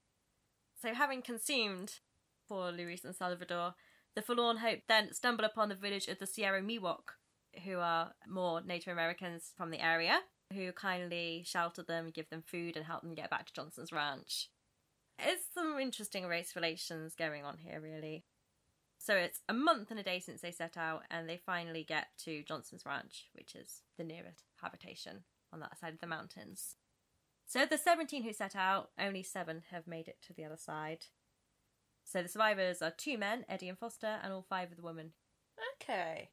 So, 0.81 0.95
having 0.95 1.23
consumed 1.23 2.01
poor 2.49 2.71
Luis 2.71 3.05
and 3.05 3.14
Salvador, 3.14 3.75
the 4.14 4.23
Forlorn 4.23 4.59
Hope 4.59 4.81
then 4.89 5.12
stumble 5.12 5.45
upon 5.45 5.69
the 5.69 5.75
village 5.75 6.09
of 6.09 6.19
the 6.19 6.27
Sierra 6.27 6.62
Miwok, 6.62 7.14
who 7.64 7.79
are 7.79 8.12
more 8.27 8.61
Native 8.61 8.93
Americans 8.93 9.53
from 9.57 9.71
the 9.71 9.85
area, 9.85 10.21
who 10.53 10.73
kindly 10.73 11.43
shelter 11.47 11.83
them, 11.83 12.11
give 12.11 12.31
them 12.31 12.43
food, 12.43 12.77
and 12.77 12.87
help 12.87 13.03
them 13.03 13.14
get 13.14 13.31
back 13.31 13.47
to 13.47 13.53
Johnson's 13.53 13.93
ranch. 13.93 14.49
It's 15.19 15.45
some 15.53 15.79
interesting 15.81 16.27
race 16.27 16.55
relations 16.55 17.14
going 17.14 17.45
on 17.45 17.59
here, 17.59 17.81
really. 17.81 18.25
So 18.99 19.15
it's 19.15 19.41
a 19.49 19.55
month 19.55 19.91
and 19.91 19.99
a 19.99 20.03
day 20.03 20.21
since 20.21 20.41
they 20.41 20.51
set 20.51 20.77
out, 20.77 21.05
and 21.11 21.29
they 21.29 21.37
finally 21.37 21.85
get 21.85 22.09
to 22.25 22.43
Johnson's 22.43 22.85
Ranch, 22.85 23.29
which 23.33 23.55
is 23.55 23.83
the 23.97 24.05
nearest 24.05 24.45
habitation 24.61 25.25
on 25.53 25.61
that 25.61 25.79
side 25.79 25.95
of 25.95 26.01
the 26.01 26.07
mountains. 26.07 26.77
So 27.47 27.65
the 27.65 27.79
17 27.79 28.25
who 28.25 28.33
set 28.33 28.55
out, 28.55 28.91
only 28.99 29.23
seven 29.23 29.63
have 29.71 29.87
made 29.87 30.09
it 30.09 30.19
to 30.27 30.35
the 30.35 30.45
other 30.45 30.59
side. 30.59 31.07
So 32.05 32.23
the 32.23 32.29
survivors 32.29 32.83
are 32.83 32.91
two 32.91 33.17
men, 33.17 33.45
Eddy 33.49 33.69
and 33.69 33.79
Foster, 33.79 34.19
and 34.23 34.33
all 34.33 34.45
five 34.47 34.71
of 34.71 34.77
the 34.77 34.83
women. 34.83 35.13
Okay. 35.81 36.31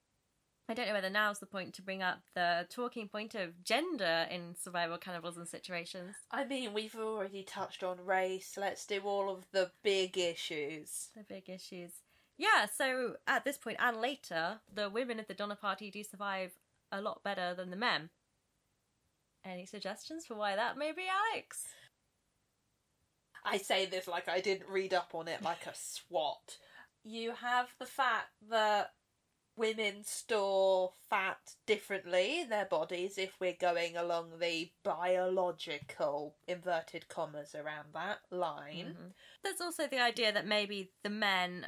I 0.67 0.73
don't 0.73 0.87
know 0.87 0.93
whether 0.93 1.09
now's 1.09 1.39
the 1.39 1.45
point 1.45 1.75
to 1.75 1.83
bring 1.83 2.01
up 2.01 2.21
the 2.33 2.65
talking 2.69 3.07
point 3.07 3.35
of 3.35 3.63
gender 3.63 4.25
in 4.31 4.55
survival 4.59 4.97
cannibalism 4.97 5.45
situations. 5.45 6.15
I 6.31 6.43
mean, 6.43 6.73
we've 6.73 6.95
already 6.95 7.43
touched 7.43 7.83
on 7.83 8.03
race. 8.03 8.57
Let's 8.57 8.85
do 8.85 9.01
all 9.01 9.29
of 9.29 9.45
the 9.51 9.71
big 9.83 10.17
issues. 10.17 11.09
The 11.15 11.23
big 11.23 11.49
issues. 11.49 11.91
Yeah, 12.37 12.65
so 12.65 13.15
at 13.27 13.45
this 13.45 13.57
point 13.57 13.77
and 13.79 13.97
later, 13.97 14.59
the 14.73 14.89
women 14.89 15.19
of 15.19 15.27
the 15.27 15.33
Donner 15.33 15.55
Party 15.55 15.89
do 15.89 16.03
survive 16.03 16.51
a 16.91 17.01
lot 17.01 17.23
better 17.23 17.53
than 17.53 17.69
the 17.69 17.77
men. 17.77 18.09
Any 19.43 19.65
suggestions 19.65 20.25
for 20.25 20.35
why 20.35 20.55
that 20.55 20.77
may 20.77 20.91
be, 20.91 21.03
Alex? 21.33 21.65
I 23.45 23.57
say 23.57 23.85
this 23.85 24.07
like 24.07 24.27
I 24.27 24.41
didn't 24.41 24.69
read 24.69 24.93
up 24.93 25.11
on 25.13 25.27
it 25.27 25.43
like 25.43 25.65
a 25.67 25.75
SWAT. 25.75 26.57
You 27.03 27.33
have 27.33 27.67
the 27.79 27.85
fact 27.85 28.31
that 28.49 28.93
women 29.55 30.03
store 30.03 30.91
fat 31.09 31.37
differently 31.65 32.41
in 32.41 32.49
their 32.49 32.65
bodies 32.65 33.17
if 33.17 33.39
we're 33.39 33.55
going 33.59 33.95
along 33.95 34.39
the 34.39 34.69
biological 34.83 36.35
inverted 36.47 37.07
commas 37.07 37.55
around 37.55 37.87
that 37.93 38.17
line. 38.31 38.87
Mm-hmm. 38.89 39.07
There's 39.43 39.61
also 39.61 39.87
the 39.87 40.01
idea 40.01 40.33
that 40.33 40.47
maybe 40.47 40.91
the 41.03 41.09
men 41.09 41.67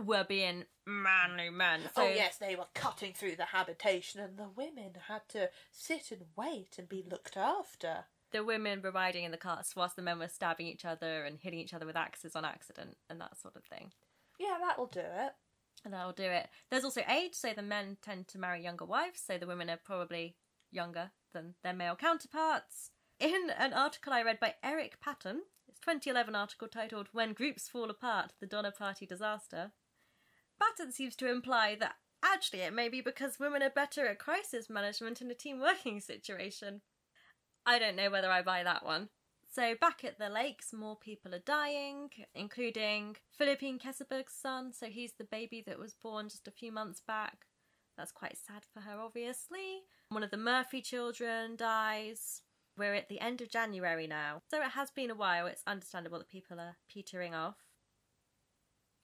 were 0.00 0.24
being 0.24 0.64
manly 0.86 1.50
men. 1.50 1.82
So 1.94 2.02
oh 2.02 2.08
yes, 2.08 2.36
they 2.36 2.56
were 2.56 2.66
cutting 2.74 3.12
through 3.12 3.36
the 3.36 3.46
habitation 3.46 4.20
and 4.20 4.36
the 4.36 4.48
women 4.54 4.92
had 5.08 5.22
to 5.30 5.50
sit 5.70 6.10
and 6.10 6.22
wait 6.36 6.76
and 6.78 6.88
be 6.88 7.04
looked 7.08 7.36
after. 7.36 8.04
The 8.32 8.44
women 8.44 8.80
were 8.82 8.92
riding 8.92 9.24
in 9.24 9.32
the 9.32 9.36
carts 9.36 9.74
whilst 9.74 9.96
the 9.96 10.02
men 10.02 10.18
were 10.18 10.28
stabbing 10.28 10.66
each 10.66 10.84
other 10.84 11.24
and 11.24 11.38
hitting 11.40 11.58
each 11.58 11.74
other 11.74 11.86
with 11.86 11.96
axes 11.96 12.36
on 12.36 12.44
accident 12.44 12.96
and 13.08 13.20
that 13.20 13.38
sort 13.40 13.56
of 13.56 13.64
thing. 13.64 13.92
Yeah, 14.38 14.58
that'll 14.60 14.86
do 14.86 15.00
it. 15.00 15.32
And 15.84 15.94
that'll 15.94 16.12
do 16.12 16.24
it. 16.24 16.48
There's 16.70 16.84
also 16.84 17.02
age, 17.08 17.34
so 17.34 17.52
the 17.54 17.62
men 17.62 17.96
tend 18.02 18.28
to 18.28 18.38
marry 18.38 18.62
younger 18.62 18.84
wives, 18.84 19.22
so 19.26 19.38
the 19.38 19.46
women 19.46 19.70
are 19.70 19.80
probably 19.82 20.36
younger 20.70 21.10
than 21.32 21.54
their 21.62 21.72
male 21.72 21.96
counterparts. 21.96 22.90
In 23.18 23.50
an 23.58 23.72
article 23.72 24.12
I 24.12 24.22
read 24.22 24.40
by 24.40 24.54
Eric 24.62 25.00
Patton, 25.00 25.42
it's 25.68 25.80
2011 25.80 26.34
article 26.34 26.68
titled 26.68 27.08
When 27.12 27.32
Groups 27.32 27.68
Fall 27.68 27.90
Apart, 27.90 28.32
the 28.40 28.46
Donner 28.46 28.70
Party 28.70 29.06
Disaster, 29.06 29.72
Patton 30.60 30.92
seems 30.92 31.16
to 31.16 31.30
imply 31.30 31.76
that 31.80 31.96
actually 32.22 32.60
it 32.60 32.72
may 32.72 32.88
be 32.88 33.00
because 33.00 33.40
women 33.40 33.62
are 33.62 33.70
better 33.70 34.06
at 34.06 34.18
crisis 34.18 34.68
management 34.68 35.20
in 35.20 35.30
a 35.30 35.34
team 35.34 35.60
working 35.60 36.00
situation. 36.00 36.82
I 37.66 37.78
don't 37.78 37.96
know 37.96 38.10
whether 38.10 38.30
I 38.30 38.42
buy 38.42 38.62
that 38.62 38.84
one. 38.84 39.08
So 39.52 39.74
back 39.80 40.04
at 40.04 40.18
the 40.18 40.28
lakes, 40.28 40.72
more 40.72 40.96
people 40.96 41.34
are 41.34 41.40
dying, 41.40 42.10
including 42.34 43.16
Philippine 43.36 43.80
Keseberg's 43.80 44.34
son. 44.40 44.72
So 44.72 44.86
he's 44.86 45.14
the 45.18 45.24
baby 45.24 45.62
that 45.66 45.78
was 45.78 45.94
born 45.94 46.28
just 46.28 46.46
a 46.46 46.52
few 46.52 46.70
months 46.70 47.02
back. 47.04 47.46
That's 47.98 48.12
quite 48.12 48.38
sad 48.38 48.64
for 48.72 48.80
her, 48.80 49.00
obviously. 49.00 49.82
One 50.10 50.22
of 50.22 50.30
the 50.30 50.36
Murphy 50.36 50.80
children 50.80 51.56
dies. 51.56 52.42
We're 52.78 52.94
at 52.94 53.08
the 53.08 53.20
end 53.20 53.40
of 53.40 53.50
January 53.50 54.06
now, 54.06 54.42
so 54.48 54.62
it 54.62 54.70
has 54.70 54.90
been 54.90 55.10
a 55.10 55.16
while. 55.16 55.46
It's 55.46 55.62
understandable 55.66 56.18
that 56.18 56.30
people 56.30 56.60
are 56.60 56.76
petering 56.88 57.34
off. 57.34 57.56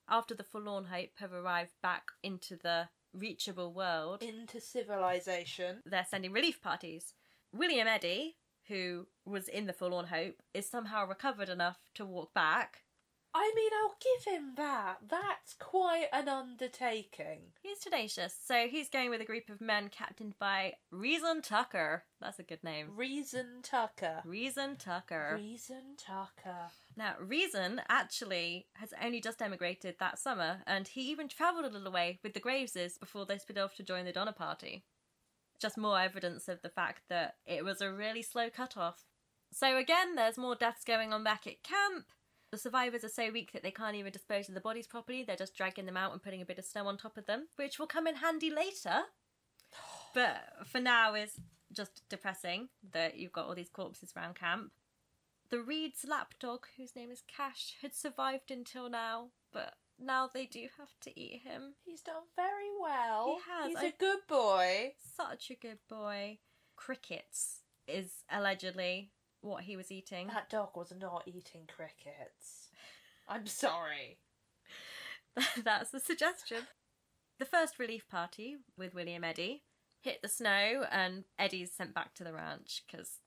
After 0.09 0.35
the 0.35 0.45
Forlorn 0.45 0.85
Hope 0.87 1.11
have 1.19 1.33
arrived 1.33 1.73
back 1.83 2.13
into 2.23 2.57
the 2.57 2.89
reachable 3.13 3.73
world, 3.73 4.23
Into 4.23 4.61
civilization. 4.61 5.83
they're 5.85 6.07
sending 6.09 6.33
relief 6.33 6.61
parties. 6.63 7.15
William 7.53 7.89
Eddy, 7.89 8.37
who 8.69 9.07
was 9.25 9.49
in 9.49 9.67
the 9.67 9.73
Forlorn 9.73 10.07
Hope, 10.07 10.43
is 10.55 10.69
somehow 10.69 11.07
recovered 11.07 11.49
enough 11.49 11.79
to 11.95 12.05
walk 12.05 12.33
back. 12.35 12.83
I 13.39 13.53
mean, 13.55 13.71
I'll 13.83 13.97
give 14.01 14.33
him 14.33 14.53
that. 14.57 14.97
That's 15.07 15.53
quite 15.59 16.07
an 16.11 16.27
undertaking. 16.27 17.53
He's 17.63 17.81
tenacious, 17.81 18.35
so 18.43 18.67
he's 18.67 18.89
going 18.89 19.11
with 19.11 19.21
a 19.21 19.27
group 19.27 19.51
of 19.51 19.61
men 19.61 19.91
captained 19.91 20.39
by 20.39 20.73
Reason 20.91 21.43
Tucker. 21.43 22.05
That's 22.19 22.39
a 22.39 22.43
good 22.43 22.65
name. 22.65 22.97
Reason 22.97 23.61
Tucker. 23.63 24.23
Reason 24.25 24.77
Tucker. 24.77 25.35
Reason 25.37 25.97
Tucker. 25.99 26.71
Now, 26.97 27.17
Reason 27.21 27.83
actually 27.91 28.69
has 28.77 28.95
only 29.05 29.21
just 29.21 29.43
emigrated 29.43 29.97
that 30.01 30.19
summer, 30.19 30.63
and 30.67 30.89
he 30.89 31.03
even 31.11 31.29
travelled 31.29 31.67
a 31.67 31.69
little 31.69 31.93
way 31.93 32.19
with 32.23 32.33
the 32.33 32.41
Graveses 32.41 32.99
before 32.99 33.27
they 33.27 33.37
split 33.37 33.59
off 33.59 33.75
to 33.75 33.83
join 33.83 34.07
the 34.07 34.13
Donner 34.13 34.33
Party. 34.33 34.83
Just 35.59 35.77
more 35.77 36.01
evidence 36.01 36.49
of 36.49 36.63
the 36.63 36.71
fact 36.71 37.03
that 37.11 37.35
it 37.45 37.67
was 37.67 37.83
a 37.83 37.93
really 37.93 38.23
slow 38.23 38.49
cut-off. 38.49 39.05
So 39.53 39.77
again, 39.77 40.15
there's 40.15 40.39
more 40.39 40.55
deaths 40.55 40.85
going 40.85 41.13
on 41.13 41.23
back 41.23 41.47
at 41.47 41.63
camp. 41.63 42.07
The 42.57 42.61
survivors 42.61 43.05
are 43.05 43.11
so 43.11 43.31
weak 43.31 43.53
that 43.53 43.63
they 43.63 43.71
can't 43.71 43.97
even 43.97 44.11
dispose 44.11 44.49
of 44.49 44.55
the 44.55 44.63
bodies 44.63 44.87
properly. 44.87 45.23
They're 45.23 45.37
just 45.37 45.55
dragging 45.55 45.85
them 45.85 45.99
out 45.99 46.13
and 46.15 46.23
putting 46.23 46.41
a 46.41 46.47
bit 46.47 46.59
of 46.59 46.65
snow 46.65 46.87
on 46.87 46.97
top 46.97 47.19
of 47.19 47.27
them, 47.27 47.49
which 47.57 47.79
will 47.79 47.87
come 47.87 48.07
in 48.07 48.15
handy 48.17 48.49
later. 48.49 49.03
But 50.15 50.41
for 50.65 50.81
now, 50.81 51.15
is 51.15 51.39
just 51.71 52.09
depressing 52.09 52.71
that 52.93 53.19
you've 53.19 53.35
got 53.35 53.45
all 53.45 53.55
these 53.55 53.69
corpses 53.69 54.15
around 54.17 54.37
camp. 54.37 54.73
The 55.51 55.61
Reed's 55.61 56.07
lapdog, 56.09 56.65
whose 56.79 56.97
name 56.97 57.11
is 57.11 57.23
Cash, 57.29 57.75
had 57.83 57.95
survived 57.95 58.51
until 58.51 58.89
now, 58.89 59.33
but 59.53 59.75
now 59.99 60.27
they 60.33 60.47
do 60.47 60.69
have 60.79 60.99
to 61.03 61.21
eat 61.21 61.43
him. 61.45 61.75
He's 61.85 62.01
done 62.01 62.23
very 62.35 62.71
well. 62.81 63.27
He 63.37 63.53
has, 63.53 63.69
He's 63.69 63.77
I- 63.77 63.95
a 63.95 64.01
good 64.01 64.21
boy. 64.27 64.95
Such 65.15 65.51
a 65.51 65.55
good 65.55 65.81
boy. 65.91 66.39
Crickets 66.75 67.61
is 67.87 68.25
allegedly 68.31 69.11
what 69.47 69.65
he 69.65 69.77
was 69.77 69.91
eating. 69.93 70.29
That 70.29 70.51
dog 70.51 70.71
was 70.77 70.93
not 70.99 71.23
eating 71.27 71.63
crickets. 71.75 72.69
I'm 73.29 73.47
sorry. 73.47 74.19
That's 75.65 75.91
the 75.91 76.01
suggestion. 76.01 76.63
The 77.39 77.45
first 77.45 77.79
relief 77.79 78.09
party 78.09 78.57
with 78.79 78.95
William 78.95 79.25
Eddy 79.25 79.65
hit 80.01 80.21
the 80.23 80.29
snow, 80.29 80.85
and 80.91 81.25
Eddy's 81.39 81.73
sent 81.73 81.95
back 81.95 82.15
to 82.15 82.25
the 82.25 82.33
ranch 82.33 82.83
because, 82.87 83.21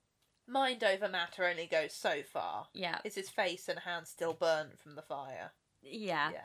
Mind 0.48 0.82
over 0.82 1.08
matter 1.08 1.44
only 1.44 1.66
goes 1.66 1.92
so 1.94 2.22
far. 2.22 2.66
yeah, 2.74 2.98
Is 3.04 3.14
his 3.14 3.28
face 3.28 3.68
and 3.68 3.80
hands 3.80 4.08
still 4.10 4.32
burnt 4.32 4.78
from 4.80 4.94
the 4.96 5.02
fire? 5.02 5.52
yeah. 5.82 6.30
Yeah. 6.32 6.44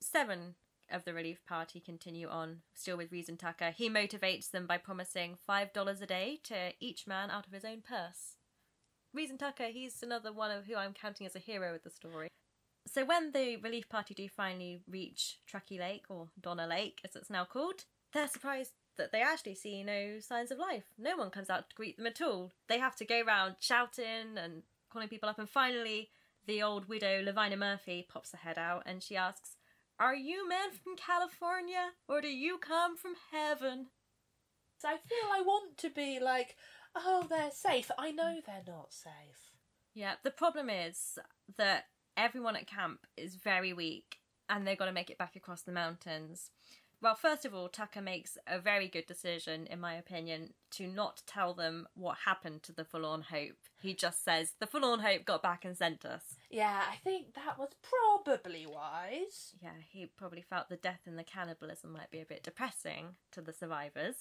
Seven 0.00 0.54
of 0.90 1.04
the 1.04 1.12
relief 1.12 1.44
party 1.46 1.80
continue 1.80 2.28
on, 2.28 2.58
still 2.74 2.96
with 2.96 3.10
Reason 3.12 3.36
Tucker. 3.36 3.70
He 3.76 3.90
motivates 3.90 4.50
them 4.50 4.66
by 4.66 4.78
promising 4.78 5.36
$5 5.48 6.00
a 6.02 6.06
day 6.06 6.38
to 6.44 6.72
each 6.80 7.06
man 7.06 7.30
out 7.30 7.46
of 7.46 7.52
his 7.52 7.64
own 7.64 7.82
purse. 7.86 8.35
Reason 9.16 9.38
Tucker, 9.38 9.68
he's 9.68 10.02
another 10.02 10.30
one 10.30 10.50
of 10.50 10.66
who 10.66 10.76
I'm 10.76 10.92
counting 10.92 11.26
as 11.26 11.34
a 11.34 11.38
hero 11.38 11.74
of 11.74 11.82
the 11.82 11.88
story. 11.88 12.28
So 12.86 13.02
when 13.02 13.32
the 13.32 13.56
relief 13.56 13.88
party 13.88 14.12
do 14.12 14.28
finally 14.28 14.82
reach 14.86 15.38
Truckee 15.46 15.78
Lake, 15.78 16.04
or 16.10 16.28
Donner 16.38 16.66
Lake 16.66 17.00
as 17.02 17.16
it's 17.16 17.30
now 17.30 17.46
called, 17.46 17.86
they're 18.12 18.28
surprised 18.28 18.72
that 18.98 19.12
they 19.12 19.22
actually 19.22 19.54
see 19.54 19.82
no 19.82 20.20
signs 20.20 20.50
of 20.50 20.58
life. 20.58 20.84
No 20.98 21.16
one 21.16 21.30
comes 21.30 21.48
out 21.48 21.70
to 21.70 21.76
greet 21.76 21.96
them 21.96 22.06
at 22.06 22.20
all. 22.20 22.52
They 22.68 22.78
have 22.78 22.94
to 22.96 23.06
go 23.06 23.22
round 23.22 23.56
shouting 23.58 24.36
and 24.36 24.64
calling 24.92 25.08
people 25.08 25.30
up, 25.30 25.38
and 25.38 25.48
finally 25.48 26.10
the 26.46 26.62
old 26.62 26.86
widow 26.86 27.22
Lavina 27.22 27.56
Murphy 27.56 28.06
pops 28.06 28.32
her 28.32 28.38
head 28.38 28.58
out 28.58 28.82
and 28.84 29.02
she 29.02 29.16
asks, 29.16 29.56
Are 29.98 30.14
you 30.14 30.46
men 30.46 30.72
from 30.72 30.94
California, 30.94 31.92
or 32.06 32.20
do 32.20 32.28
you 32.28 32.58
come 32.58 32.98
from 32.98 33.14
heaven? 33.32 33.86
So 34.78 34.88
I 34.88 34.98
feel 34.98 35.30
I 35.32 35.40
want 35.40 35.78
to 35.78 35.88
be 35.88 36.20
like, 36.20 36.54
oh, 36.96 37.26
they're 37.28 37.50
safe. 37.50 37.90
I 37.98 38.12
mm. 38.12 38.16
know 38.16 38.40
they're 38.46 38.74
not 38.74 38.92
safe. 38.92 39.52
Yeah, 39.94 40.14
the 40.22 40.30
problem 40.30 40.68
is 40.68 41.18
that 41.56 41.84
everyone 42.16 42.56
at 42.56 42.66
camp 42.66 43.06
is 43.16 43.36
very 43.36 43.72
weak 43.72 44.18
and 44.48 44.66
they've 44.66 44.78
got 44.78 44.86
to 44.86 44.92
make 44.92 45.10
it 45.10 45.18
back 45.18 45.36
across 45.36 45.62
the 45.62 45.72
mountains. 45.72 46.50
Well, 47.02 47.14
first 47.14 47.44
of 47.44 47.54
all, 47.54 47.68
Tucker 47.68 48.00
makes 48.00 48.38
a 48.46 48.58
very 48.58 48.88
good 48.88 49.06
decision, 49.06 49.66
in 49.66 49.80
my 49.80 49.94
opinion, 49.94 50.54
to 50.72 50.86
not 50.86 51.22
tell 51.26 51.52
them 51.52 51.86
what 51.94 52.16
happened 52.24 52.62
to 52.64 52.72
the 52.72 52.84
Forlorn 52.86 53.22
Hope. 53.22 53.56
He 53.80 53.94
just 53.94 54.24
says, 54.24 54.54
The 54.58 54.66
Forlorn 54.66 55.00
Hope 55.00 55.26
got 55.26 55.42
back 55.42 55.64
and 55.64 55.76
sent 55.76 56.06
us. 56.06 56.22
Yeah, 56.50 56.82
I 56.90 56.96
think 56.96 57.34
that 57.34 57.58
was 57.58 57.70
probably 57.82 58.66
wise. 58.66 59.54
Yeah, 59.60 59.76
he 59.90 60.06
probably 60.06 60.40
felt 60.42 60.70
the 60.70 60.76
death 60.76 61.00
and 61.06 61.18
the 61.18 61.24
cannibalism 61.24 61.92
might 61.92 62.10
be 62.10 62.20
a 62.20 62.26
bit 62.26 62.42
depressing 62.42 63.16
to 63.32 63.42
the 63.42 63.52
survivors. 63.52 64.16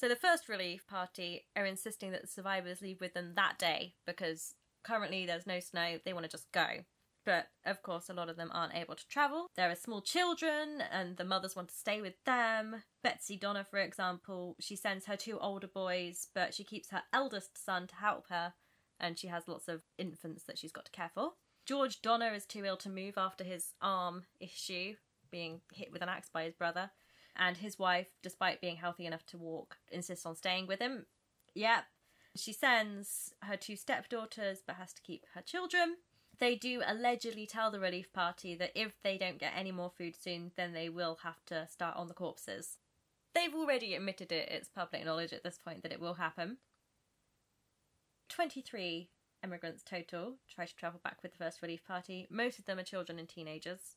So 0.00 0.08
the 0.08 0.16
first 0.16 0.48
relief 0.48 0.86
party 0.86 1.44
are 1.54 1.66
insisting 1.66 2.10
that 2.12 2.22
the 2.22 2.26
survivors 2.26 2.80
leave 2.80 3.02
with 3.02 3.12
them 3.12 3.34
that 3.36 3.58
day 3.58 3.96
because 4.06 4.54
currently 4.82 5.26
there's 5.26 5.46
no 5.46 5.60
snow, 5.60 5.98
they 6.02 6.14
want 6.14 6.24
to 6.24 6.30
just 6.30 6.50
go. 6.52 6.66
But 7.26 7.48
of 7.66 7.82
course, 7.82 8.08
a 8.08 8.14
lot 8.14 8.30
of 8.30 8.36
them 8.36 8.50
aren't 8.50 8.74
able 8.74 8.94
to 8.94 9.08
travel. 9.08 9.48
There 9.56 9.70
are 9.70 9.76
small 9.76 10.00
children, 10.00 10.82
and 10.90 11.18
the 11.18 11.24
mothers 11.24 11.54
want 11.54 11.68
to 11.68 11.74
stay 11.74 12.00
with 12.00 12.14
them. 12.24 12.82
Betsy 13.02 13.36
Donner, 13.36 13.62
for 13.62 13.78
example, 13.78 14.56
she 14.58 14.74
sends 14.74 15.04
her 15.04 15.16
two 15.16 15.38
older 15.38 15.68
boys, 15.68 16.28
but 16.34 16.54
she 16.54 16.64
keeps 16.64 16.88
her 16.92 17.02
eldest 17.12 17.62
son 17.62 17.86
to 17.88 17.96
help 17.96 18.28
her, 18.30 18.54
and 18.98 19.18
she 19.18 19.26
has 19.26 19.46
lots 19.46 19.68
of 19.68 19.82
infants 19.98 20.44
that 20.44 20.56
she's 20.56 20.72
got 20.72 20.86
to 20.86 20.92
care 20.92 21.10
for. 21.12 21.32
George 21.66 22.00
Donner 22.00 22.32
is 22.32 22.46
too 22.46 22.64
ill 22.64 22.78
to 22.78 22.88
move 22.88 23.18
after 23.18 23.44
his 23.44 23.74
arm 23.82 24.22
issue, 24.40 24.94
being 25.30 25.60
hit 25.74 25.92
with 25.92 26.00
an 26.00 26.08
axe 26.08 26.30
by 26.32 26.44
his 26.44 26.54
brother. 26.54 26.90
And 27.40 27.56
his 27.56 27.78
wife, 27.78 28.08
despite 28.22 28.60
being 28.60 28.76
healthy 28.76 29.06
enough 29.06 29.24
to 29.26 29.38
walk, 29.38 29.78
insists 29.90 30.26
on 30.26 30.36
staying 30.36 30.66
with 30.66 30.78
him. 30.78 31.06
Yep. 31.54 31.84
She 32.36 32.52
sends 32.52 33.32
her 33.42 33.56
two 33.56 33.76
stepdaughters, 33.76 34.58
but 34.64 34.76
has 34.76 34.92
to 34.92 35.02
keep 35.02 35.24
her 35.34 35.40
children. 35.40 35.96
They 36.38 36.54
do 36.54 36.82
allegedly 36.86 37.46
tell 37.46 37.70
the 37.70 37.80
relief 37.80 38.12
party 38.12 38.54
that 38.56 38.72
if 38.74 39.00
they 39.02 39.16
don't 39.16 39.38
get 39.38 39.54
any 39.56 39.72
more 39.72 39.90
food 39.90 40.14
soon, 40.14 40.52
then 40.56 40.74
they 40.74 40.90
will 40.90 41.18
have 41.22 41.44
to 41.46 41.66
start 41.66 41.96
on 41.96 42.08
the 42.08 42.14
corpses. 42.14 42.76
They've 43.34 43.54
already 43.54 43.94
admitted 43.94 44.32
it, 44.32 44.48
it's 44.50 44.68
public 44.68 45.04
knowledge 45.04 45.32
at 45.32 45.42
this 45.42 45.58
point 45.58 45.82
that 45.82 45.92
it 45.92 46.00
will 46.00 46.14
happen. 46.14 46.58
23 48.28 49.08
immigrants 49.42 49.82
total 49.82 50.34
try 50.48 50.66
to 50.66 50.76
travel 50.76 51.00
back 51.02 51.22
with 51.22 51.32
the 51.32 51.38
first 51.38 51.62
relief 51.62 51.84
party. 51.86 52.26
Most 52.30 52.58
of 52.58 52.66
them 52.66 52.78
are 52.78 52.84
children 52.84 53.18
and 53.18 53.28
teenagers. 53.28 53.96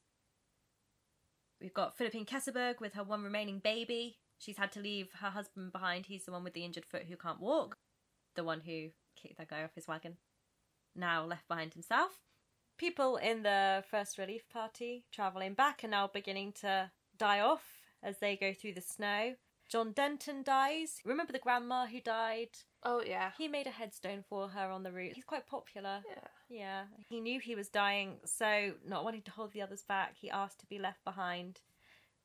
We've 1.62 1.74
got 1.74 1.97
Philippine 1.97 2.26
Keseberg 2.26 2.80
with 2.80 2.93
her 2.93 3.04
one 3.04 3.24
remaining 3.24 3.60
baby. 3.60 4.18
She's 4.38 4.58
had 4.58 4.72
to 4.74 4.80
leave 4.80 5.10
her 5.22 5.30
husband 5.30 5.72
behind. 5.72 6.08
He's 6.08 6.26
the 6.26 6.32
one 6.32 6.43
with 6.43 6.54
the 6.54 6.66
injured 6.66 6.86
foot 6.86 7.06
who 7.08 7.16
can't 7.16 7.39
walk, 7.39 7.78
the 8.36 8.43
one 8.43 8.62
who 8.62 8.89
kicked 9.16 9.38
that 9.38 9.49
guy 9.49 9.64
off 9.64 9.76
his 9.76 9.88
wagon. 9.88 10.18
Now 10.95 11.26
left 11.26 11.47
behind 11.47 11.74
himself. 11.74 12.20
People 12.78 13.18
in 13.18 13.43
the 13.43 13.84
first 13.89 14.18
relief 14.18 14.49
party 14.49 15.06
travelling 15.12 15.54
back 15.54 15.84
are 15.84 15.88
now 15.88 16.08
beginning 16.08 16.54
to 16.62 16.91
die 17.18 17.39
off 17.39 17.64
as 18.01 18.18
they 18.20 18.36
go 18.36 18.54
through 18.54 18.74
the 18.74 18.82
snow. 18.82 19.36
John 19.70 19.91
Denton 19.91 20.43
dies. 20.43 20.99
Remember 21.06 21.32
the 21.32 21.39
grandma 21.39 21.86
who 21.86 22.01
died? 22.01 22.49
Oh, 22.86 23.01
yeah. 23.05 23.31
He 23.38 23.47
made 23.47 23.67
a 23.67 23.71
headstone 23.71 24.23
for 24.27 24.49
her 24.49 24.69
on 24.69 24.84
the 24.84 24.91
route. 24.91 25.13
He's 25.15 25.23
quite 25.23 25.47
popular. 25.47 26.01
Yeah. 26.09 26.27
Yeah. 26.49 26.84
He 27.07 27.21
knew 27.21 27.39
he 27.39 27.55
was 27.55 27.69
dying, 27.69 28.17
so 28.25 28.73
not 28.88 29.03
wanting 29.03 29.21
to 29.23 29.31
hold 29.31 29.53
the 29.53 29.61
others 29.61 29.84
back, 29.88 30.15
he 30.19 30.29
asked 30.29 30.59
to 30.59 30.65
be 30.65 30.79
left 30.79 31.03
behind. 31.03 31.61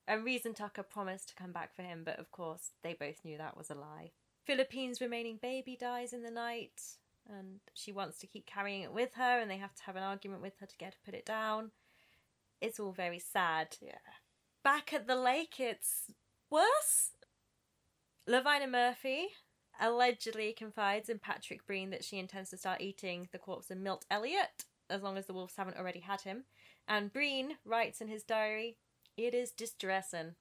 And 0.07 0.25
Reason 0.25 0.55
Tucker 0.55 0.83
promised 0.83 1.29
to 1.29 1.35
come 1.35 1.53
back 1.53 1.75
for 1.77 1.83
him, 1.83 2.03
but 2.05 2.19
of 2.19 2.33
course, 2.33 2.71
they 2.83 2.95
both 2.95 3.25
knew 3.25 3.39
that 3.39 3.57
was 3.57 3.71
a 3.71 3.75
lie. 3.75 4.11
Philippine's 4.47 5.01
remaining 5.01 5.39
baby 5.41 5.77
dies 5.79 6.13
in 6.13 6.23
the 6.23 6.31
night, 6.31 6.81
and 7.29 7.61
she 7.75 7.93
wants 7.93 8.19
to 8.19 8.27
keep 8.27 8.47
carrying 8.47 8.83
it 8.83 8.93
with 8.93 9.15
her, 9.15 9.39
and 9.39 9.51
they 9.51 9.59
have 9.59 9.75
to 9.75 9.83
have 9.85 9.97
an 9.97 10.03
argument 10.03 10.43
with 10.43 10.55
her 10.61 10.67
to 10.67 10.77
get 10.79 10.87
her 10.87 10.91
to 10.93 11.05
put 11.05 11.15
it 11.15 11.27
down. 11.27 11.71
It's 12.61 12.81
all 12.81 12.93
very 12.93 13.19
sad. 13.19 13.77
Yeah. 13.81 13.93
Back 14.65 14.93
at 14.93 15.07
the 15.07 15.17
lake, 15.17 15.61
it's 15.61 16.11
worse. 16.51 17.13
Lavina 18.27 18.67
Murphy 18.67 19.29
allegedly 19.81 20.53
confides 20.53 21.09
in 21.09 21.19
Patrick 21.19 21.67
Breen 21.67 21.91
that 21.91 22.05
she 22.05 22.19
intends 22.19 22.51
to 22.51 22.57
start 22.57 22.81
eating 22.81 23.29
the 23.33 23.39
corpse 23.39 23.71
of 23.71 23.79
Milt 23.79 24.05
Elliott 24.11 24.65
as 24.91 25.03
long 25.03 25.17
as 25.17 25.27
the 25.27 25.35
wolves 25.35 25.57
haven't 25.57 25.77
already 25.77 26.01
had 26.01 26.23
him. 26.23 26.45
And 26.87 27.13
Breen 27.13 27.57
writes 27.65 28.01
in 28.01 28.09
his 28.09 28.23
diary, 28.23 28.77
It 29.17 29.35
is 29.35 29.51
distressing. 29.51 30.35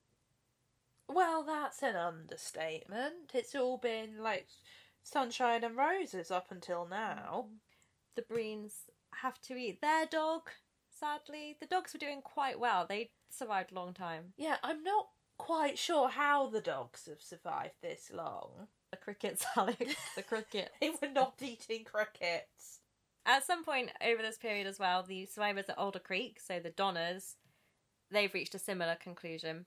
Well, 1.10 1.44
that's 1.44 1.82
an 1.84 1.96
understatement. 1.96 3.32
It's 3.34 3.56
all 3.56 3.78
been 3.78 4.22
like 4.22 4.48
sunshine 5.04 5.64
and 5.64 5.78
roses 5.78 6.32
up 6.32 6.48
until 6.52 6.88
now. 6.88 7.48
The 8.16 8.22
Breens 8.24 8.90
have 9.22 9.40
to 9.44 9.56
eat 9.56 9.82
their 9.82 10.06
dog, 10.06 10.50
sadly. 10.90 11.56
The 11.60 11.66
dogs 11.66 11.94
were 11.94 12.00
doing 12.00 12.22
quite 12.22 12.60
well. 12.60 12.86
They 12.88 13.12
survived 13.30 13.72
a 13.72 13.76
long 13.76 13.94
time. 13.94 14.34
Yeah, 14.38 14.58
I'm 14.64 14.84
not 14.84 15.08
quite 15.38 15.78
sure 15.78 16.10
how 16.10 16.50
the 16.50 16.62
dogs 16.62 17.06
have 17.08 17.22
survived 17.22 17.76
this 17.82 18.12
long. 18.14 18.68
The 18.92 18.98
crickets, 18.98 19.46
Alex. 19.56 19.96
The 20.16 20.24
cricket. 20.24 20.72
They 20.82 20.90
were 20.90 21.12
not 21.14 21.36
eating 21.42 21.84
crickets. 21.84 22.80
At 23.26 23.46
some 23.46 23.64
point 23.64 23.92
over 24.06 24.22
this 24.22 24.38
period 24.38 24.68
as 24.68 24.80
well, 24.80 25.04
the 25.04 25.26
survivors 25.26 25.66
at 25.68 25.78
Alder 25.78 26.00
Creek, 26.00 26.40
so 26.40 26.60
the 26.60 26.70
Donners, 26.70 27.36
they've 28.10 28.34
reached 28.34 28.56
a 28.56 28.60
similar 28.60 28.96
conclusion. 28.96 29.66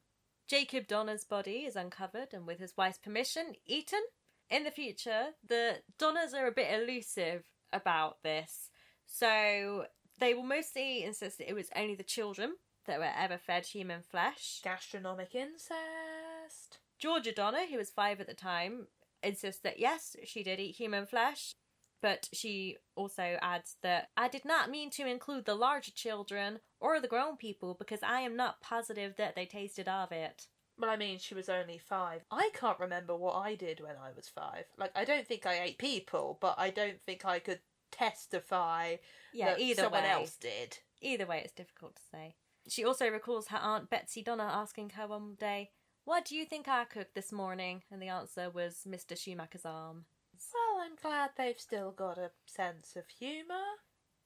Jacob 0.49 0.89
Donner's 0.89 1.25
body 1.25 1.64
is 1.66 1.77
uncovered 1.77 2.29
and, 2.33 2.47
with 2.47 2.59
his 2.59 2.77
wife's 2.77 2.99
permission, 2.99 3.55
eaten. 3.66 4.01
In 4.49 4.64
the 4.64 4.71
future, 4.71 5.29
the 5.47 5.77
Donners 5.99 6.35
are 6.35 6.47
a 6.47 6.53
bit 6.53 6.73
elusive 6.73 7.45
about 7.73 8.23
this, 8.25 8.71
so 9.07 9.85
they 10.18 10.35
will 10.35 10.43
mostly 10.43 11.05
insist 11.05 11.39
that 11.39 11.49
it 11.49 11.55
was 11.55 11.68
only 11.77 11.95
the 11.95 12.03
children 12.03 12.55
that 12.87 12.99
were 12.99 13.12
ever 13.16 13.39
fed 13.39 13.66
human 13.66 14.03
flesh. 14.03 14.61
Gastronomic 14.64 15.35
incest. 15.35 16.79
Georgia 16.99 17.33
Donner, 17.33 17.66
who 17.71 17.77
was 17.77 17.91
five 17.91 18.21
at 18.21 18.27
the 18.27 18.35
time, 18.35 18.87
insists 19.23 19.62
that 19.62 19.79
yes, 19.79 20.16
she 20.25 20.43
did 20.43 20.61
eat 20.61 20.77
human 20.77 21.07
flesh, 21.07 21.55
but 22.03 22.29
she 22.33 22.77
also 22.97 23.37
adds 23.43 23.77
that 23.83 24.09
I 24.16 24.29
did 24.29 24.45
not 24.45 24.71
mean 24.71 24.91
to 24.91 25.07
include 25.07 25.45
the 25.45 25.55
larger 25.55 25.93
children 25.93 26.61
or 26.81 27.01
the 27.01 27.09
grown 27.09 27.37
people 27.37 27.75
because 27.79 28.01
I 28.03 28.21
am 28.21 28.37
not 28.37 28.61
positive 28.61 29.14
that 29.16 29.35
they 29.37 29.47
tasted 29.47 29.89
of 29.89 30.11
it. 30.12 30.47
Well, 30.79 30.89
I 30.91 30.97
mean, 30.97 31.18
she 31.18 31.35
was 31.35 31.51
only 31.51 31.77
five. 31.77 32.23
I 32.31 32.49
can't 32.55 32.79
remember 32.79 33.14
what 33.14 33.35
I 33.35 33.55
did 33.55 33.81
when 33.81 33.97
I 34.03 34.12
was 34.16 34.29
five. 34.29 34.64
Like, 34.79 34.93
I 34.97 35.05
don't 35.05 35.27
think 35.27 35.45
I 35.45 35.61
ate 35.61 35.77
people, 35.79 36.39
but 36.41 36.55
I 36.57 36.71
don't 36.71 37.03
think 37.03 37.27
I 37.27 37.39
could 37.39 37.61
testify 37.93 38.97
Yeah, 39.33 39.51
that 39.51 39.61
either 39.61 39.83
someone 39.83 40.05
way. 40.05 40.11
else 40.11 40.37
did. 40.37 40.79
Either 41.03 41.27
way, 41.27 41.43
it's 41.45 41.53
difficult 41.53 41.97
to 41.97 42.03
say. 42.11 42.37
She 42.68 42.85
also 42.85 43.09
recalls 43.09 43.49
her 43.49 43.59
aunt 43.59 43.91
Betsy 43.91 44.23
Donner 44.23 44.45
asking 44.45 44.91
her 44.91 45.07
one 45.07 45.35
day, 45.39 45.71
What 46.05 46.24
do 46.24 46.34
you 46.34 46.44
think 46.44 46.68
I 46.68 46.84
cooked 46.84 47.14
this 47.14 47.32
morning? 47.32 47.82
And 47.90 48.03
the 48.03 48.09
answer 48.09 48.51
was 48.51 48.86
Mr. 48.88 49.16
Schumacher's 49.16 49.64
arm. 49.64 50.05
Well, 50.53 50.84
I'm 50.84 50.96
glad 51.01 51.30
they've 51.36 51.61
still 51.61 51.90
got 51.90 52.18
a 52.18 52.30
sense 52.46 52.96
of 52.96 53.05
humour. 53.09 53.55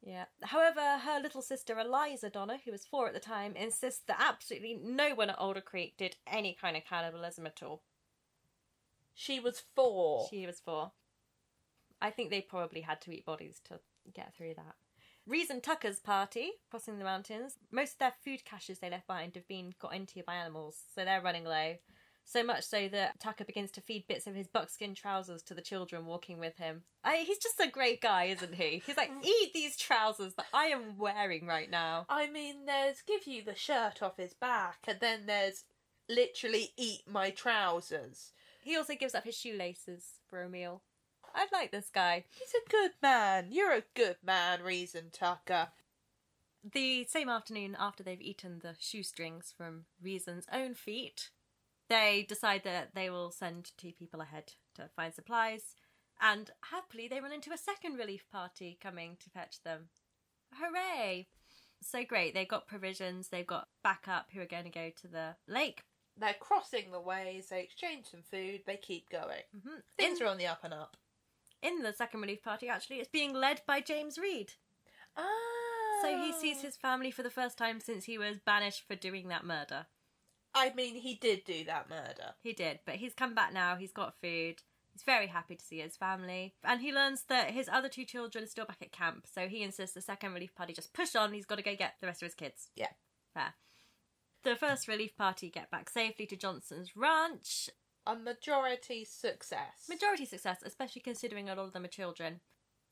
Yeah. 0.02 0.26
However, 0.42 0.98
her 0.98 1.20
little 1.20 1.42
sister 1.42 1.78
Eliza 1.78 2.30
Donner, 2.30 2.58
who 2.64 2.72
was 2.72 2.84
four 2.84 3.08
at 3.08 3.14
the 3.14 3.20
time, 3.20 3.56
insists 3.56 4.02
that 4.06 4.20
absolutely 4.20 4.78
no 4.82 5.14
one 5.14 5.30
at 5.30 5.38
Alder 5.38 5.62
Creek 5.62 5.96
did 5.96 6.16
any 6.26 6.56
kind 6.58 6.76
of 6.76 6.84
cannibalism 6.84 7.46
at 7.46 7.62
all. 7.62 7.82
She 9.14 9.40
was 9.40 9.62
four. 9.74 10.26
She 10.30 10.46
was 10.46 10.60
four. 10.60 10.92
I 12.00 12.10
think 12.10 12.30
they 12.30 12.42
probably 12.42 12.82
had 12.82 13.00
to 13.02 13.12
eat 13.12 13.24
bodies 13.24 13.60
to 13.68 13.80
get 14.12 14.34
through 14.34 14.54
that. 14.56 14.74
Reason 15.26 15.62
Tucker's 15.62 16.00
party, 16.00 16.50
crossing 16.70 16.98
the 16.98 17.04
mountains, 17.04 17.54
most 17.72 17.94
of 17.94 17.98
their 17.98 18.14
food 18.24 18.44
caches 18.44 18.78
they 18.78 18.90
left 18.90 19.06
behind 19.06 19.34
have 19.36 19.48
been 19.48 19.72
got 19.80 19.94
into 19.94 20.22
by 20.22 20.34
animals, 20.34 20.76
so 20.94 21.04
they're 21.04 21.22
running 21.22 21.44
low. 21.44 21.76
So 22.26 22.42
much 22.42 22.64
so 22.64 22.88
that 22.88 23.20
Tucker 23.20 23.44
begins 23.44 23.70
to 23.72 23.80
feed 23.80 24.06
bits 24.06 24.26
of 24.26 24.34
his 24.34 24.48
buckskin 24.48 24.94
trousers 24.94 25.42
to 25.44 25.54
the 25.54 25.62
children 25.62 26.06
walking 26.06 26.38
with 26.38 26.56
him. 26.56 26.82
I, 27.02 27.18
he's 27.26 27.38
just 27.38 27.60
a 27.60 27.70
great 27.70 28.00
guy, 28.00 28.24
isn't 28.24 28.54
he? 28.54 28.82
He's 28.84 28.96
like, 28.96 29.10
mm. 29.10 29.24
eat 29.24 29.52
these 29.52 29.76
trousers 29.76 30.34
that 30.34 30.46
I 30.52 30.66
am 30.66 30.98
wearing 30.98 31.46
right 31.46 31.70
now. 31.70 32.06
I 32.08 32.28
mean, 32.28 32.66
there's 32.66 33.02
give 33.06 33.26
you 33.26 33.44
the 33.44 33.54
shirt 33.54 34.02
off 34.02 34.16
his 34.16 34.34
back, 34.34 34.78
and 34.88 35.00
then 35.00 35.26
there's 35.26 35.64
literally 36.08 36.70
eat 36.76 37.02
my 37.06 37.30
trousers. 37.30 38.32
He 38.62 38.76
also 38.76 38.94
gives 38.94 39.14
up 39.14 39.24
his 39.24 39.36
shoelaces 39.36 40.04
for 40.26 40.42
a 40.42 40.48
meal. 40.48 40.82
I 41.35 41.47
like 41.53 41.72
this 41.72 41.91
guy. 41.93 42.24
He's 42.30 42.55
a 42.55 42.70
good 42.70 42.93
man. 43.03 43.49
You're 43.51 43.72
a 43.72 43.82
good 43.95 44.16
man, 44.24 44.62
Reason 44.62 45.11
Tucker. 45.12 45.68
The 46.62 47.05
same 47.05 47.28
afternoon, 47.28 47.76
after 47.78 48.03
they've 48.03 48.20
eaten 48.20 48.61
the 48.61 48.74
shoestrings 48.78 49.53
from 49.57 49.85
Reason's 50.03 50.47
own 50.53 50.74
feet, 50.74 51.30
they 51.89 52.24
decide 52.26 52.62
that 52.64 52.95
they 52.95 53.11
will 53.11 53.30
send 53.30 53.72
two 53.76 53.93
people 53.93 54.20
ahead 54.20 54.55
to 54.76 54.89
find 54.97 55.12
supplies, 55.12 55.74
and 56.20 56.51
happily 56.70 57.09
they 57.09 57.20
run 57.20 57.32
into 57.32 57.53
a 57.53 57.59
second 57.59 57.99
relief 57.99 58.24
party 58.32 58.78
coming 58.80 59.16
to 59.22 59.30
fetch 59.30 59.62
them. 59.62 59.89
Hooray! 60.55 61.26
So 61.82 62.05
great, 62.05 62.32
they've 62.32 62.49
got 62.49 62.66
provisions, 62.66 63.28
they've 63.28 63.47
got 63.47 63.68
backup 63.82 64.28
who 64.32 64.41
are 64.41 64.47
going 64.47 64.64
to 64.64 64.70
go 64.70 64.91
to 65.03 65.09
the 65.09 65.37
lake. 65.47 65.82
They're 66.16 66.35
crossing 66.39 66.93
the 66.93 67.01
ways, 67.01 67.49
they 67.49 67.61
exchange 67.61 68.07
some 68.11 68.22
food, 68.22 68.62
they 68.66 68.76
keep 68.76 69.11
going. 69.11 69.43
Mhm. 69.55 69.82
Things 69.99 70.20
In, 70.20 70.26
are 70.26 70.30
on 70.30 70.39
the 70.39 70.47
up 70.47 70.64
and 70.64 70.72
up. 70.72 70.97
In 71.64 71.82
the 71.82 71.92
second 71.92 72.20
relief 72.20 72.42
party, 72.42 72.68
actually, 72.68 72.96
it's 72.96 73.08
being 73.08 73.32
led 73.32 73.62
by 73.66 73.80
James 73.80 74.18
Reed. 74.18 74.52
Ah. 75.16 75.22
So 76.02 76.18
he 76.18 76.32
sees 76.32 76.60
his 76.60 76.76
family 76.76 77.10
for 77.10 77.22
the 77.22 77.30
first 77.30 77.56
time 77.56 77.80
since 77.80 78.04
he 78.04 78.18
was 78.18 78.38
banished 78.38 78.86
for 78.86 78.94
doing 78.94 79.28
that 79.28 79.46
murder. 79.46 79.86
I 80.54 80.72
mean, 80.74 80.96
he 80.96 81.14
did 81.14 81.44
do 81.44 81.64
that 81.64 81.88
murder. 81.88 82.34
He 82.42 82.52
did, 82.52 82.80
but 82.84 82.96
he's 82.96 83.14
come 83.14 83.34
back 83.34 83.52
now. 83.52 83.76
He's 83.76 83.92
got 83.92 84.20
food. 84.20 84.62
He's 84.92 85.02
very 85.02 85.26
happy 85.26 85.56
to 85.56 85.64
see 85.64 85.80
his 85.80 85.96
family. 85.96 86.54
And 86.62 86.80
he 86.80 86.92
learns 86.92 87.22
that 87.28 87.50
his 87.50 87.68
other 87.68 87.88
two 87.88 88.04
children 88.04 88.44
are 88.44 88.48
still 88.48 88.66
back 88.66 88.82
at 88.82 88.92
camp. 88.92 89.26
So 89.32 89.48
he 89.48 89.62
insists 89.62 89.94
the 89.94 90.00
second 90.00 90.34
relief 90.34 90.54
party 90.54 90.72
just 90.72 90.92
push 90.92 91.16
on. 91.16 91.32
He's 91.32 91.46
got 91.46 91.56
to 91.56 91.64
go 91.64 91.74
get 91.74 91.94
the 92.00 92.06
rest 92.06 92.22
of 92.22 92.26
his 92.26 92.34
kids. 92.34 92.68
Yeah. 92.76 92.90
Fair. 93.32 93.54
The 94.44 94.54
first 94.54 94.86
relief 94.86 95.16
party 95.16 95.48
get 95.48 95.70
back 95.70 95.88
safely 95.88 96.26
to 96.26 96.36
Johnson's 96.36 96.94
ranch. 96.94 97.70
A 98.07 98.14
majority 98.16 99.05
success. 99.05 99.86
Majority 99.88 100.26
success, 100.26 100.59
especially 100.64 101.02
considering 101.02 101.48
a 101.48 101.55
lot 101.55 101.66
of 101.66 101.72
them 101.72 101.84
are 101.84 101.88
children. 101.88 102.40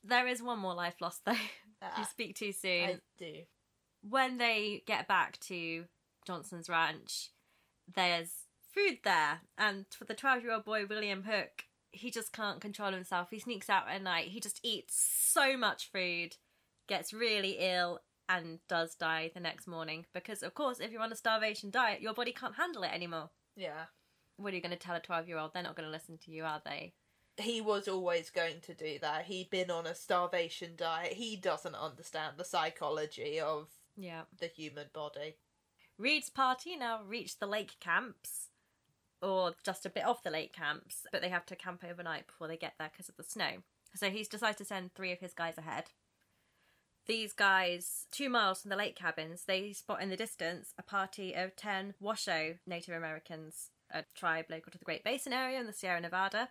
There 0.02 0.26
is 0.26 0.42
one 0.42 0.58
more 0.58 0.74
life 0.74 1.00
lost, 1.00 1.24
though. 1.24 1.32
you 1.32 1.38
Ah, 1.82 2.08
speak 2.10 2.34
too 2.36 2.52
soon. 2.52 2.84
I 2.84 2.96
do. 3.18 3.32
when 4.08 4.38
they 4.38 4.82
get 4.86 5.06
back 5.08 5.38
to 5.40 5.84
Johnson's 6.26 6.68
ranch, 6.68 7.30
there's 7.92 8.30
food 8.74 8.98
there, 9.04 9.42
and 9.58 9.84
for 9.90 10.04
the 10.04 10.14
12 10.14 10.42
year 10.44 10.52
old 10.52 10.64
boy, 10.64 10.86
William 10.86 11.24
Hook, 11.24 11.64
he 11.90 12.10
just 12.10 12.32
can't 12.32 12.60
control 12.60 12.92
himself. 12.92 13.28
He 13.30 13.38
sneaks 13.38 13.68
out 13.68 13.88
at 13.88 14.02
night, 14.02 14.28
he 14.28 14.40
just 14.40 14.60
eats 14.62 14.94
so 14.96 15.56
much 15.58 15.90
food, 15.92 16.36
gets 16.88 17.12
really 17.12 17.58
ill, 17.60 18.00
and 18.28 18.60
does 18.68 18.94
die 18.94 19.30
the 19.34 19.40
next 19.40 19.66
morning. 19.66 20.06
Because, 20.14 20.42
of 20.42 20.54
course, 20.54 20.80
if 20.80 20.90
you're 20.90 21.02
on 21.02 21.12
a 21.12 21.16
starvation 21.16 21.70
diet, 21.70 22.00
your 22.00 22.14
body 22.14 22.32
can't 22.32 22.54
handle 22.56 22.82
it 22.82 22.92
anymore. 22.94 23.30
Yeah. 23.56 23.84
What 24.36 24.52
are 24.52 24.56
you 24.56 24.62
going 24.62 24.70
to 24.72 24.78
tell 24.78 24.96
a 24.96 25.00
12 25.00 25.28
year 25.28 25.38
old? 25.38 25.52
They're 25.54 25.62
not 25.62 25.76
going 25.76 25.86
to 25.86 25.92
listen 25.92 26.18
to 26.18 26.30
you, 26.30 26.44
are 26.44 26.60
they? 26.64 26.94
He 27.38 27.60
was 27.60 27.88
always 27.88 28.30
going 28.30 28.60
to 28.62 28.74
do 28.74 28.98
that. 29.00 29.24
He'd 29.24 29.50
been 29.50 29.70
on 29.70 29.86
a 29.86 29.94
starvation 29.94 30.72
diet. 30.76 31.14
He 31.14 31.36
doesn't 31.36 31.74
understand 31.74 32.34
the 32.36 32.44
psychology 32.44 33.40
of 33.40 33.68
Yeah. 33.96 34.22
the 34.38 34.48
human 34.48 34.88
body. 34.92 35.36
Reed's 35.98 36.28
party 36.30 36.76
now 36.76 37.02
reached 37.02 37.40
the 37.40 37.46
lake 37.46 37.76
camps, 37.80 38.48
or 39.22 39.54
just 39.64 39.86
a 39.86 39.90
bit 39.90 40.04
off 40.04 40.22
the 40.22 40.30
lake 40.30 40.52
camps, 40.52 41.06
but 41.12 41.22
they 41.22 41.28
have 41.30 41.46
to 41.46 41.56
camp 41.56 41.84
overnight 41.88 42.26
before 42.26 42.48
they 42.48 42.56
get 42.56 42.74
there 42.78 42.90
because 42.92 43.08
of 43.08 43.16
the 43.16 43.22
snow. 43.22 43.62
So 43.94 44.10
he's 44.10 44.28
decided 44.28 44.58
to 44.58 44.64
send 44.64 44.94
three 44.94 45.12
of 45.12 45.20
his 45.20 45.32
guys 45.34 45.56
ahead. 45.58 45.90
These 47.06 47.32
guys, 47.32 48.06
two 48.10 48.28
miles 48.28 48.62
from 48.62 48.70
the 48.70 48.76
lake 48.76 48.96
cabins, 48.96 49.44
they 49.44 49.72
spot 49.72 50.00
in 50.02 50.08
the 50.08 50.16
distance 50.16 50.72
a 50.78 50.82
party 50.82 51.34
of 51.34 51.56
10 51.56 51.94
Washoe 52.00 52.58
Native 52.66 52.94
Americans, 52.94 53.70
a 53.92 54.04
tribe 54.14 54.46
local 54.50 54.72
to 54.72 54.78
the 54.78 54.84
Great 54.84 55.04
Basin 55.04 55.32
area 55.32 55.60
in 55.60 55.66
the 55.66 55.72
Sierra 55.72 56.00
Nevada. 56.00 56.48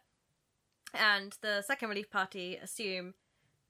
And 0.93 1.35
the 1.41 1.61
second 1.61 1.89
relief 1.89 2.09
party 2.09 2.57
assume, 2.61 3.13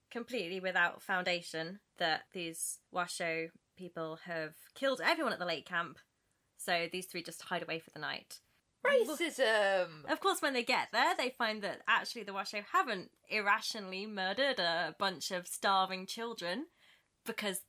completely 0.10 0.60
without 0.60 1.02
foundation, 1.02 1.80
that 1.98 2.24
these 2.34 2.80
Washoe 2.92 3.50
people 3.78 4.20
have 4.26 4.54
killed 4.76 5.02
everyone 5.04 5.34
at 5.34 5.40
the 5.40 5.46
lake 5.46 5.66
camp. 5.66 6.00
So 6.58 6.88
these 6.92 7.06
three 7.06 7.24
just 7.24 7.44
hide 7.44 7.64
away 7.64 7.80
for 7.80 7.92
the 7.92 8.00
night. 8.00 8.40
Racism! 8.86 10.06
Of 10.10 10.20
course, 10.20 10.42
when 10.42 10.54
they 10.54 10.64
get 10.64 10.88
there, 10.92 11.14
they 11.16 11.30
find 11.30 11.62
that 11.62 11.82
actually 11.88 12.24
the 12.24 12.34
Washoe 12.34 12.64
haven't 12.72 13.12
irrationally 13.30 14.06
murdered 14.08 14.60
a 14.60 14.96
bunch 14.98 15.32
of 15.32 15.48
starving 15.48 16.06
children 16.08 16.66
because, 17.26 17.62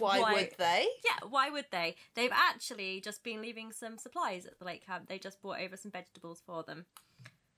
Why, 0.00 0.20
Why- 0.20 0.32
would 0.34 0.54
they? 0.58 0.88
yeah, 1.04 1.28
why 1.28 1.50
would 1.50 1.66
they? 1.70 1.96
They've 2.14 2.32
actually 2.32 3.00
just 3.00 3.22
been 3.22 3.40
leaving 3.42 3.72
some 3.72 3.98
supplies 3.98 4.46
at 4.46 4.58
the 4.58 4.64
lake 4.64 4.84
camp. 4.86 5.08
They 5.08 5.18
just 5.18 5.40
brought 5.40 5.60
over 5.60 5.76
some 5.76 5.90
vegetables 5.92 6.42
for 6.44 6.62
them. 6.62 6.86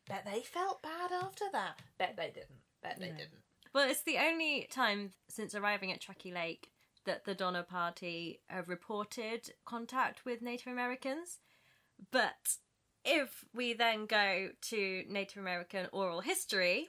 Bet 0.08 0.24
they 0.24 0.40
felt 0.42 0.82
bad 0.82 1.12
after 1.12 1.44
that. 1.52 1.78
Bet 1.98 2.16
they 2.16 2.30
didn't. 2.34 2.60
Bet 2.82 2.98
they 2.98 3.10
No. 3.10 3.16
didn't. 3.16 3.42
Well, 3.72 3.88
it's 3.88 4.02
the 4.02 4.18
only 4.18 4.66
time 4.70 5.12
since 5.28 5.54
arriving 5.54 5.92
at 5.92 6.00
Truckee 6.00 6.32
Lake 6.32 6.70
that 7.04 7.24
the 7.24 7.34
Donner 7.34 7.62
Party 7.62 8.40
have 8.48 8.68
reported 8.68 9.54
contact 9.64 10.24
with 10.24 10.42
Native 10.42 10.66
Americans. 10.72 11.38
But 12.10 12.56
if 13.04 13.44
we 13.54 13.72
then 13.72 14.06
go 14.06 14.50
to 14.60 15.04
Native 15.08 15.38
American 15.38 15.88
oral 15.92 16.20
history, 16.20 16.88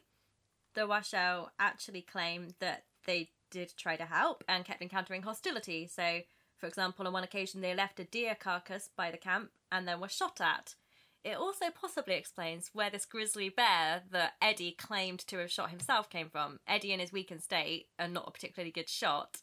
the 0.73 0.85
Washoe 0.87 1.49
actually 1.59 2.01
claim 2.01 2.49
that 2.59 2.85
they 3.05 3.31
did 3.53 3.73
try 3.77 3.95
to 3.95 4.05
help 4.05 4.43
and 4.49 4.65
kept 4.65 4.81
encountering 4.81 5.21
hostility. 5.21 5.87
So, 5.87 6.21
for 6.57 6.67
example, 6.67 7.05
on 7.07 7.13
one 7.13 7.23
occasion 7.23 7.61
they 7.61 7.75
left 7.75 7.99
a 7.99 8.03
deer 8.03 8.35
carcass 8.37 8.89
by 8.97 9.11
the 9.11 9.17
camp 9.17 9.51
and 9.71 9.87
then 9.87 10.01
were 10.01 10.09
shot 10.09 10.41
at. 10.41 10.75
It 11.23 11.37
also 11.37 11.67
possibly 11.69 12.15
explains 12.15 12.71
where 12.73 12.89
this 12.89 13.05
grizzly 13.05 13.47
bear 13.47 14.01
that 14.11 14.33
Eddy 14.41 14.71
claimed 14.77 15.19
to 15.27 15.37
have 15.37 15.51
shot 15.51 15.69
himself 15.69 16.09
came 16.09 16.29
from. 16.29 16.59
Eddy, 16.67 16.91
in 16.91 16.99
his 16.99 17.13
weakened 17.13 17.41
state, 17.41 17.85
and 17.97 18.13
not 18.13 18.27
a 18.27 18.31
particularly 18.31 18.71
good 18.71 18.89
shot. 18.89 19.37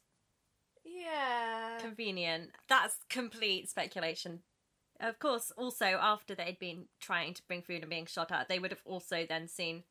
Yeah. 0.85 1.79
Convenient. 1.81 2.51
That's 2.69 2.99
complete 3.09 3.71
speculation. 3.71 4.41
Of 5.01 5.19
course, 5.19 5.51
also 5.57 5.87
after 5.87 6.35
they'd 6.35 6.59
been 6.59 6.85
trying 7.01 7.33
to 7.33 7.43
bring 7.49 7.63
food 7.63 7.81
and 7.81 7.89
being 7.89 8.05
shot 8.05 8.31
at, 8.31 8.49
they 8.49 8.59
would 8.59 8.73
have 8.73 8.83
also 8.85 9.25
then 9.27 9.49
seen 9.49 9.85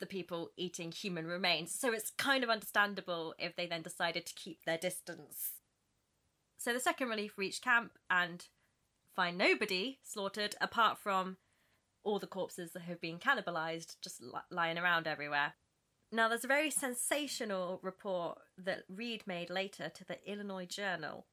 the 0.00 0.06
people 0.06 0.50
eating 0.56 0.90
human 0.90 1.26
remains. 1.26 1.72
So 1.72 1.92
it's 1.92 2.10
kind 2.10 2.42
of 2.42 2.50
understandable 2.50 3.34
if 3.38 3.54
they 3.54 3.66
then 3.66 3.82
decided 3.82 4.26
to 4.26 4.34
keep 4.34 4.64
their 4.64 4.78
distance. 4.78 5.52
So 6.58 6.72
the 6.72 6.80
second 6.80 7.08
relief 7.08 7.38
reached 7.38 7.62
camp 7.62 7.92
and 8.10 8.44
find 9.14 9.38
nobody 9.38 9.98
slaughtered 10.02 10.56
apart 10.60 10.98
from 10.98 11.36
all 12.02 12.18
the 12.18 12.26
corpses 12.26 12.72
that 12.72 12.82
have 12.82 13.00
been 13.00 13.18
cannibalized 13.18 13.96
just 14.02 14.22
li- 14.22 14.40
lying 14.50 14.78
around 14.78 15.06
everywhere. 15.06 15.54
Now, 16.12 16.28
there's 16.28 16.44
a 16.44 16.48
very 16.48 16.70
sensational 16.70 17.78
report 17.82 18.38
that 18.58 18.84
Reed 18.88 19.22
made 19.26 19.48
later 19.48 19.88
to 19.88 20.04
the 20.04 20.18
Illinois 20.30 20.66
Journal, 20.66 21.26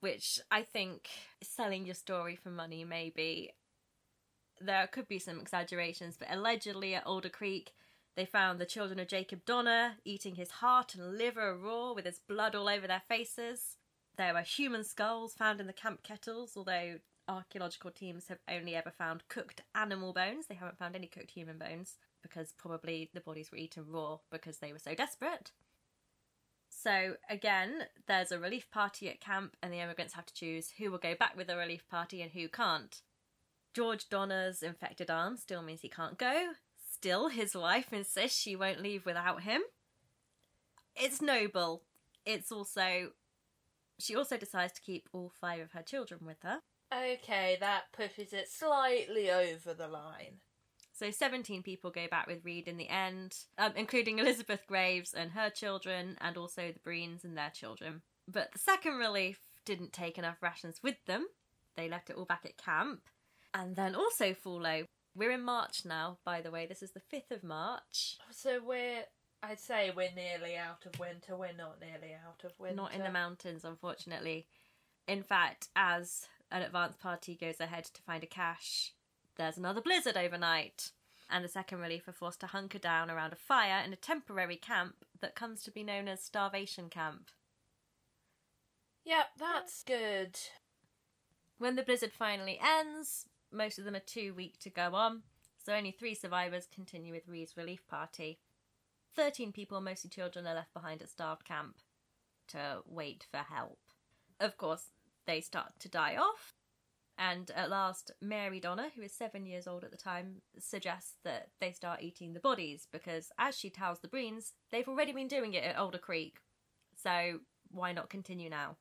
which 0.00 0.40
I 0.50 0.62
think 0.62 1.08
selling 1.42 1.84
your 1.84 1.94
story 1.94 2.34
for 2.36 2.48
money, 2.50 2.84
maybe. 2.84 3.52
There 4.60 4.86
could 4.86 5.08
be 5.08 5.18
some 5.18 5.40
exaggerations, 5.40 6.16
but 6.16 6.28
allegedly 6.30 6.94
at 6.94 7.04
Alder 7.06 7.28
Creek, 7.28 7.72
they 8.16 8.24
found 8.24 8.58
the 8.58 8.66
children 8.66 8.98
of 8.98 9.08
Jacob 9.08 9.44
Donner 9.44 9.96
eating 10.04 10.36
his 10.36 10.50
heart 10.50 10.94
and 10.94 11.18
liver 11.18 11.56
raw 11.56 11.92
with 11.92 12.04
his 12.04 12.20
blood 12.20 12.54
all 12.54 12.68
over 12.68 12.86
their 12.86 13.02
faces. 13.08 13.76
There 14.16 14.34
were 14.34 14.42
human 14.42 14.84
skulls 14.84 15.34
found 15.34 15.60
in 15.60 15.66
the 15.66 15.72
camp 15.72 16.02
kettles, 16.02 16.52
although 16.56 16.98
archaeological 17.26 17.90
teams 17.90 18.28
have 18.28 18.38
only 18.48 18.76
ever 18.76 18.90
found 18.90 19.28
cooked 19.28 19.62
animal 19.74 20.12
bones. 20.12 20.46
They 20.46 20.54
haven't 20.54 20.78
found 20.78 20.94
any 20.94 21.06
cooked 21.06 21.32
human 21.32 21.58
bones 21.58 21.96
because 22.22 22.52
probably 22.52 23.10
the 23.12 23.20
bodies 23.20 23.50
were 23.50 23.58
eaten 23.58 23.84
raw 23.88 24.18
because 24.30 24.58
they 24.58 24.72
were 24.72 24.78
so 24.78 24.94
desperate. 24.94 25.50
So, 26.68 27.14
again, 27.30 27.86
there's 28.06 28.32
a 28.32 28.38
relief 28.38 28.70
party 28.70 29.08
at 29.08 29.20
camp, 29.20 29.56
and 29.62 29.72
the 29.72 29.78
immigrants 29.78 30.14
have 30.14 30.26
to 30.26 30.34
choose 30.34 30.72
who 30.78 30.90
will 30.90 30.98
go 30.98 31.14
back 31.14 31.36
with 31.36 31.46
the 31.46 31.56
relief 31.56 31.88
party 31.88 32.20
and 32.20 32.32
who 32.32 32.48
can't. 32.48 33.00
George 33.72 34.08
Donner's 34.08 34.62
infected 34.62 35.10
arm 35.10 35.36
still 35.36 35.62
means 35.62 35.80
he 35.80 35.88
can't 35.88 36.18
go. 36.18 36.52
Still, 37.04 37.28
his 37.28 37.54
wife 37.54 37.92
insists 37.92 38.40
she 38.40 38.56
won't 38.56 38.80
leave 38.80 39.04
without 39.04 39.42
him. 39.42 39.60
It's 40.96 41.20
noble. 41.20 41.82
it's 42.24 42.50
also. 42.50 43.10
She 43.98 44.16
also 44.16 44.38
decides 44.38 44.72
to 44.72 44.80
keep 44.80 45.10
all 45.12 45.30
five 45.38 45.60
of 45.60 45.72
her 45.72 45.82
children 45.82 46.20
with 46.24 46.38
her. 46.40 46.60
Okay, 46.90 47.58
that 47.60 47.92
pushes 47.92 48.32
it 48.32 48.48
slightly 48.48 49.30
over 49.30 49.74
the 49.74 49.86
line. 49.86 50.38
So 50.94 51.10
17 51.10 51.62
people 51.62 51.90
go 51.90 52.06
back 52.10 52.26
with 52.26 52.42
Reed 52.42 52.68
in 52.68 52.78
the 52.78 52.88
end, 52.88 53.36
um, 53.58 53.72
including 53.76 54.18
Elizabeth 54.20 54.66
Graves 54.66 55.12
and 55.12 55.32
her 55.32 55.50
children, 55.50 56.16
and 56.22 56.38
also 56.38 56.72
the 56.72 56.90
Breens 56.90 57.22
and 57.22 57.36
their 57.36 57.50
children. 57.50 58.00
But 58.26 58.50
the 58.54 58.58
second 58.58 58.94
relief 58.94 59.40
didn't 59.66 59.92
take 59.92 60.16
enough 60.16 60.42
rations 60.42 60.80
with 60.82 60.96
them. 61.04 61.26
They 61.76 61.86
left 61.86 62.08
it 62.08 62.16
all 62.16 62.24
back 62.24 62.46
at 62.46 62.56
camp. 62.56 63.02
And 63.52 63.76
then 63.76 63.94
also 63.94 64.32
full 64.32 64.62
low. 64.62 64.84
We're 65.16 65.30
in 65.30 65.42
March 65.42 65.84
now, 65.84 66.18
by 66.24 66.40
the 66.40 66.50
way. 66.50 66.66
This 66.66 66.82
is 66.82 66.90
the 66.90 67.00
5th 67.00 67.30
of 67.30 67.44
March. 67.44 68.18
So 68.30 68.60
we're, 68.64 69.04
I'd 69.42 69.60
say 69.60 69.92
we're 69.94 70.14
nearly 70.14 70.56
out 70.56 70.84
of 70.86 70.98
winter. 70.98 71.36
We're 71.36 71.56
not 71.56 71.80
nearly 71.80 72.14
out 72.14 72.44
of 72.44 72.58
winter. 72.58 72.76
Not 72.76 72.94
in 72.94 73.02
the 73.02 73.10
mountains, 73.10 73.64
unfortunately. 73.64 74.46
In 75.06 75.22
fact, 75.22 75.68
as 75.76 76.26
an 76.50 76.62
advance 76.62 76.96
party 76.96 77.36
goes 77.40 77.60
ahead 77.60 77.84
to 77.84 78.02
find 78.02 78.24
a 78.24 78.26
cache, 78.26 78.92
there's 79.36 79.56
another 79.56 79.80
blizzard 79.80 80.16
overnight. 80.16 80.90
And 81.30 81.44
the 81.44 81.48
second 81.48 81.78
relief 81.78 82.06
are 82.08 82.12
forced 82.12 82.40
to 82.40 82.46
hunker 82.48 82.78
down 82.78 83.10
around 83.10 83.32
a 83.32 83.36
fire 83.36 83.82
in 83.84 83.92
a 83.92 83.96
temporary 83.96 84.56
camp 84.56 84.96
that 85.20 85.34
comes 85.34 85.62
to 85.62 85.70
be 85.70 85.82
known 85.82 86.06
as 86.08 86.22
Starvation 86.22 86.90
Camp. 86.90 87.30
Yep, 89.04 89.26
that's 89.38 89.82
good. 89.82 90.38
When 91.58 91.76
the 91.76 91.82
blizzard 91.82 92.12
finally 92.12 92.58
ends, 92.62 93.26
most 93.54 93.78
of 93.78 93.84
them 93.84 93.94
are 93.94 94.00
too 94.00 94.34
weak 94.34 94.58
to 94.60 94.70
go 94.70 94.94
on, 94.94 95.22
so 95.64 95.72
only 95.72 95.90
three 95.90 96.14
survivors 96.14 96.68
continue 96.72 97.12
with 97.12 97.28
Reed's 97.28 97.56
relief 97.56 97.86
party. 97.86 98.40
Thirteen 99.14 99.52
people, 99.52 99.80
mostly 99.80 100.10
children, 100.10 100.46
are 100.46 100.54
left 100.54 100.74
behind 100.74 101.00
at 101.00 101.08
Starved 101.08 101.44
Camp 101.44 101.76
to 102.48 102.82
wait 102.86 103.26
for 103.30 103.38
help. 103.38 103.78
Of 104.40 104.56
course, 104.56 104.90
they 105.26 105.40
start 105.40 105.72
to 105.80 105.88
die 105.88 106.16
off, 106.16 106.54
and 107.16 107.50
at 107.52 107.70
last, 107.70 108.10
Mary 108.20 108.58
Donner, 108.58 108.88
who 108.94 109.02
is 109.02 109.12
seven 109.12 109.46
years 109.46 109.66
old 109.66 109.84
at 109.84 109.92
the 109.92 109.96
time, 109.96 110.42
suggests 110.58 111.14
that 111.22 111.50
they 111.60 111.70
start 111.70 112.02
eating 112.02 112.32
the 112.32 112.40
bodies 112.40 112.88
because, 112.90 113.30
as 113.38 113.56
she 113.56 113.70
tells 113.70 114.00
the 114.00 114.08
Breens, 114.08 114.52
they've 114.70 114.88
already 114.88 115.12
been 115.12 115.28
doing 115.28 115.54
it 115.54 115.64
at 115.64 115.76
Alder 115.76 115.98
Creek. 115.98 116.38
So, 117.00 117.40
why 117.70 117.92
not 117.92 118.10
continue 118.10 118.50
now? 118.50 118.76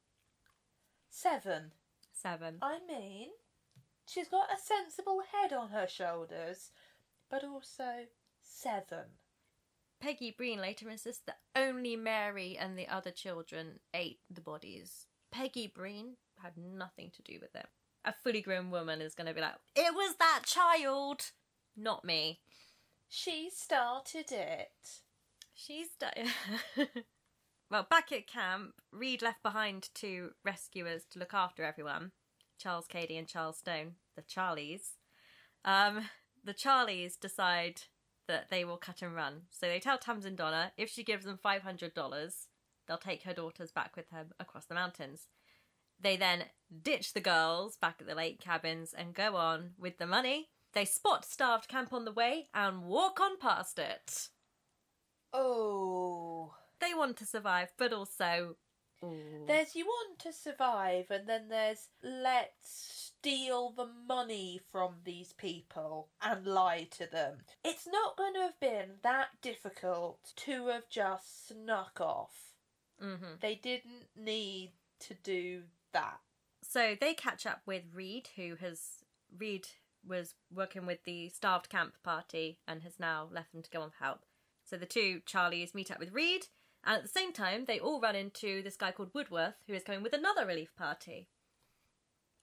Seven. 1.09 1.71
Seven. 2.11 2.57
I 2.61 2.79
mean, 2.87 3.29
she's 4.07 4.27
got 4.27 4.49
a 4.53 4.59
sensible 4.59 5.21
head 5.31 5.53
on 5.53 5.69
her 5.69 5.87
shoulders, 5.87 6.71
but 7.29 7.43
also 7.43 8.07
seven. 8.41 9.05
Peggy 9.99 10.33
Breen 10.37 10.59
later 10.59 10.89
insists 10.89 11.23
that 11.25 11.39
only 11.55 11.95
Mary 11.95 12.57
and 12.59 12.77
the 12.77 12.87
other 12.87 13.11
children 13.11 13.79
ate 13.93 14.19
the 14.29 14.41
bodies. 14.41 15.07
Peggy 15.31 15.71
Breen 15.73 16.17
had 16.41 16.57
nothing 16.57 17.09
to 17.15 17.21
do 17.21 17.39
with 17.41 17.55
it. 17.55 17.67
A 18.05 18.13
fully 18.13 18.41
grown 18.41 18.69
woman 18.69 19.01
is 19.01 19.15
going 19.15 19.27
to 19.27 19.33
be 19.33 19.39
like, 19.39 19.55
it 19.75 19.93
was 19.95 20.15
that 20.19 20.41
child, 20.45 21.31
not 21.77 22.03
me. 22.03 22.41
She 23.07 23.49
started 23.49 24.31
it. 24.31 25.01
She's 25.53 25.87
done. 25.99 26.87
well, 27.71 27.87
back 27.89 28.11
at 28.11 28.27
camp, 28.27 28.73
Reed 28.91 29.21
left 29.21 29.41
behind 29.41 29.89
two 29.93 30.31
rescuers 30.43 31.03
to 31.11 31.19
look 31.19 31.33
after 31.33 31.63
everyone 31.63 32.11
Charles 32.63 32.87
Cady 32.87 33.17
and 33.17 33.27
Charles 33.27 33.57
Stone, 33.57 33.95
the 34.15 34.21
Charlies. 34.21 34.93
Um, 35.65 36.09
the 36.45 36.53
Charlies 36.53 37.19
decide 37.19 37.81
that 38.27 38.49
they 38.49 38.63
will 38.63 38.77
cut 38.77 39.01
and 39.01 39.13
run. 39.13 39.41
So 39.51 39.67
they 39.67 39.79
tell 39.79 39.97
Tamsen 39.97 40.37
Donner 40.37 40.71
if 40.77 40.89
she 40.89 41.03
gives 41.03 41.25
them 41.25 41.37
$500, 41.43 41.91
they'll 42.87 42.97
take 42.97 43.23
her 43.23 43.33
daughters 43.33 43.71
back 43.71 43.97
with 43.97 44.09
them 44.11 44.27
across 44.39 44.65
the 44.65 44.75
mountains. 44.75 45.27
They 45.99 46.15
then 46.15 46.45
ditch 46.81 47.13
the 47.13 47.19
girls 47.19 47.75
back 47.75 47.97
at 47.99 48.07
the 48.07 48.15
lake 48.15 48.39
cabins 48.39 48.93
and 48.97 49.13
go 49.13 49.35
on 49.35 49.71
with 49.77 49.97
the 49.97 50.07
money. 50.07 50.49
They 50.71 50.85
spot 50.85 51.25
Starved 51.25 51.67
Camp 51.67 51.91
on 51.91 52.05
the 52.05 52.13
way 52.13 52.47
and 52.53 52.83
walk 52.83 53.19
on 53.19 53.37
past 53.37 53.77
it. 53.77 54.29
Oh. 55.33 56.55
They 56.79 56.93
want 56.93 57.17
to 57.17 57.25
survive, 57.25 57.73
but 57.77 57.91
also. 57.91 58.55
Ooh. 59.03 59.45
There's 59.45 59.75
you 59.75 59.85
want 59.85 60.19
to 60.19 60.31
survive, 60.33 61.11
and 61.11 61.27
then 61.27 61.49
there's 61.49 61.89
let's 62.01 63.11
steal 63.19 63.71
the 63.71 63.87
money 64.07 64.61
from 64.71 64.95
these 65.03 65.33
people 65.33 66.09
and 66.21 66.45
lie 66.45 66.87
to 66.91 67.05
them. 67.05 67.39
It's 67.63 67.87
not 67.87 68.17
going 68.17 68.33
to 68.35 68.41
have 68.41 68.59
been 68.59 68.99
that 69.03 69.41
difficult 69.41 70.31
to 70.37 70.67
have 70.67 70.89
just 70.89 71.47
snuck 71.47 71.99
off. 71.99 72.53
Mhm. 73.01 73.39
They 73.41 73.55
didn't 73.55 74.09
need 74.15 74.73
to 74.99 75.13
do 75.13 75.63
that. 75.91 76.21
So 76.61 76.95
they 76.99 77.13
catch 77.13 77.45
up 77.45 77.61
with 77.65 77.83
Reed, 77.93 78.29
who 78.35 78.55
has. 78.55 79.03
Reed 79.35 79.67
was 80.05 80.35
working 80.51 80.85
with 80.85 81.03
the 81.05 81.29
Starved 81.29 81.69
Camp 81.69 81.95
party 82.03 82.59
and 82.67 82.83
has 82.83 82.99
now 82.99 83.29
left 83.31 83.51
them 83.51 83.63
to 83.63 83.69
go 83.69 83.81
on 83.81 83.89
for 83.89 84.03
help. 84.03 84.25
So 84.63 84.77
the 84.77 84.85
two 84.85 85.21
Charlies 85.25 85.73
meet 85.73 85.91
up 85.91 85.99
with 85.99 86.11
Reed, 86.11 86.47
and 86.85 86.97
at 86.97 87.03
the 87.03 87.09
same 87.09 87.31
time, 87.31 87.65
they 87.65 87.79
all 87.79 88.01
run 88.01 88.15
into 88.15 88.61
this 88.61 88.75
guy 88.75 88.91
called 88.91 89.11
Woodworth, 89.13 89.55
who 89.67 89.73
is 89.73 89.83
coming 89.83 90.03
with 90.03 90.13
another 90.13 90.45
relief 90.45 90.75
party. 90.75 91.29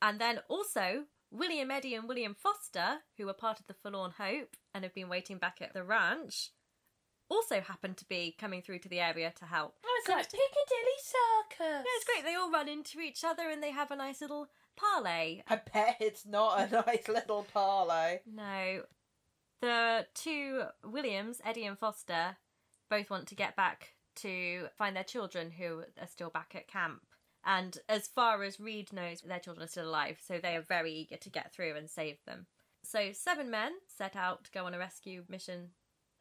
And 0.01 0.19
then 0.19 0.41
also, 0.49 1.05
William 1.31 1.71
Eddy 1.71 1.95
and 1.95 2.09
William 2.09 2.35
Foster, 2.35 3.01
who 3.19 3.27
were 3.27 3.35
part 3.35 3.61
of 3.61 3.67
the 3.67 3.75
Forlorn 3.75 4.13
Hope 4.17 4.57
and 4.75 4.83
have 4.83 4.95
been 4.95 5.11
waiting 5.11 5.37
back 5.37 5.59
at 5.61 5.75
the 5.75 5.85
ranch, 5.85 6.53
also 7.29 7.61
happen 7.61 7.95
to 7.95 8.05
be 8.07 8.35
coming 8.39 8.63
through 8.63 8.79
to 8.81 8.89
the 8.89 8.99
area 8.99 9.33
to 9.39 9.45
help. 9.45 9.75
Oh, 9.85 10.01
it's 10.01 10.09
like 10.09 10.25
Piccadilly 10.25 10.99
Circus. 11.03 11.85
Yeah, 11.87 11.97
it's 11.97 12.05
great. 12.05 12.25
They 12.25 12.35
all 12.35 12.51
run 12.51 12.69
into 12.69 12.99
each 13.01 13.23
other 13.23 13.51
and 13.51 13.63
they 13.63 13.71
have 13.71 13.91
a 13.91 13.97
nice 13.97 14.23
little 14.23 14.49
parley. 14.75 15.45
I 15.49 15.61
bet 15.73 15.97
it's 16.01 16.27
not 16.27 16.61
a 16.61 16.85
nice 16.87 17.09
little 17.09 17.47
parley. 17.53 18.21
No. 18.27 18.83
The 19.61 20.07
two 20.15 20.63
Williams, 20.83 21.43
Eddy 21.45 21.67
and 21.67 21.79
Foster, 21.79 22.39
both 22.89 23.11
want 23.11 23.29
to 23.29 23.35
get 23.35 23.55
back 23.55 23.91
to 24.23 24.67
find 24.77 24.97
their 24.97 25.05
children 25.05 25.51
who 25.51 25.85
are 26.01 26.07
still 26.07 26.31
back 26.31 26.55
at 26.55 26.69
camp. 26.69 27.03
And 27.45 27.79
as 27.89 28.09
far 28.09 28.43
as 28.43 28.61
Reed 28.61 28.93
knows, 28.93 29.23
their 29.23 29.39
children 29.39 29.65
are 29.65 29.69
still 29.69 29.89
alive, 29.89 30.19
so 30.23 30.39
they 30.39 30.57
are 30.57 30.63
very 30.63 30.93
eager 30.93 31.17
to 31.17 31.31
get 31.31 31.53
through 31.53 31.77
and 31.77 31.89
save 31.89 32.19
them. 32.27 32.47
So, 32.83 33.13
seven 33.13 33.51
men 33.51 33.73
set 33.87 34.17
out 34.17 34.45
to 34.45 34.51
go 34.51 34.67
on 34.67 34.75
a 34.75 34.79
rescue 34.79 35.25
mission, 35.29 35.71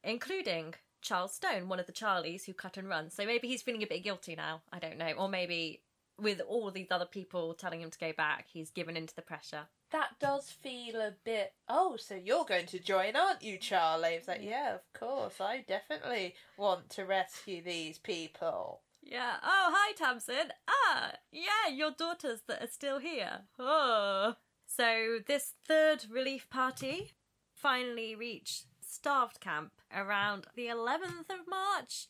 including 0.04 0.76
Charles 1.02 1.34
Stone, 1.34 1.70
one 1.70 1.80
of 1.80 1.86
the 1.86 1.94
Charlies 1.94 2.46
who 2.46 2.54
cut 2.54 2.78
and 2.78 2.88
run. 2.88 3.10
So 3.10 3.26
maybe 3.26 3.48
he's 3.48 3.62
feeling 3.62 3.84
a 3.84 3.88
bit 3.88 4.04
guilty 4.04 4.36
now, 4.36 4.62
I 4.72 4.80
don't 4.80 4.98
know. 4.98 5.12
Or 5.18 5.30
maybe 5.30 5.82
with 6.18 6.42
all 6.42 6.72
these 6.72 6.92
other 6.92 7.06
people 7.06 7.54
telling 7.54 7.82
him 7.82 7.92
to 7.92 8.00
go 8.00 8.14
back, 8.14 8.48
he's 8.52 8.72
given 8.72 8.98
into 8.98 9.16
the 9.16 9.22
pressure. 9.22 9.68
That 9.92 10.20
does 10.20 10.50
feel 10.50 11.02
a 11.02 11.14
bit. 11.24 11.54
Oh, 11.68 11.98
so 11.98 12.16
you're 12.16 12.46
going 12.46 12.68
to 12.68 12.80
join, 12.80 13.16
aren't 13.16 13.42
you, 13.42 13.58
Charlie? 13.58 14.10
It's 14.10 14.28
like, 14.28 14.44
yeah, 14.44 14.76
of 14.76 14.82
course. 14.94 15.42
I 15.42 15.66
definitely 15.68 16.36
want 16.58 16.90
to 16.92 17.06
rescue 17.06 17.64
these 17.64 17.98
people. 17.98 18.82
Yeah. 19.02 19.38
Oh, 19.44 19.74
hi, 19.76 19.94
Tamsen. 19.94 20.54
Ah, 20.68 21.14
yeah, 21.32 21.74
your 21.74 21.92
daughters 21.92 22.42
that 22.48 22.62
are 22.62 22.68
still 22.68 23.00
here. 23.00 23.42
Oh. 23.58 24.36
So 24.68 25.20
this 25.26 25.54
third 25.68 26.06
relief 26.12 26.48
party 26.50 27.14
finally 27.52 28.16
reached 28.16 28.66
Starved 28.82 29.40
Camp 29.40 29.72
around 29.96 30.46
the 30.56 30.68
11th 30.68 31.30
of 31.32 31.48
March. 31.48 32.08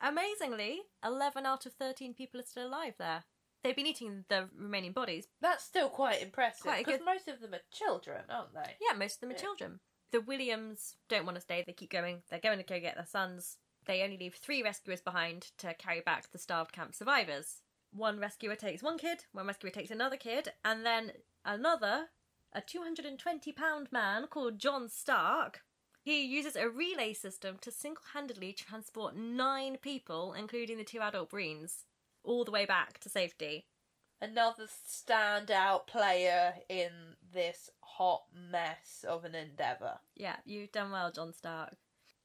Amazingly, 0.00 0.82
11 1.04 1.44
out 1.44 1.66
of 1.66 1.74
13 1.74 2.14
people 2.14 2.40
are 2.40 2.44
still 2.44 2.68
alive 2.68 2.94
there. 2.98 3.24
They've 3.68 3.76
been 3.76 3.86
eating 3.86 4.24
the 4.28 4.48
remaining 4.56 4.92
bodies. 4.92 5.28
That's 5.42 5.62
still 5.62 5.90
quite 5.90 6.22
impressive 6.22 6.62
Quite 6.62 6.76
a 6.76 6.78
because 6.86 6.98
good- 7.00 7.04
most 7.04 7.28
of 7.28 7.40
them 7.40 7.52
are 7.54 7.60
children, 7.70 8.24
aren't 8.30 8.54
they? 8.54 8.76
Yeah, 8.80 8.96
most 8.96 9.16
of 9.16 9.20
them 9.20 9.30
are 9.30 9.32
Yeah. 9.34 9.38
children. 9.40 9.80
The 10.10 10.22
Williams 10.22 10.96
don't 11.08 11.26
want 11.26 11.34
to 11.34 11.40
stay. 11.42 11.62
They 11.62 11.74
keep 11.74 11.90
going. 11.90 12.22
They're 12.30 12.40
going 12.40 12.56
to 12.56 12.64
go 12.64 12.80
get 12.80 12.94
their 12.94 13.04
sons. 13.04 13.58
They 13.84 14.02
only 14.02 14.16
leave 14.16 14.36
three 14.36 14.62
rescuers 14.62 15.02
behind 15.02 15.42
to 15.58 15.74
carry 15.74 16.00
back 16.00 16.30
the 16.30 16.38
starved 16.38 16.72
camp 16.72 16.94
survivors. 16.94 17.60
One 17.92 18.18
rescuer 18.18 18.56
takes 18.56 18.82
one 18.82 18.96
kid, 18.96 19.26
one 19.32 19.46
rescuer 19.46 19.70
takes 19.70 19.90
another 19.90 20.16
kid, 20.16 20.54
and 20.64 20.84
then 20.86 21.12
another, 21.44 22.10
a 22.54 22.62
220 22.62 23.52
pound 23.52 23.92
man 23.92 24.26
called 24.28 24.58
John 24.58 24.88
Stark. 24.88 25.62
He 26.02 26.22
uses 26.24 26.56
a 26.56 26.70
relay 26.70 27.12
system 27.12 27.58
to 27.58 27.70
single 27.70 28.04
handedly 28.14 28.54
transport 28.54 29.14
nine 29.14 29.76
people, 29.76 30.32
including 30.32 30.78
the 30.78 30.84
two 30.84 31.00
adult 31.00 31.30
Breens, 31.30 31.84
all 32.28 32.44
the 32.44 32.50
way 32.50 32.66
back 32.66 32.98
to 33.00 33.08
safety. 33.08 33.66
Another 34.20 34.66
standout 34.66 35.86
player 35.86 36.54
in 36.68 36.90
this 37.32 37.70
hot 37.80 38.24
mess 38.32 39.04
of 39.08 39.24
an 39.24 39.34
endeavour. 39.34 40.00
Yeah, 40.14 40.36
you've 40.44 40.72
done 40.72 40.90
well, 40.90 41.10
John 41.12 41.32
Stark. 41.32 41.76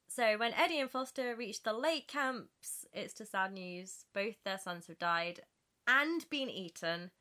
So 0.07 0.37
when 0.37 0.53
Eddy 0.53 0.79
and 0.79 0.89
Foster 0.89 1.35
reach 1.35 1.63
the 1.63 1.73
lake 1.73 2.07
camps, 2.07 2.85
it's 2.91 3.13
to 3.15 3.25
sad 3.25 3.53
news. 3.53 4.05
Both 4.13 4.43
their 4.43 4.59
sons 4.59 4.87
have 4.87 4.99
died 4.99 5.41
and 5.87 6.29
been 6.29 6.49
eaten. 6.49 7.11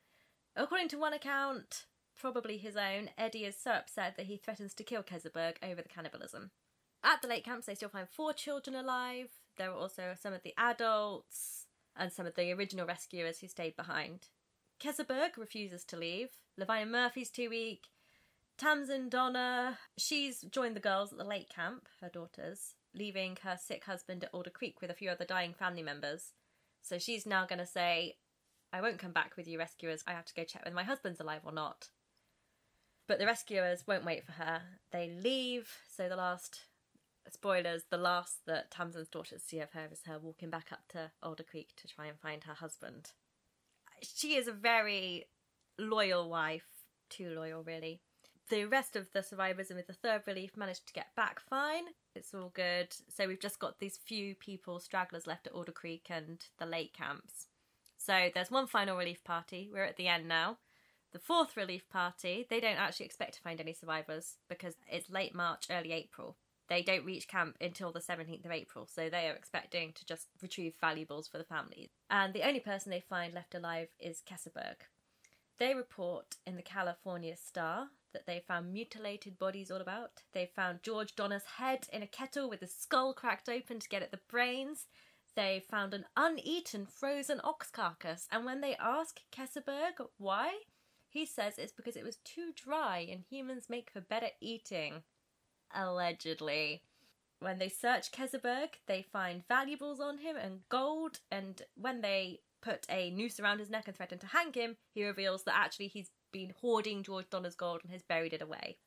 According 0.55 0.89
to 0.89 0.99
one 0.99 1.13
account, 1.13 1.85
probably 2.19 2.57
his 2.57 2.75
own, 2.75 3.09
Eddy 3.17 3.45
is 3.45 3.55
so 3.57 3.71
upset 3.71 4.15
that 4.17 4.27
he 4.27 4.37
threatens 4.37 4.73
to 4.75 4.83
kill 4.83 5.03
Keseberg 5.03 5.55
over 5.63 5.81
the 5.81 5.89
cannibalism. 5.89 6.51
At 7.03 7.21
the 7.21 7.27
lake 7.27 7.45
camps, 7.45 7.65
they 7.65 7.75
still 7.75 7.89
find 7.89 8.07
four 8.07 8.33
children 8.33 8.75
alive. 8.75 9.29
There 9.57 9.69
are 9.69 9.77
also 9.77 10.15
some 10.19 10.33
of 10.33 10.43
the 10.43 10.53
adults. 10.57 11.62
And 11.95 12.11
some 12.11 12.25
of 12.25 12.35
the 12.35 12.51
original 12.51 12.87
rescuers 12.87 13.39
who 13.39 13.47
stayed 13.47 13.75
behind. 13.75 14.27
Keseberg 14.79 15.37
refuses 15.37 15.83
to 15.85 15.97
leave. 15.97 16.29
Levina 16.57 16.89
Murphy's 16.89 17.29
too 17.29 17.49
weak. 17.49 17.87
Tamsen 18.57 19.09
Donner, 19.09 19.77
she's 19.97 20.41
joined 20.41 20.75
the 20.75 20.79
girls 20.79 21.11
at 21.11 21.17
the 21.17 21.23
lake 21.23 21.49
camp, 21.49 21.87
her 22.01 22.09
daughters, 22.09 22.75
leaving 22.93 23.37
her 23.43 23.57
sick 23.59 23.85
husband 23.85 24.23
at 24.23 24.29
Alder 24.33 24.49
Creek 24.49 24.81
with 24.81 24.91
a 24.91 24.95
few 24.95 25.09
other 25.09 25.25
dying 25.25 25.53
family 25.53 25.83
members. 25.83 26.33
So 26.81 26.99
she's 26.99 27.25
now 27.25 27.45
going 27.45 27.59
to 27.59 27.65
say, 27.65 28.17
I 28.71 28.81
won't 28.81 28.99
come 28.99 29.11
back 29.11 29.37
with 29.37 29.47
you 29.47 29.57
rescuers. 29.57 30.03
I 30.05 30.11
have 30.11 30.25
to 30.25 30.33
go 30.33 30.43
check 30.43 30.65
whether 30.65 30.75
my 30.75 30.83
husband's 30.83 31.19
alive 31.19 31.41
or 31.45 31.51
not. 31.51 31.89
But 33.07 33.19
the 33.19 33.25
rescuers 33.25 33.85
won't 33.87 34.05
wait 34.05 34.25
for 34.25 34.33
her. 34.33 34.61
They 34.91 35.09
leave. 35.09 35.69
So 35.95 36.07
the 36.07 36.15
last 36.15 36.61
spoilers, 37.31 37.83
the 37.89 37.97
last 37.97 38.45
that 38.45 38.71
Tamsen's 38.71 39.07
daughters 39.07 39.43
see 39.43 39.59
of 39.59 39.71
her 39.71 39.87
is 39.91 40.01
her 40.05 40.19
walking 40.19 40.49
back 40.49 40.69
up 40.71 40.87
to 40.89 41.11
Alder 41.21 41.43
Creek 41.43 41.69
to 41.77 41.87
try 41.87 42.07
and 42.07 42.19
find 42.19 42.43
her 42.43 42.53
husband. 42.53 43.11
She 44.01 44.35
is 44.35 44.47
a 44.47 44.51
very 44.51 45.25
loyal 45.79 46.29
wife, 46.29 46.67
too 47.09 47.29
loyal, 47.29 47.63
really. 47.63 48.01
The 48.49 48.65
rest 48.65 48.95
of 48.95 49.07
the 49.13 49.23
survivors 49.23 49.69
and 49.69 49.77
with 49.77 49.87
the 49.87 49.93
third 49.93 50.23
relief 50.27 50.57
managed 50.57 50.85
to 50.87 50.93
get 50.93 51.15
back 51.15 51.39
fine. 51.39 51.83
It's 52.13 52.33
all 52.33 52.51
good. 52.53 52.93
So 53.07 53.27
we've 53.27 53.39
just 53.39 53.59
got 53.59 53.79
these 53.79 53.97
few 54.05 54.35
people, 54.35 54.79
stragglers 54.79 55.25
left 55.25 55.47
at 55.47 55.53
Alder 55.53 55.71
Creek 55.71 56.07
and 56.09 56.45
the 56.59 56.65
lake 56.65 56.93
camps. 56.93 57.47
So 57.97 58.29
there's 58.33 58.51
one 58.51 58.67
final 58.67 58.97
relief 58.97 59.23
party. 59.23 59.69
We're 59.71 59.85
at 59.85 59.95
the 59.95 60.07
end 60.07 60.27
now. 60.27 60.57
The 61.13 61.19
fourth 61.19 61.55
relief 61.55 61.87
party, 61.89 62.45
they 62.49 62.59
don't 62.59 62.77
actually 62.77 63.05
expect 63.05 63.35
to 63.35 63.41
find 63.41 63.61
any 63.61 63.73
survivors 63.73 64.37
because 64.49 64.73
it's 64.91 65.09
late 65.09 65.33
March, 65.33 65.67
early 65.69 65.91
April. 65.91 66.35
They 66.69 66.81
don't 66.81 67.05
reach 67.05 67.27
camp 67.27 67.57
until 67.59 67.91
the 67.91 67.99
17th 67.99 68.45
of 68.45 68.51
April, 68.51 68.87
so 68.87 69.09
they 69.09 69.27
are 69.27 69.33
expecting 69.33 69.93
to 69.93 70.05
just 70.05 70.27
retrieve 70.41 70.75
valuables 70.79 71.27
for 71.27 71.37
the 71.37 71.43
family. 71.43 71.89
And 72.09 72.33
the 72.33 72.47
only 72.47 72.59
person 72.59 72.89
they 72.89 73.01
find 73.01 73.33
left 73.33 73.53
alive 73.53 73.89
is 73.99 74.21
Keseberg. 74.27 74.75
They 75.59 75.75
report 75.75 76.37
in 76.47 76.55
the 76.55 76.61
California 76.61 77.35
Star 77.35 77.89
that 78.13 78.25
they 78.25 78.43
found 78.47 78.71
mutilated 78.73 79.37
bodies 79.37 79.69
all 79.69 79.81
about. 79.81 80.23
They 80.33 80.45
found 80.45 80.83
George 80.83 81.15
Donner's 81.15 81.45
head 81.57 81.87
in 81.91 82.01
a 82.01 82.07
kettle 82.07 82.49
with 82.49 82.61
his 82.61 82.73
skull 82.73 83.13
cracked 83.13 83.49
open 83.49 83.79
to 83.79 83.89
get 83.89 84.01
at 84.01 84.11
the 84.11 84.19
brains. 84.29 84.87
They 85.35 85.63
found 85.69 85.93
an 85.93 86.05
uneaten 86.15 86.85
frozen 86.85 87.41
ox 87.43 87.69
carcass, 87.69 88.27
and 88.31 88.45
when 88.45 88.61
they 88.61 88.75
ask 88.75 89.19
Keseberg 89.31 89.93
why, 90.17 90.59
he 91.09 91.25
says 91.25 91.57
it's 91.57 91.71
because 91.71 91.95
it 91.95 92.03
was 92.03 92.17
too 92.17 92.51
dry 92.55 93.07
and 93.09 93.23
humans 93.29 93.69
make 93.69 93.89
for 93.91 94.01
better 94.01 94.29
eating. 94.41 95.03
Allegedly. 95.73 96.83
When 97.39 97.59
they 97.59 97.69
search 97.69 98.11
Keseberg, 98.11 98.69
they 98.87 99.01
find 99.01 99.47
valuables 99.47 99.99
on 99.99 100.19
him 100.19 100.37
and 100.37 100.61
gold, 100.69 101.19
and 101.29 101.61
when 101.75 102.01
they 102.01 102.39
put 102.61 102.85
a 102.89 103.11
noose 103.11 103.39
around 103.39 103.59
his 103.59 103.69
neck 103.69 103.87
and 103.87 103.95
threaten 103.95 104.19
to 104.19 104.27
hang 104.27 104.53
him, 104.53 104.77
he 104.93 105.05
reveals 105.05 105.43
that 105.43 105.55
actually 105.55 105.87
he's 105.87 106.11
been 106.31 106.53
hoarding 106.61 107.03
George 107.03 107.29
Donner's 107.29 107.55
gold 107.55 107.81
and 107.83 107.91
has 107.91 108.01
buried 108.01 108.33
it 108.33 108.41
away. 108.41 108.77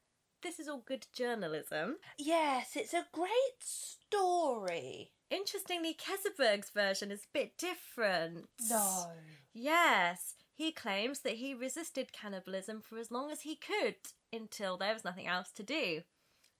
This 0.42 0.58
is 0.58 0.68
all 0.68 0.82
good 0.86 1.06
journalism. 1.12 1.96
Yes, 2.18 2.76
it's 2.76 2.94
a 2.94 3.06
great 3.12 3.30
story. 3.60 5.10
Interestingly, 5.30 5.94
Keseberg's 5.94 6.70
version 6.70 7.10
is 7.10 7.24
a 7.24 7.32
bit 7.32 7.58
different. 7.58 8.46
No. 8.70 9.06
Yes, 9.52 10.34
he 10.54 10.72
claims 10.72 11.20
that 11.20 11.34
he 11.34 11.52
resisted 11.52 12.12
cannibalism 12.12 12.80
for 12.80 12.98
as 12.98 13.10
long 13.10 13.30
as 13.30 13.42
he 13.42 13.56
could 13.56 13.96
until 14.32 14.76
there 14.76 14.94
was 14.94 15.04
nothing 15.04 15.26
else 15.26 15.50
to 15.52 15.62
do. 15.62 16.02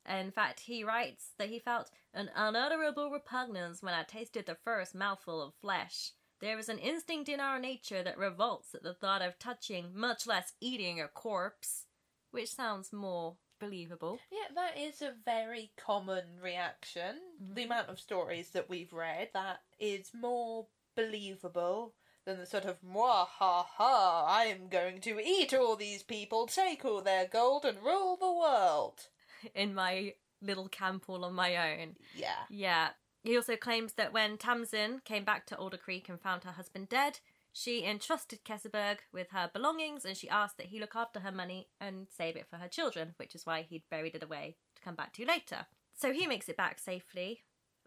In 0.09 0.31
fact, 0.31 0.61
he 0.61 0.85
writes 0.85 1.33
that 1.39 1.49
he 1.49 1.59
felt 1.59 1.91
an 2.15 2.31
unutterable 2.35 3.11
repugnance 3.11 3.83
when 3.83 3.95
I 3.95 4.03
tasted 4.03 4.47
the 4.47 4.55
first 4.55 4.95
mouthful 4.95 5.43
of 5.43 5.55
flesh. 5.55 6.13
There 6.41 6.59
is 6.59 6.69
an 6.69 6.79
instinct 6.79 7.29
in 7.29 7.41
our 7.41 7.59
nature 7.59 8.03
that 8.03 8.19
revolts 8.19 8.75
at 8.75 8.83
the 8.83 8.95
thought 8.95 9.23
of 9.23 9.39
touching, 9.39 9.91
much 9.95 10.27
less 10.27 10.53
eating, 10.61 11.01
a 11.01 11.09
corpse. 11.09 11.87
Which 12.31 12.51
sounds 12.51 12.93
more 12.93 13.37
believable. 13.59 14.19
Yeah, 14.31 14.55
that 14.55 14.79
is 14.79 15.01
a 15.01 15.15
very 15.25 15.71
common 15.77 16.25
reaction. 16.43 17.17
Mm-hmm. 17.43 17.55
The 17.55 17.65
amount 17.65 17.89
of 17.89 17.99
stories 17.99 18.51
that 18.51 18.69
we've 18.69 18.93
read, 18.93 19.31
that 19.33 19.61
is 19.79 20.11
more 20.15 20.67
believable 20.95 21.95
than 22.27 22.39
the 22.39 22.47
sort 22.47 22.65
of 22.65 22.79
ha 22.85 23.67
ha, 23.77 24.27
I'm 24.29 24.69
going 24.69 25.01
to 25.03 25.21
eat 25.21 25.55
all 25.55 25.77
these 25.77 26.03
people, 26.03 26.47
take 26.47 26.85
all 26.85 27.01
their 27.01 27.27
gold, 27.27 27.65
and 27.65 27.83
rule 27.83 28.17
the 28.17 28.33
world. 28.33 29.07
In 29.55 29.75
my 29.75 30.15
little 30.43 30.69
camp 30.69 31.05
all 31.09 31.25
on 31.25 31.35
my 31.35 31.57
own. 31.57 31.97
Yeah. 32.15 32.45
Yeah. 32.51 32.89
He 33.23 33.37
also 33.37 33.57
claims 33.57 33.95
that 33.95 34.13
when 34.13 34.39
Tamsen 34.39 35.01
came 35.05 35.25
back 35.25 35.47
to 35.47 35.57
Alder 35.57 35.79
Creek 35.79 36.09
and 36.09 36.21
found 36.21 36.45
her 36.45 36.53
husband 36.53 36.89
dead, 36.89 37.19
she 37.53 37.85
entrusted 37.85 38.45
Keseberg 38.45 38.99
with 39.13 39.31
her 39.31 39.51
belongings 39.53 40.05
and 40.05 40.17
she 40.17 40.29
asked 40.29 40.59
that 40.59 40.67
he 40.67 40.79
look 40.79 40.95
after 40.95 41.21
her 41.21 41.33
money 41.33 41.69
and 41.81 42.07
save 42.09 42.37
it 42.37 42.47
for 42.49 42.57
her 42.57 42.69
children, 42.69 43.15
which 43.17 43.35
is 43.35 43.47
why 43.47 43.63
he'd 43.63 43.89
buried 43.91 44.15
it 44.15 44.23
away 44.23 44.57
to 44.77 44.83
come 44.83 44.95
back 44.95 45.13
to 45.15 45.25
later. 45.25 45.67
So 45.95 46.13
he 46.13 46.27
makes 46.27 46.49
it 46.49 46.57
back 46.57 46.79
safely, 46.79 47.41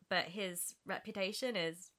but 0.09 0.25
his 0.25 0.73
reputation 0.85 1.55
is 1.55 1.91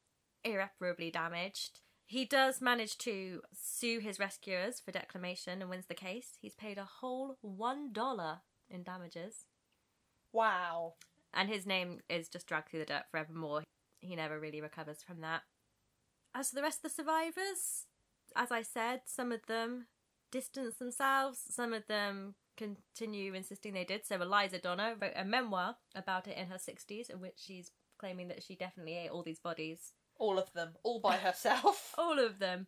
irreparably 0.44 1.11
damaged. 1.11 1.80
He 2.06 2.24
does 2.24 2.61
manage 2.61 2.98
to 2.98 3.40
sue 3.52 4.00
his 4.00 4.18
rescuers 4.18 4.80
for 4.80 4.90
declamation 4.90 5.62
and 5.62 5.70
wins 5.70 5.86
the 5.86 5.94
case. 5.94 6.38
He's 6.40 6.56
paid 6.56 6.76
a 6.76 6.84
whole 6.84 7.38
one 7.40 7.92
dollar 7.92 8.40
in 8.68 8.82
damages, 8.82 9.46
Wow. 10.32 10.94
and 11.32 11.48
his 11.48 11.66
name 11.66 12.00
is 12.08 12.28
just 12.28 12.46
dragged 12.46 12.68
through 12.70 12.80
the 12.80 12.86
dirt 12.86 13.04
forevermore. 13.10 13.62
He 14.00 14.16
never 14.16 14.38
really 14.40 14.60
recovers 14.60 15.02
from 15.02 15.20
that. 15.20 15.42
As 16.34 16.50
for 16.50 16.56
the 16.56 16.62
rest 16.62 16.78
of 16.78 16.82
the 16.84 16.88
survivors, 16.90 17.86
as 18.36 18.50
I 18.50 18.62
said, 18.62 19.02
some 19.06 19.32
of 19.32 19.46
them 19.46 19.86
distance 20.30 20.76
themselves, 20.76 21.40
some 21.48 21.72
of 21.72 21.86
them 21.86 22.34
continue 22.56 23.34
insisting 23.34 23.74
they 23.74 23.84
did. 23.84 24.06
So 24.06 24.20
Eliza 24.20 24.58
Donner 24.58 24.94
wrote 25.00 25.12
a 25.16 25.24
memoir 25.24 25.76
about 25.94 26.28
it 26.28 26.36
in 26.36 26.46
her 26.48 26.56
60s, 26.56 27.10
in 27.10 27.20
which 27.20 27.34
she's 27.36 27.72
claiming 27.98 28.28
that 28.28 28.42
she 28.42 28.54
definitely 28.54 28.96
ate 28.96 29.10
all 29.10 29.22
these 29.22 29.40
bodies. 29.40 29.92
All 30.18 30.38
of 30.38 30.52
them, 30.52 30.70
all 30.82 31.00
by 31.00 31.16
herself. 31.26 31.94
All 31.98 32.18
of 32.18 32.38
them. 32.38 32.66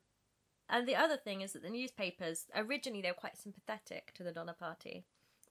And 0.68 0.88
the 0.88 0.96
other 0.96 1.16
thing 1.16 1.42
is 1.42 1.52
that 1.52 1.62
the 1.62 1.70
newspapers, 1.70 2.46
originally 2.54 3.02
they 3.02 3.10
were 3.10 3.14
quite 3.14 3.36
sympathetic 3.36 4.12
to 4.14 4.22
the 4.22 4.32
Donner 4.32 4.54
Party, 4.54 5.04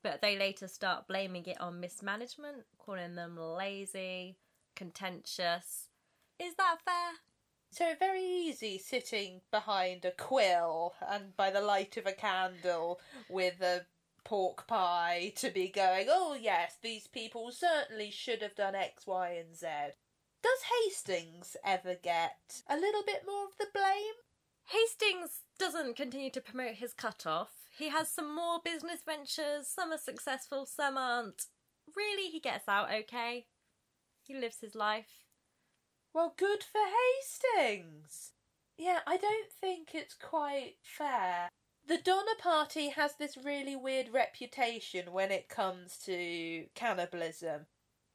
but 0.04 0.22
they 0.22 0.38
later 0.38 0.68
start 0.68 1.08
blaming 1.08 1.46
it 1.46 1.60
on 1.60 1.80
mismanagement, 1.80 2.64
calling 2.78 3.16
them 3.16 3.38
lazy, 3.38 4.38
contentious. 4.76 5.90
Is 6.40 6.56
that 6.56 6.78
fair? 6.84 7.14
So 7.72 7.94
very 7.98 8.24
easy 8.24 8.78
sitting 8.78 9.42
behind 9.50 10.04
a 10.04 10.12
quill 10.12 10.94
and 11.08 11.36
by 11.38 11.52
the 11.52 11.62
light 11.62 11.96
of 11.98 12.06
a 12.06 12.12
candle 12.12 13.00
with 13.30 13.62
a 13.62 13.86
pork 14.24 14.68
pie 14.68 15.34
to 15.38 15.50
be 15.50 15.70
going, 15.70 16.08
oh 16.10 16.38
yes, 16.40 16.76
these 16.82 17.08
people 17.08 17.52
certainly 17.52 18.12
should 18.12 18.42
have 18.42 18.56
done 18.56 18.76
X, 18.76 19.08
Y, 19.08 19.30
and 19.30 19.56
Z. 19.56 19.68
Does 20.44 20.60
Hastings 20.86 21.56
ever 21.64 21.96
get 21.96 22.62
a 22.70 22.76
little 22.76 23.04
bit 23.06 23.24
more 23.26 23.46
of 23.46 23.58
the 23.58 23.68
blame? 23.74 24.16
Hastings 24.66 25.44
doesn't 25.58 25.96
continue 25.96 26.32
to 26.32 26.42
promote 26.42 26.76
his 26.76 26.94
cut-off. 26.94 27.61
He 27.82 27.90
has 27.90 28.10
some 28.10 28.36
more 28.36 28.60
business 28.64 29.00
ventures, 29.04 29.68
some 29.68 29.92
are 29.92 29.98
successful, 29.98 30.68
some 30.68 30.98
aren't. 30.98 31.48
Really, 31.96 32.30
he 32.30 32.40
gets 32.40 32.68
out 32.68 32.94
okay. 32.94 33.48
He 34.22 34.36
lives 34.36 34.60
his 34.62 34.76
life. 34.76 35.26
Well, 36.14 36.36
good 36.38 36.64
for 36.64 36.82
Hastings. 37.58 38.34
Yeah, 38.78 39.00
I 39.08 39.18
don't 39.18 39.52
think 39.52 39.96
it's 39.96 40.14
quite 40.14 40.76
fair. 40.84 41.50
The 41.88 41.98
Donner 41.98 42.38
Party 42.40 42.90
has 42.90 43.16
this 43.16 43.36
really 43.36 43.76
weird 43.76 44.10
reputation 44.14 45.12
when 45.12 45.32
it 45.32 45.50
comes 45.50 45.98
to 46.06 46.66
cannibalism. 46.76 47.66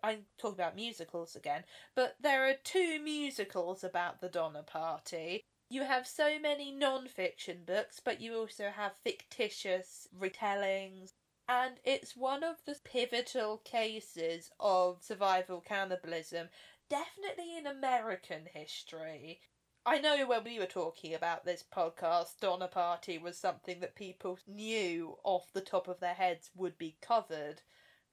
I'm 0.01 0.27
talking 0.39 0.61
about 0.61 0.77
musicals 0.77 1.35
again, 1.35 1.65
but 1.97 2.15
there 2.21 2.49
are 2.49 2.55
two 2.63 3.01
musicals 3.03 3.83
about 3.83 4.21
the 4.21 4.29
Donner 4.29 4.63
Party. 4.63 5.43
You 5.69 5.83
have 5.83 6.07
so 6.07 6.39
many 6.39 6.71
non 6.71 7.09
fiction 7.09 7.65
books, 7.65 8.01
but 8.05 8.21
you 8.21 8.37
also 8.37 8.71
have 8.71 8.93
fictitious 9.03 10.07
retellings. 10.17 11.13
And 11.49 11.81
it's 11.85 12.17
one 12.17 12.45
of 12.45 12.57
the 12.65 12.77
pivotal 12.85 13.59
cases 13.59 14.51
of 14.61 15.03
survival 15.03 15.61
cannibalism, 15.61 16.49
definitely 16.89 17.57
in 17.57 17.67
American 17.67 18.47
history. 18.53 19.41
I 19.85 19.99
know 19.99 20.27
when 20.27 20.43
we 20.43 20.59
were 20.59 20.67
talking 20.67 21.15
about 21.15 21.45
this 21.45 21.63
podcast, 21.63 22.41
Donner 22.41 22.67
Party 22.67 23.19
was 23.19 23.39
something 23.39 23.79
that 23.81 23.95
people 23.95 24.39
knew 24.47 25.19
off 25.23 25.53
the 25.53 25.61
top 25.61 25.87
of 25.87 26.01
their 26.01 26.15
heads 26.15 26.51
would 26.57 26.77
be 26.77 26.97
covered 27.01 27.63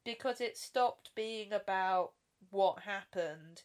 because 0.04 0.40
it 0.40 0.58
stopped 0.58 1.16
being 1.16 1.52
about 1.52 2.14
what 2.52 2.82
happened 2.84 3.64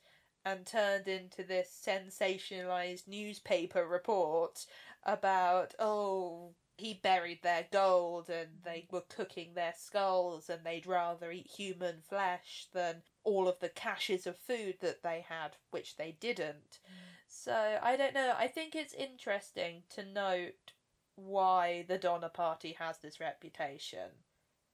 and 0.49 0.65
turned 0.65 1.09
into 1.09 1.43
this 1.43 1.69
sensationalized 1.87 3.07
newspaper 3.07 3.87
report 3.87 4.65
about, 5.05 5.75
oh, 5.79 6.53
he 6.77 6.95
buried 6.95 7.43
their 7.43 7.67
gold 7.73 8.31
and 8.31 8.49
they 8.65 8.87
were 8.91 9.03
cooking 9.09 9.55
their 9.55 9.75
skulls 9.77 10.49
and 10.49 10.65
they'd 10.65 10.87
rather 10.87 11.31
eat 11.31 11.49
human 11.49 11.97
flesh 12.09 12.67
than 12.73 13.03
all 13.25 13.49
of 13.49 13.59
the 13.61 13.69
caches 13.69 14.27
of 14.27 14.39
food 14.39 14.77
that 14.81 15.03
they 15.03 15.25
had, 15.29 15.57
which 15.71 15.97
they 15.97 16.17
didn't. 16.21 16.79
So 17.27 17.79
I 17.83 17.97
don't 17.97 18.15
know. 18.15 18.35
I 18.39 18.47
think 18.47 18.75
it's 18.75 18.95
interesting 18.95 19.83
to 19.91 20.05
note 20.05 20.73
why 21.17 21.85
the 21.89 21.99
Donner 21.99 22.31
Party 22.31 22.77
has 22.79 22.99
this 22.99 23.21
reputation. 23.21 24.11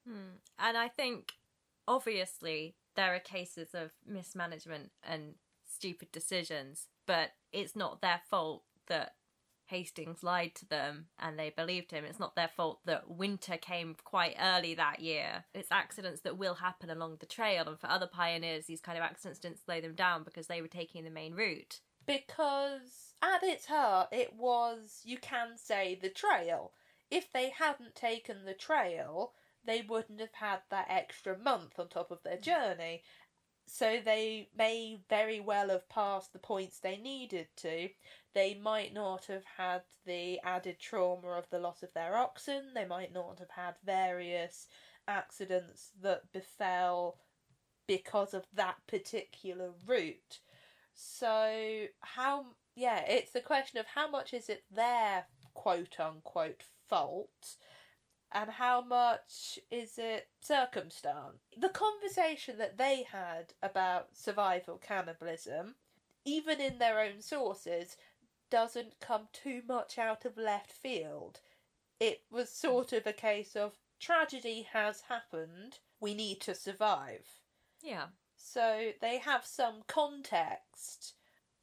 Hmm. 0.06 0.36
And 0.58 0.76
I 0.76 0.88
think, 0.88 1.32
obviously, 1.88 2.76
there 2.96 3.14
are 3.14 3.18
cases 3.18 3.74
of 3.74 3.92
mismanagement 4.06 4.92
and 5.02 5.34
stupid 5.74 6.12
decisions, 6.12 6.88
but 7.06 7.30
it's 7.52 7.76
not 7.76 8.00
their 8.00 8.20
fault 8.28 8.62
that 8.88 9.14
Hastings 9.66 10.22
lied 10.22 10.54
to 10.56 10.68
them 10.68 11.06
and 11.18 11.38
they 11.38 11.50
believed 11.50 11.90
him. 11.90 12.04
It's 12.04 12.20
not 12.20 12.36
their 12.36 12.48
fault 12.48 12.80
that 12.84 13.10
winter 13.10 13.56
came 13.56 13.96
quite 14.04 14.36
early 14.40 14.74
that 14.74 15.00
year. 15.00 15.44
It's 15.54 15.72
accidents 15.72 16.20
that 16.20 16.36
will 16.36 16.54
happen 16.54 16.90
along 16.90 17.16
the 17.20 17.26
trail, 17.26 17.66
and 17.66 17.78
for 17.78 17.88
other 17.88 18.06
pioneers, 18.06 18.66
these 18.66 18.80
kind 18.80 18.98
of 18.98 19.04
accidents 19.04 19.40
didn't 19.40 19.64
slow 19.64 19.80
them 19.80 19.94
down 19.94 20.22
because 20.22 20.46
they 20.48 20.60
were 20.60 20.68
taking 20.68 21.04
the 21.04 21.10
main 21.10 21.34
route. 21.34 21.80
Because 22.06 23.14
at 23.22 23.42
its 23.42 23.66
heart, 23.66 24.08
it 24.12 24.34
was, 24.34 25.00
you 25.04 25.16
can 25.16 25.56
say, 25.56 25.98
the 26.00 26.10
trail. 26.10 26.72
If 27.10 27.32
they 27.32 27.50
hadn't 27.50 27.94
taken 27.94 28.44
the 28.44 28.54
trail, 28.54 29.32
they 29.64 29.82
wouldn't 29.88 30.20
have 30.20 30.34
had 30.34 30.60
that 30.70 30.88
extra 30.90 31.38
month 31.38 31.78
on 31.78 31.88
top 31.88 32.10
of 32.10 32.22
their 32.22 32.36
journey. 32.36 33.02
So 33.66 33.98
they 34.04 34.50
may 34.56 35.00
very 35.08 35.40
well 35.40 35.70
have 35.70 35.88
passed 35.88 36.32
the 36.32 36.38
points 36.38 36.78
they 36.78 36.96
needed 36.96 37.48
to. 37.56 37.88
They 38.34 38.54
might 38.54 38.92
not 38.92 39.26
have 39.26 39.44
had 39.56 39.82
the 40.06 40.38
added 40.40 40.78
trauma 40.78 41.28
of 41.28 41.48
the 41.50 41.58
loss 41.58 41.82
of 41.82 41.92
their 41.94 42.16
oxen. 42.16 42.74
They 42.74 42.84
might 42.84 43.12
not 43.12 43.38
have 43.38 43.50
had 43.50 43.74
various 43.84 44.68
accidents 45.08 45.90
that 46.02 46.32
befell 46.32 47.18
because 47.86 48.34
of 48.34 48.46
that 48.54 48.76
particular 48.86 49.72
route. 49.86 50.40
So, 50.94 51.86
how, 52.00 52.46
yeah, 52.74 53.00
it's 53.08 53.32
the 53.32 53.40
question 53.40 53.78
of 53.78 53.86
how 53.86 54.08
much 54.08 54.32
is 54.32 54.48
it 54.48 54.64
their 54.70 55.26
quote 55.54 55.98
unquote 55.98 56.64
fault 56.88 57.56
and 58.34 58.50
how 58.50 58.82
much 58.82 59.58
is 59.70 59.96
it 59.96 60.28
circumstance? 60.40 61.38
The 61.56 61.68
conversation 61.68 62.58
that 62.58 62.76
they 62.76 63.04
had 63.10 63.54
about 63.62 64.08
survival 64.16 64.76
cannibalism, 64.76 65.76
even 66.24 66.60
in 66.60 66.78
their 66.78 67.00
own 67.00 67.22
sources, 67.22 67.96
doesn't 68.50 69.00
come 69.00 69.28
too 69.32 69.62
much 69.66 69.98
out 69.98 70.24
of 70.24 70.36
left 70.36 70.72
field. 70.72 71.40
It 72.00 72.22
was 72.30 72.50
sort 72.50 72.92
of 72.92 73.06
a 73.06 73.12
case 73.12 73.54
of 73.54 73.78
tragedy 74.00 74.66
has 74.72 75.02
happened, 75.08 75.78
we 76.00 76.12
need 76.14 76.40
to 76.42 76.54
survive. 76.54 77.26
Yeah. 77.82 78.06
So 78.36 78.90
they 79.00 79.18
have 79.18 79.46
some 79.46 79.82
context. 79.86 81.14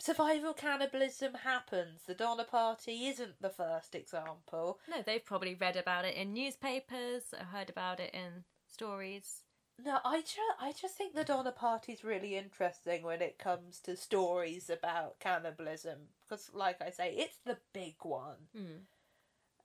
Survival 0.01 0.53
cannibalism 0.53 1.35
happens. 1.35 2.01
The 2.07 2.15
Donner 2.15 2.43
Party 2.43 3.05
isn't 3.05 3.39
the 3.39 3.51
first 3.51 3.93
example. 3.93 4.79
No, 4.89 5.03
they've 5.05 5.23
probably 5.23 5.53
read 5.53 5.75
about 5.75 6.05
it 6.05 6.15
in 6.15 6.33
newspapers, 6.33 7.35
or 7.37 7.45
heard 7.45 7.69
about 7.69 7.99
it 7.99 8.11
in 8.11 8.45
stories. 8.67 9.43
No, 9.77 9.99
I 10.03 10.21
just, 10.21 10.39
I 10.59 10.71
just 10.71 10.95
think 10.95 11.13
the 11.13 11.23
Donner 11.23 11.51
Party's 11.51 12.03
really 12.03 12.35
interesting 12.35 13.03
when 13.03 13.21
it 13.21 13.37
comes 13.37 13.79
to 13.81 13.95
stories 13.95 14.71
about 14.71 15.19
cannibalism 15.19 16.07
because, 16.23 16.49
like 16.51 16.81
I 16.81 16.89
say, 16.89 17.13
it's 17.15 17.37
the 17.45 17.57
big 17.71 17.97
one. 18.01 18.47
Hmm. 18.57 18.81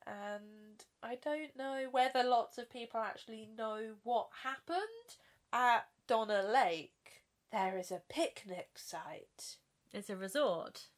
And 0.07 0.85
I 1.03 1.15
don't 1.15 1.57
know 1.57 1.87
whether 1.91 2.23
lots 2.23 2.59
of 2.59 2.71
people 2.71 3.01
actually 3.01 3.49
know 3.57 3.95
what 4.03 4.29
happened 4.43 5.17
at 5.51 5.87
Donner 6.07 6.43
Lake. 6.43 7.23
There 7.51 7.79
is 7.79 7.91
a 7.91 8.03
picnic 8.11 8.73
site. 8.75 9.57
It's 9.97 10.11
a 10.11 10.17
resort. 10.17 10.89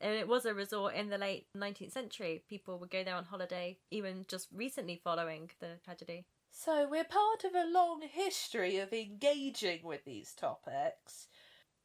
And 0.00 0.14
it 0.14 0.26
was 0.26 0.46
a 0.46 0.54
resort 0.54 0.94
in 0.94 1.10
the 1.10 1.18
late 1.18 1.48
19th 1.54 1.92
century. 1.92 2.44
People 2.48 2.78
would 2.78 2.90
go 2.90 3.04
there 3.04 3.14
on 3.14 3.24
holiday, 3.24 3.76
even 3.90 4.24
just 4.26 4.48
recently 4.54 4.98
following 5.04 5.50
the 5.60 5.78
tragedy. 5.84 6.24
So 6.50 6.88
we're 6.88 7.04
part 7.04 7.44
of 7.44 7.54
a 7.54 7.70
long 7.70 8.00
history 8.00 8.78
of 8.78 8.94
engaging 8.94 9.80
with 9.84 10.06
these 10.06 10.32
topics. 10.32 11.28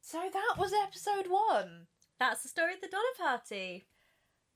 So 0.00 0.22
that 0.32 0.54
was 0.56 0.72
episode 0.72 1.26
one. 1.28 1.88
That's 2.18 2.42
the 2.42 2.48
story 2.48 2.72
of 2.74 2.80
the 2.80 2.88
Donner 2.88 3.04
Party. 3.18 3.84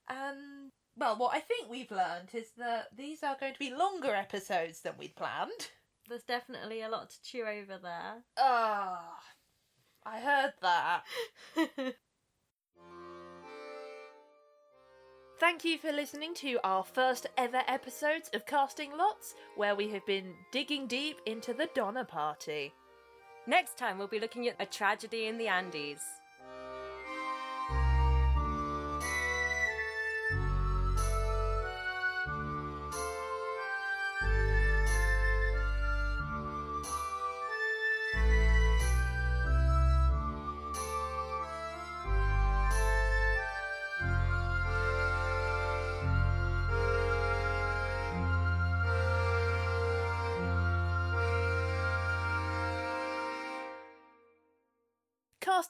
And, 0.09 0.73
well, 0.97 1.17
what 1.17 1.37
I 1.37 1.41
think 1.41 1.69
we've 1.69 1.91
learned 1.91 2.31
is 2.33 2.53
that 2.57 2.87
these 2.97 3.23
are 3.23 3.37
going 3.39 3.53
to 3.53 3.59
be 3.59 3.75
longer 3.75 4.15
episodes 4.15 4.81
than 4.81 4.95
we'd 4.99 5.15
planned. 5.15 5.73
There's 6.09 6.23
definitely 6.23 6.81
a 6.81 6.89
lot 6.89 7.11
to 7.11 7.23
chew 7.23 7.43
over 7.43 7.77
there. 7.83 8.25
Ah, 8.39 9.19
I 10.11 10.21
heard 10.21 10.55
that. 10.63 11.03
Thank 15.39 15.65
you 15.67 15.77
for 15.77 15.93
listening 15.93 16.33
to 16.37 16.59
our 16.65 16.83
first 16.83 17.27
ever 17.37 17.61
episodes 17.69 18.31
of 18.33 18.47
Casting 18.47 18.97
Lots, 18.97 19.35
where 19.57 19.75
we 19.75 19.91
have 19.91 20.07
been 20.07 20.33
digging 20.51 20.87
deep 20.87 21.19
into 21.27 21.53
the 21.53 21.69
Donner 21.75 22.05
Party. 22.05 22.73
Next 23.47 23.77
time, 23.77 23.99
we'll 23.99 24.07
be 24.09 24.19
looking 24.19 24.49
at 24.49 24.57
a 24.59 24.65
tragedy 24.65 25.27
in 25.27 25.37
the 25.37 25.49
Andes. 25.49 26.01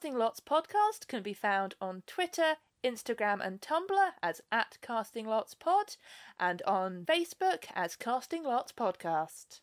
Casting 0.08 0.20
Lots 0.20 0.40
podcast 0.40 1.06
can 1.06 1.22
be 1.22 1.34
found 1.34 1.74
on 1.82 2.02
Twitter, 2.06 2.56
Instagram, 2.82 3.46
and 3.46 3.60
Tumblr 3.60 4.12
as 4.22 4.40
at 4.50 4.78
Casting 4.80 5.26
Lots 5.26 5.52
Pod, 5.52 5.96
and 6.40 6.62
on 6.62 7.04
Facebook 7.04 7.64
as 7.74 7.94
Casting 7.94 8.42
Lots 8.42 8.72
Podcast. 8.72 9.60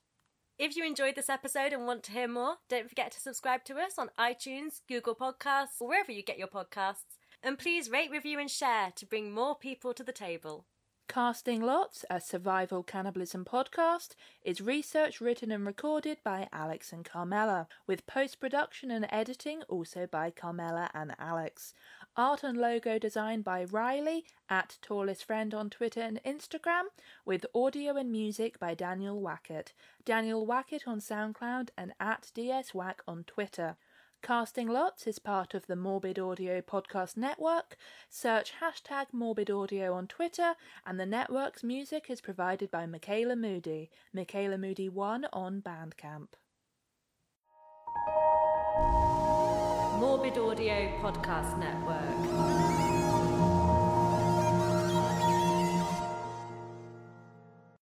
If 0.60 0.76
you 0.76 0.86
enjoyed 0.86 1.16
this 1.16 1.32
episode 1.32 1.74
and 1.74 1.88
want 1.88 2.04
to 2.04 2.12
hear 2.12 2.28
more, 2.28 2.58
don't 2.70 2.88
forget 2.88 3.12
to 3.14 3.20
subscribe 3.20 3.64
to 3.64 3.78
us 3.78 3.98
on 3.98 4.12
iTunes, 4.20 4.82
Google 4.88 5.16
Podcasts, 5.16 5.82
or 5.82 5.88
wherever 5.88 6.12
you 6.12 6.22
get 6.22 6.38
your 6.38 6.48
podcasts. 6.48 7.18
And 7.42 7.58
please 7.58 7.90
rate, 7.90 8.12
review, 8.12 8.40
and 8.40 8.52
share 8.52 8.92
to 8.98 9.06
bring 9.08 9.34
more 9.34 9.56
people 9.56 9.96
to 9.96 10.04
the 10.04 10.12
table. 10.12 10.68
Casting 11.08 11.62
Lots, 11.62 12.04
a 12.10 12.20
survival 12.20 12.82
cannibalism 12.82 13.46
podcast, 13.46 14.16
is 14.44 14.60
research 14.60 15.22
written, 15.22 15.52
and 15.52 15.66
recorded 15.66 16.18
by 16.24 16.50
Alex 16.52 16.92
and 16.92 17.06
Carmela, 17.06 17.68
with 17.86 18.08
post 18.08 18.40
production 18.40 18.92
and 18.92 19.06
editing 19.10 19.62
also 19.70 20.08
by 20.08 20.32
Carmela 20.32 20.90
and 20.94 21.16
Alex. 21.20 21.74
Art 22.18 22.44
and 22.44 22.58
logo 22.58 22.98
design 22.98 23.42
by 23.44 23.66
Riley 23.66 24.26
at 24.50 24.78
Tallest 24.82 25.24
Friend 25.24 25.54
on 25.54 25.70
Twitter 25.70 26.02
and 26.02 26.20
Instagram, 26.26 26.86
with 27.24 27.46
audio 27.54 27.96
and 27.96 28.12
music 28.12 28.60
by 28.60 28.74
Daniel 28.74 29.22
Wackett. 29.22 29.74
Daniel 30.04 30.46
Wackett 30.46 30.88
on 30.88 31.00
SoundCloud 31.00 31.70
and 31.78 31.94
at 32.00 32.32
DSWack 32.36 33.00
on 33.08 33.24
Twitter. 33.26 33.78
Casting 34.26 34.68
Lots 34.68 35.06
is 35.06 35.20
part 35.20 35.54
of 35.54 35.68
the 35.68 35.76
Morbid 35.76 36.18
Audio 36.18 36.60
Podcast 36.60 37.16
Network. 37.16 37.78
Search 38.10 38.54
hashtag 38.60 39.06
Morbid 39.14 39.52
Audio 39.52 39.94
on 39.94 40.08
Twitter, 40.08 40.56
and 40.84 41.00
the 41.00 41.06
network's 41.06 41.64
music 41.64 42.08
is 42.10 42.22
provided 42.22 42.72
by 42.72 42.88
Michaela 42.88 43.36
Moody, 43.36 43.92
Michaela 44.12 44.58
Moody1 44.58 45.26
on 45.32 45.62
Bandcamp. 45.62 46.30
Morbid 50.00 50.40
Audio 50.40 50.92
Podcast 51.04 51.60
Network. 51.60 52.15